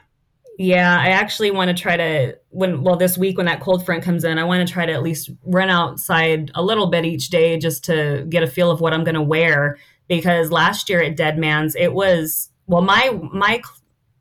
Yeah, 0.57 0.97
I 1.01 1.09
actually 1.09 1.51
want 1.51 1.77
to 1.77 1.83
try 1.83 1.97
to 1.97 2.39
when 2.51 2.83
well 2.83 2.97
this 2.97 3.19
week 3.19 3.39
when 3.39 3.47
that 3.47 3.61
cold 3.61 3.85
front 3.85 4.05
comes 4.05 4.23
in, 4.23 4.39
I 4.39 4.45
want 4.45 4.67
to 4.67 4.73
try 4.73 4.87
to 4.87 4.93
at 4.93 5.03
least 5.03 5.31
run 5.45 5.71
outside 5.71 6.53
a 6.55 6.63
little 6.63 6.87
bit 6.87 7.05
each 7.05 7.31
day 7.31 7.59
just 7.59 7.83
to 7.85 8.25
get 8.29 8.43
a 8.43 8.47
feel 8.47 8.71
of 8.71 8.81
what 8.81 8.93
I'm 8.93 9.03
going 9.03 9.17
to 9.17 9.23
wear 9.23 9.79
because 10.07 10.53
last 10.53 10.89
year 10.89 11.03
at 11.03 11.17
Deadman's 11.17 11.75
it 11.75 11.95
was 11.95 12.51
well 12.67 12.83
my 12.83 13.19
my 13.33 13.63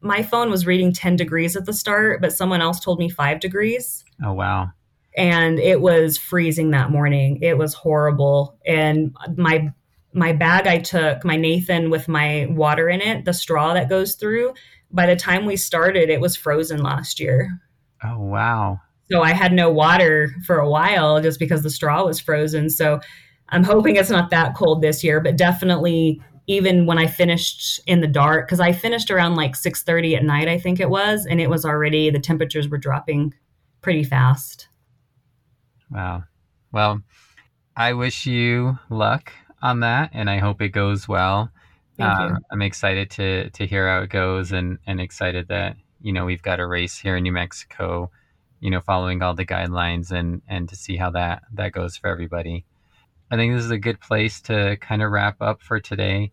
my 0.02 0.24
phone 0.24 0.50
was 0.50 0.66
reading 0.66 0.92
10 0.92 1.16
degrees 1.16 1.56
at 1.56 1.66
the 1.66 1.72
start, 1.72 2.20
but 2.20 2.34
someone 2.34 2.62
else 2.62 2.80
told 2.80 3.00
me 3.00 3.08
5 3.08 3.40
degrees. 3.40 4.04
Oh 4.24 4.34
wow 4.34 4.72
and 5.16 5.60
it 5.60 5.82
was 5.82 6.18
freezing 6.18 6.72
that 6.72 6.92
morning. 6.92 7.40
It 7.42 7.58
was 7.58 7.74
horrible. 7.74 8.58
And 8.66 9.16
my 9.36 9.72
my 10.16 10.32
bag 10.32 10.68
I 10.68 10.78
took, 10.78 11.26
my 11.26 11.36
Nathan 11.36 11.90
with 11.90 12.08
my 12.08 12.48
water 12.50 12.88
in 12.88 13.02
it, 13.02 13.26
the 13.26 13.34
straw 13.34 13.74
that 13.74 13.90
goes 13.90 14.14
through, 14.16 14.54
by 14.92 15.08
the 15.08 15.16
time 15.16 15.46
we 15.46 15.56
started, 15.56 16.10
it 16.10 16.22
was 16.22 16.36
frozen 16.36 16.84
last 16.84 17.20
year. 17.20 17.50
Oh 18.04 18.20
wow. 18.20 18.80
So 19.12 19.22
I 19.22 19.32
had 19.32 19.54
no 19.54 19.72
water 19.72 20.30
for 20.46 20.58
a 20.58 20.70
while 20.70 21.22
just 21.22 21.40
because 21.40 21.64
the 21.64 21.70
straw 21.70 22.06
was 22.06 22.20
frozen. 22.20 22.70
So 22.70 23.00
I'm 23.50 23.64
hoping 23.64 23.96
it's 23.96 24.10
not 24.10 24.30
that 24.30 24.56
cold 24.56 24.82
this 24.82 25.04
year, 25.04 25.20
but 25.20 25.36
definitely 25.36 26.22
even 26.48 26.86
when 26.86 26.98
I 26.98 27.08
finished 27.08 27.80
in 27.88 28.02
the 28.02 28.08
dark, 28.08 28.48
because 28.48 28.60
I 28.60 28.72
finished 28.72 29.10
around 29.10 29.36
like 29.36 29.56
6:30 29.56 30.16
at 30.16 30.24
night, 30.24 30.48
I 30.48 30.60
think 30.60 30.80
it 30.80 30.90
was, 30.90 31.26
and 31.26 31.40
it 31.40 31.50
was 31.50 31.66
already 31.66 32.10
the 32.10 32.20
temperatures 32.20 32.68
were 32.68 32.78
dropping 32.78 33.34
pretty 33.82 34.04
fast. 34.04 34.68
Wow. 35.94 36.24
Well, 36.72 37.02
I 37.76 37.94
wish 37.94 38.26
you 38.26 38.80
luck 38.90 39.32
on 39.62 39.82
that, 39.82 40.10
and 40.14 40.30
I 40.30 40.40
hope 40.40 40.62
it 40.62 40.70
goes 40.70 41.08
well. 41.08 41.52
Uh, 42.00 42.36
I'm 42.52 42.64
excited 42.64 43.12
to 43.12 43.52
to 43.52 43.68
hear 43.68 43.88
how 43.88 44.02
it 44.02 44.10
goes, 44.10 44.52
and 44.52 44.80
and 44.88 45.00
excited 45.00 45.48
that 45.50 45.78
you 46.02 46.12
know 46.12 46.26
we've 46.26 46.42
got 46.42 46.60
a 46.60 46.66
race 46.66 46.98
here 46.98 47.16
in 47.16 47.24
New 47.24 47.32
Mexico, 47.32 48.10
you 48.60 48.72
know, 48.72 48.82
following 48.82 49.22
all 49.22 49.36
the 49.36 49.46
guidelines, 49.46 50.12
and 50.12 50.42
and 50.48 50.68
to 50.70 50.76
see 50.76 50.98
how 50.98 51.12
that 51.12 51.44
that 51.54 51.72
goes 51.72 51.96
for 51.96 52.10
everybody. 52.10 52.66
I 53.30 53.36
think 53.36 53.54
this 53.54 53.64
is 53.64 53.72
a 53.72 53.78
good 53.78 54.00
place 54.00 54.42
to 54.42 54.78
kind 54.78 55.04
of 55.04 55.12
wrap 55.12 55.42
up 55.42 55.62
for 55.62 55.80
today. 55.80 56.32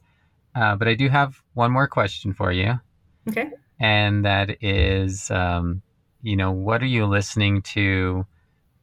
Uh, 0.55 0.75
but 0.77 0.89
I 0.89 0.95
do 0.95 1.09
have 1.09 1.41
one 1.55 1.71
more 1.71 1.87
question 1.87 2.33
for 2.33 2.51
you. 2.51 2.81
Okay. 3.29 3.51
And 3.79 4.25
that 4.25 4.63
is, 4.63 5.31
um, 5.31 5.81
you 6.23 6.37
know, 6.37 6.51
what 6.51 6.83
are 6.83 6.87
you 6.87 7.07
listening 7.07 7.63
to? 7.63 8.27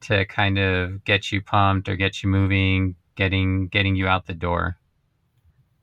To 0.08 0.26
kind 0.26 0.58
of 0.58 1.04
get 1.06 1.32
you 1.32 1.42
pumped 1.42 1.88
or 1.88 1.96
get 1.96 2.24
you 2.24 2.30
moving, 2.30 2.96
getting 3.16 3.68
getting 3.68 3.96
you 3.96 4.08
out 4.08 4.26
the 4.26 4.34
door? 4.34 4.78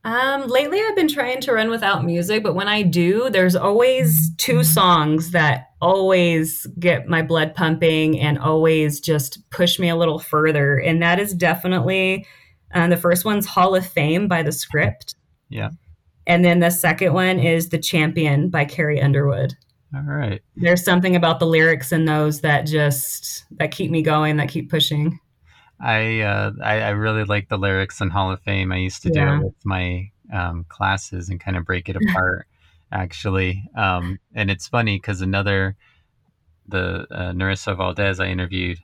Um, 0.04 0.48
lately 0.48 0.80
I've 0.82 0.96
been 0.96 1.08
trying 1.08 1.40
to 1.40 1.52
run 1.52 1.70
without 1.70 2.04
music, 2.04 2.42
but 2.42 2.54
when 2.54 2.68
I 2.68 2.82
do, 2.82 3.30
there's 3.30 3.56
always 3.56 4.34
two 4.36 4.62
songs 4.62 5.30
that 5.30 5.70
always 5.80 6.66
get 6.78 7.08
my 7.08 7.22
blood 7.22 7.54
pumping 7.54 8.20
and 8.20 8.38
always 8.38 9.00
just 9.00 9.38
push 9.48 9.78
me 9.78 9.88
a 9.88 9.96
little 9.96 10.18
further. 10.18 10.76
And 10.76 11.02
that 11.02 11.18
is 11.18 11.32
definitely 11.32 12.26
um, 12.74 12.90
the 12.90 12.98
first 12.98 13.24
one's 13.24 13.46
Hall 13.46 13.74
of 13.74 13.86
Fame 13.86 14.28
by 14.28 14.42
the 14.42 14.52
script. 14.52 15.14
Yeah. 15.48 15.70
And 16.26 16.44
then 16.44 16.60
the 16.60 16.70
second 16.70 17.14
one 17.14 17.38
is 17.38 17.70
The 17.70 17.78
Champion 17.78 18.50
by 18.50 18.66
Carrie 18.66 19.00
Underwood. 19.00 19.54
All 19.94 20.02
right. 20.02 20.42
There's 20.56 20.84
something 20.84 21.14
about 21.14 21.38
the 21.38 21.46
lyrics 21.46 21.92
in 21.92 22.04
those 22.04 22.40
that 22.40 22.62
just 22.62 23.44
that 23.58 23.70
keep 23.70 23.90
me 23.90 24.02
going, 24.02 24.36
that 24.38 24.48
keep 24.48 24.70
pushing. 24.70 25.20
I 25.80 26.20
uh, 26.20 26.52
I, 26.62 26.80
I, 26.80 26.88
really 26.90 27.24
like 27.24 27.48
the 27.48 27.58
lyrics 27.58 28.00
in 28.00 28.10
Hall 28.10 28.32
of 28.32 28.40
Fame. 28.40 28.72
I 28.72 28.78
used 28.78 29.02
to 29.02 29.12
yeah. 29.12 29.26
do 29.26 29.34
it 29.34 29.44
with 29.44 29.64
my 29.64 30.10
um, 30.32 30.64
classes 30.68 31.28
and 31.28 31.40
kind 31.40 31.56
of 31.56 31.64
break 31.64 31.88
it 31.88 31.96
apart, 31.96 32.46
actually. 32.92 33.62
Um, 33.76 34.18
and 34.34 34.50
it's 34.50 34.66
funny 34.66 34.96
because 34.96 35.20
another 35.20 35.76
the 36.66 37.06
uh, 37.10 37.32
Narissa 37.32 37.76
Valdez 37.76 38.20
I 38.20 38.26
interviewed 38.26 38.78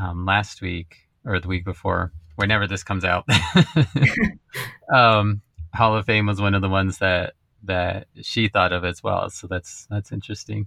um, 0.00 0.24
last 0.24 0.62
week 0.62 0.96
or 1.24 1.40
the 1.40 1.48
week 1.48 1.64
before, 1.64 2.12
whenever 2.36 2.66
this 2.66 2.84
comes 2.84 3.04
out. 3.04 3.24
um, 4.94 5.42
Hall 5.74 5.96
of 5.96 6.06
Fame 6.06 6.26
was 6.26 6.40
one 6.40 6.54
of 6.54 6.62
the 6.62 6.68
ones 6.68 6.98
that 6.98 7.34
that 7.68 8.08
she 8.20 8.48
thought 8.48 8.72
of 8.72 8.84
as 8.84 9.02
well. 9.02 9.30
So 9.30 9.46
that's 9.46 9.86
that's 9.90 10.12
interesting. 10.12 10.66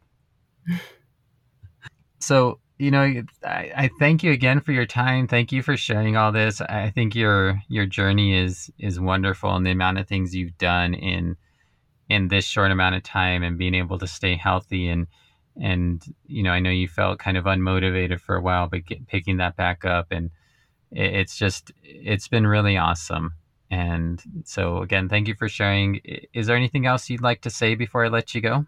so 2.20 2.60
you 2.82 2.90
know, 2.90 3.02
I, 3.46 3.72
I, 3.78 3.90
thank 4.00 4.24
you 4.24 4.32
again 4.32 4.60
for 4.60 4.72
your 4.72 4.88
time. 4.88 5.28
Thank 5.28 5.52
you 5.52 5.62
for 5.62 5.78
sharing 5.78 6.18
all 6.18 6.32
this. 6.32 6.62
I 6.62 6.90
think 6.90 7.14
your 7.14 7.62
your 7.68 7.86
journey 7.86 8.36
is 8.36 8.72
is 8.80 9.00
wonderful, 9.00 9.56
and 9.56 9.66
the 9.66 9.72
amount 9.72 10.00
of 10.00 10.08
things 10.08 10.36
you've 10.36 10.58
done 10.58 10.96
in 10.96 11.36
in 12.10 12.30
this 12.30 12.44
short 12.44 12.72
amount 12.72 12.96
of 12.96 13.04
time, 13.04 13.44
and 13.44 13.58
being 13.58 13.76
able 13.76 14.00
to 14.00 14.08
stay 14.08 14.36
healthy 14.36 14.88
and 14.88 15.06
and 15.60 16.04
you 16.26 16.44
know, 16.44 16.52
I 16.52 16.60
know 16.60 16.70
you 16.70 16.88
felt 16.88 17.20
kind 17.20 17.38
of 17.38 17.46
unmotivated 17.46 18.20
for 18.20 18.36
a 18.36 18.42
while, 18.42 18.68
but 18.68 18.86
get, 18.86 19.08
picking 19.08 19.38
that 19.38 19.56
back 19.56 19.86
up, 19.86 20.08
and 20.12 20.32
it, 20.92 21.14
it's 21.16 21.38
just 21.38 21.72
it's 21.84 22.28
been 22.28 22.48
really 22.48 22.78
awesome. 22.78 23.34
And 23.72 24.22
so, 24.44 24.80
again, 24.80 25.08
thank 25.08 25.30
you 25.30 25.36
for 25.36 25.48
sharing. 25.48 26.02
Is 26.34 26.48
there 26.48 26.58
anything 26.58 26.86
else 26.86 27.10
you'd 27.10 27.22
like 27.22 27.42
to 27.42 27.50
say 27.50 27.74
before 27.74 28.06
I 28.06 28.10
let 28.10 28.36
you 28.36 28.42
go? 28.42 28.66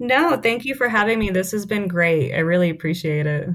No, 0.00 0.36
thank 0.36 0.64
you 0.64 0.74
for 0.74 0.88
having 0.88 1.20
me. 1.20 1.30
This 1.30 1.52
has 1.52 1.64
been 1.64 1.86
great. 1.86 2.34
I 2.34 2.38
really 2.38 2.68
appreciate 2.68 3.26
it. 3.26 3.48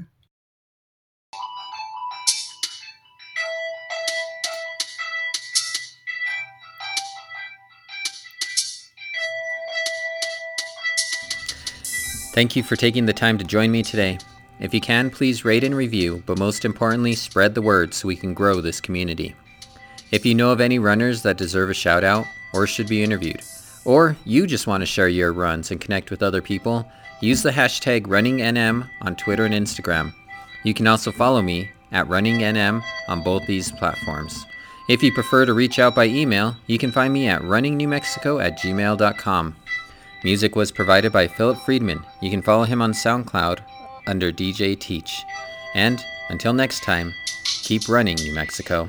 Thank 12.34 12.56
you 12.56 12.64
for 12.64 12.76
taking 12.76 13.06
the 13.06 13.14
time 13.14 13.38
to 13.38 13.44
join 13.44 13.70
me 13.70 13.84
today. 13.84 14.18
If 14.60 14.74
you 14.74 14.82
can, 14.82 15.10
please 15.10 15.46
rate 15.46 15.64
and 15.64 15.76
review, 15.76 16.24
but 16.26 16.40
most 16.40 16.66
importantly, 16.66 17.14
spread 17.16 17.54
the 17.54 17.62
word 17.62 17.94
so 17.94 18.08
we 18.08 18.16
can 18.16 18.34
grow 18.34 18.60
this 18.60 18.82
community. 18.82 19.36
If 20.14 20.28
you 20.28 20.36
know 20.36 20.52
of 20.52 20.62
any 20.62 20.78
runners 20.78 21.24
that 21.24 21.38
deserve 21.38 21.72
a 21.72 21.74
shout 21.74 22.04
out 22.04 22.28
or 22.54 22.68
should 22.68 22.88
be 22.88 23.02
interviewed, 23.02 23.42
or 23.84 24.16
you 24.26 24.46
just 24.46 24.68
want 24.68 24.82
to 24.84 24.86
share 24.86 25.10
your 25.10 25.34
runs 25.34 25.72
and 25.72 25.82
connect 25.82 26.12
with 26.12 26.22
other 26.22 26.40
people, 26.40 26.88
use 27.20 27.42
the 27.42 27.50
hashtag 27.50 28.04
RunningNM 28.04 28.88
on 29.02 29.16
Twitter 29.16 29.44
and 29.44 29.56
Instagram. 29.56 30.14
You 30.64 30.76
can 30.76 30.86
also 30.86 31.12
follow 31.12 31.42
me 31.42 31.72
at 31.92 32.08
RunningNM 32.08 32.84
on 33.08 33.24
both 33.24 33.48
these 33.48 33.72
platforms. 33.72 34.46
If 34.88 35.02
you 35.02 35.12
prefer 35.12 35.48
to 35.48 35.54
reach 35.56 35.80
out 35.80 35.96
by 35.96 36.06
email, 36.06 36.56
you 36.68 36.78
can 36.78 36.92
find 36.92 37.12
me 37.12 37.28
at 37.28 37.42
runningnewmexico 37.42 38.40
at 38.40 38.60
gmail.com. 38.60 39.56
Music 40.24 40.56
was 40.56 40.72
provided 40.72 41.12
by 41.12 41.28
Philip 41.28 41.58
Friedman. 41.62 42.06
You 42.22 42.30
can 42.30 42.44
follow 42.44 42.66
him 42.66 42.84
on 42.84 42.92
SoundCloud 42.94 43.62
under 44.06 44.32
DJ 44.32 44.80
Teach. 44.80 45.24
And 45.74 46.06
until 46.30 46.54
next 46.54 46.84
time, 46.84 47.12
keep 47.64 47.90
running, 47.90 48.18
New 48.18 48.36
Mexico. 48.36 48.88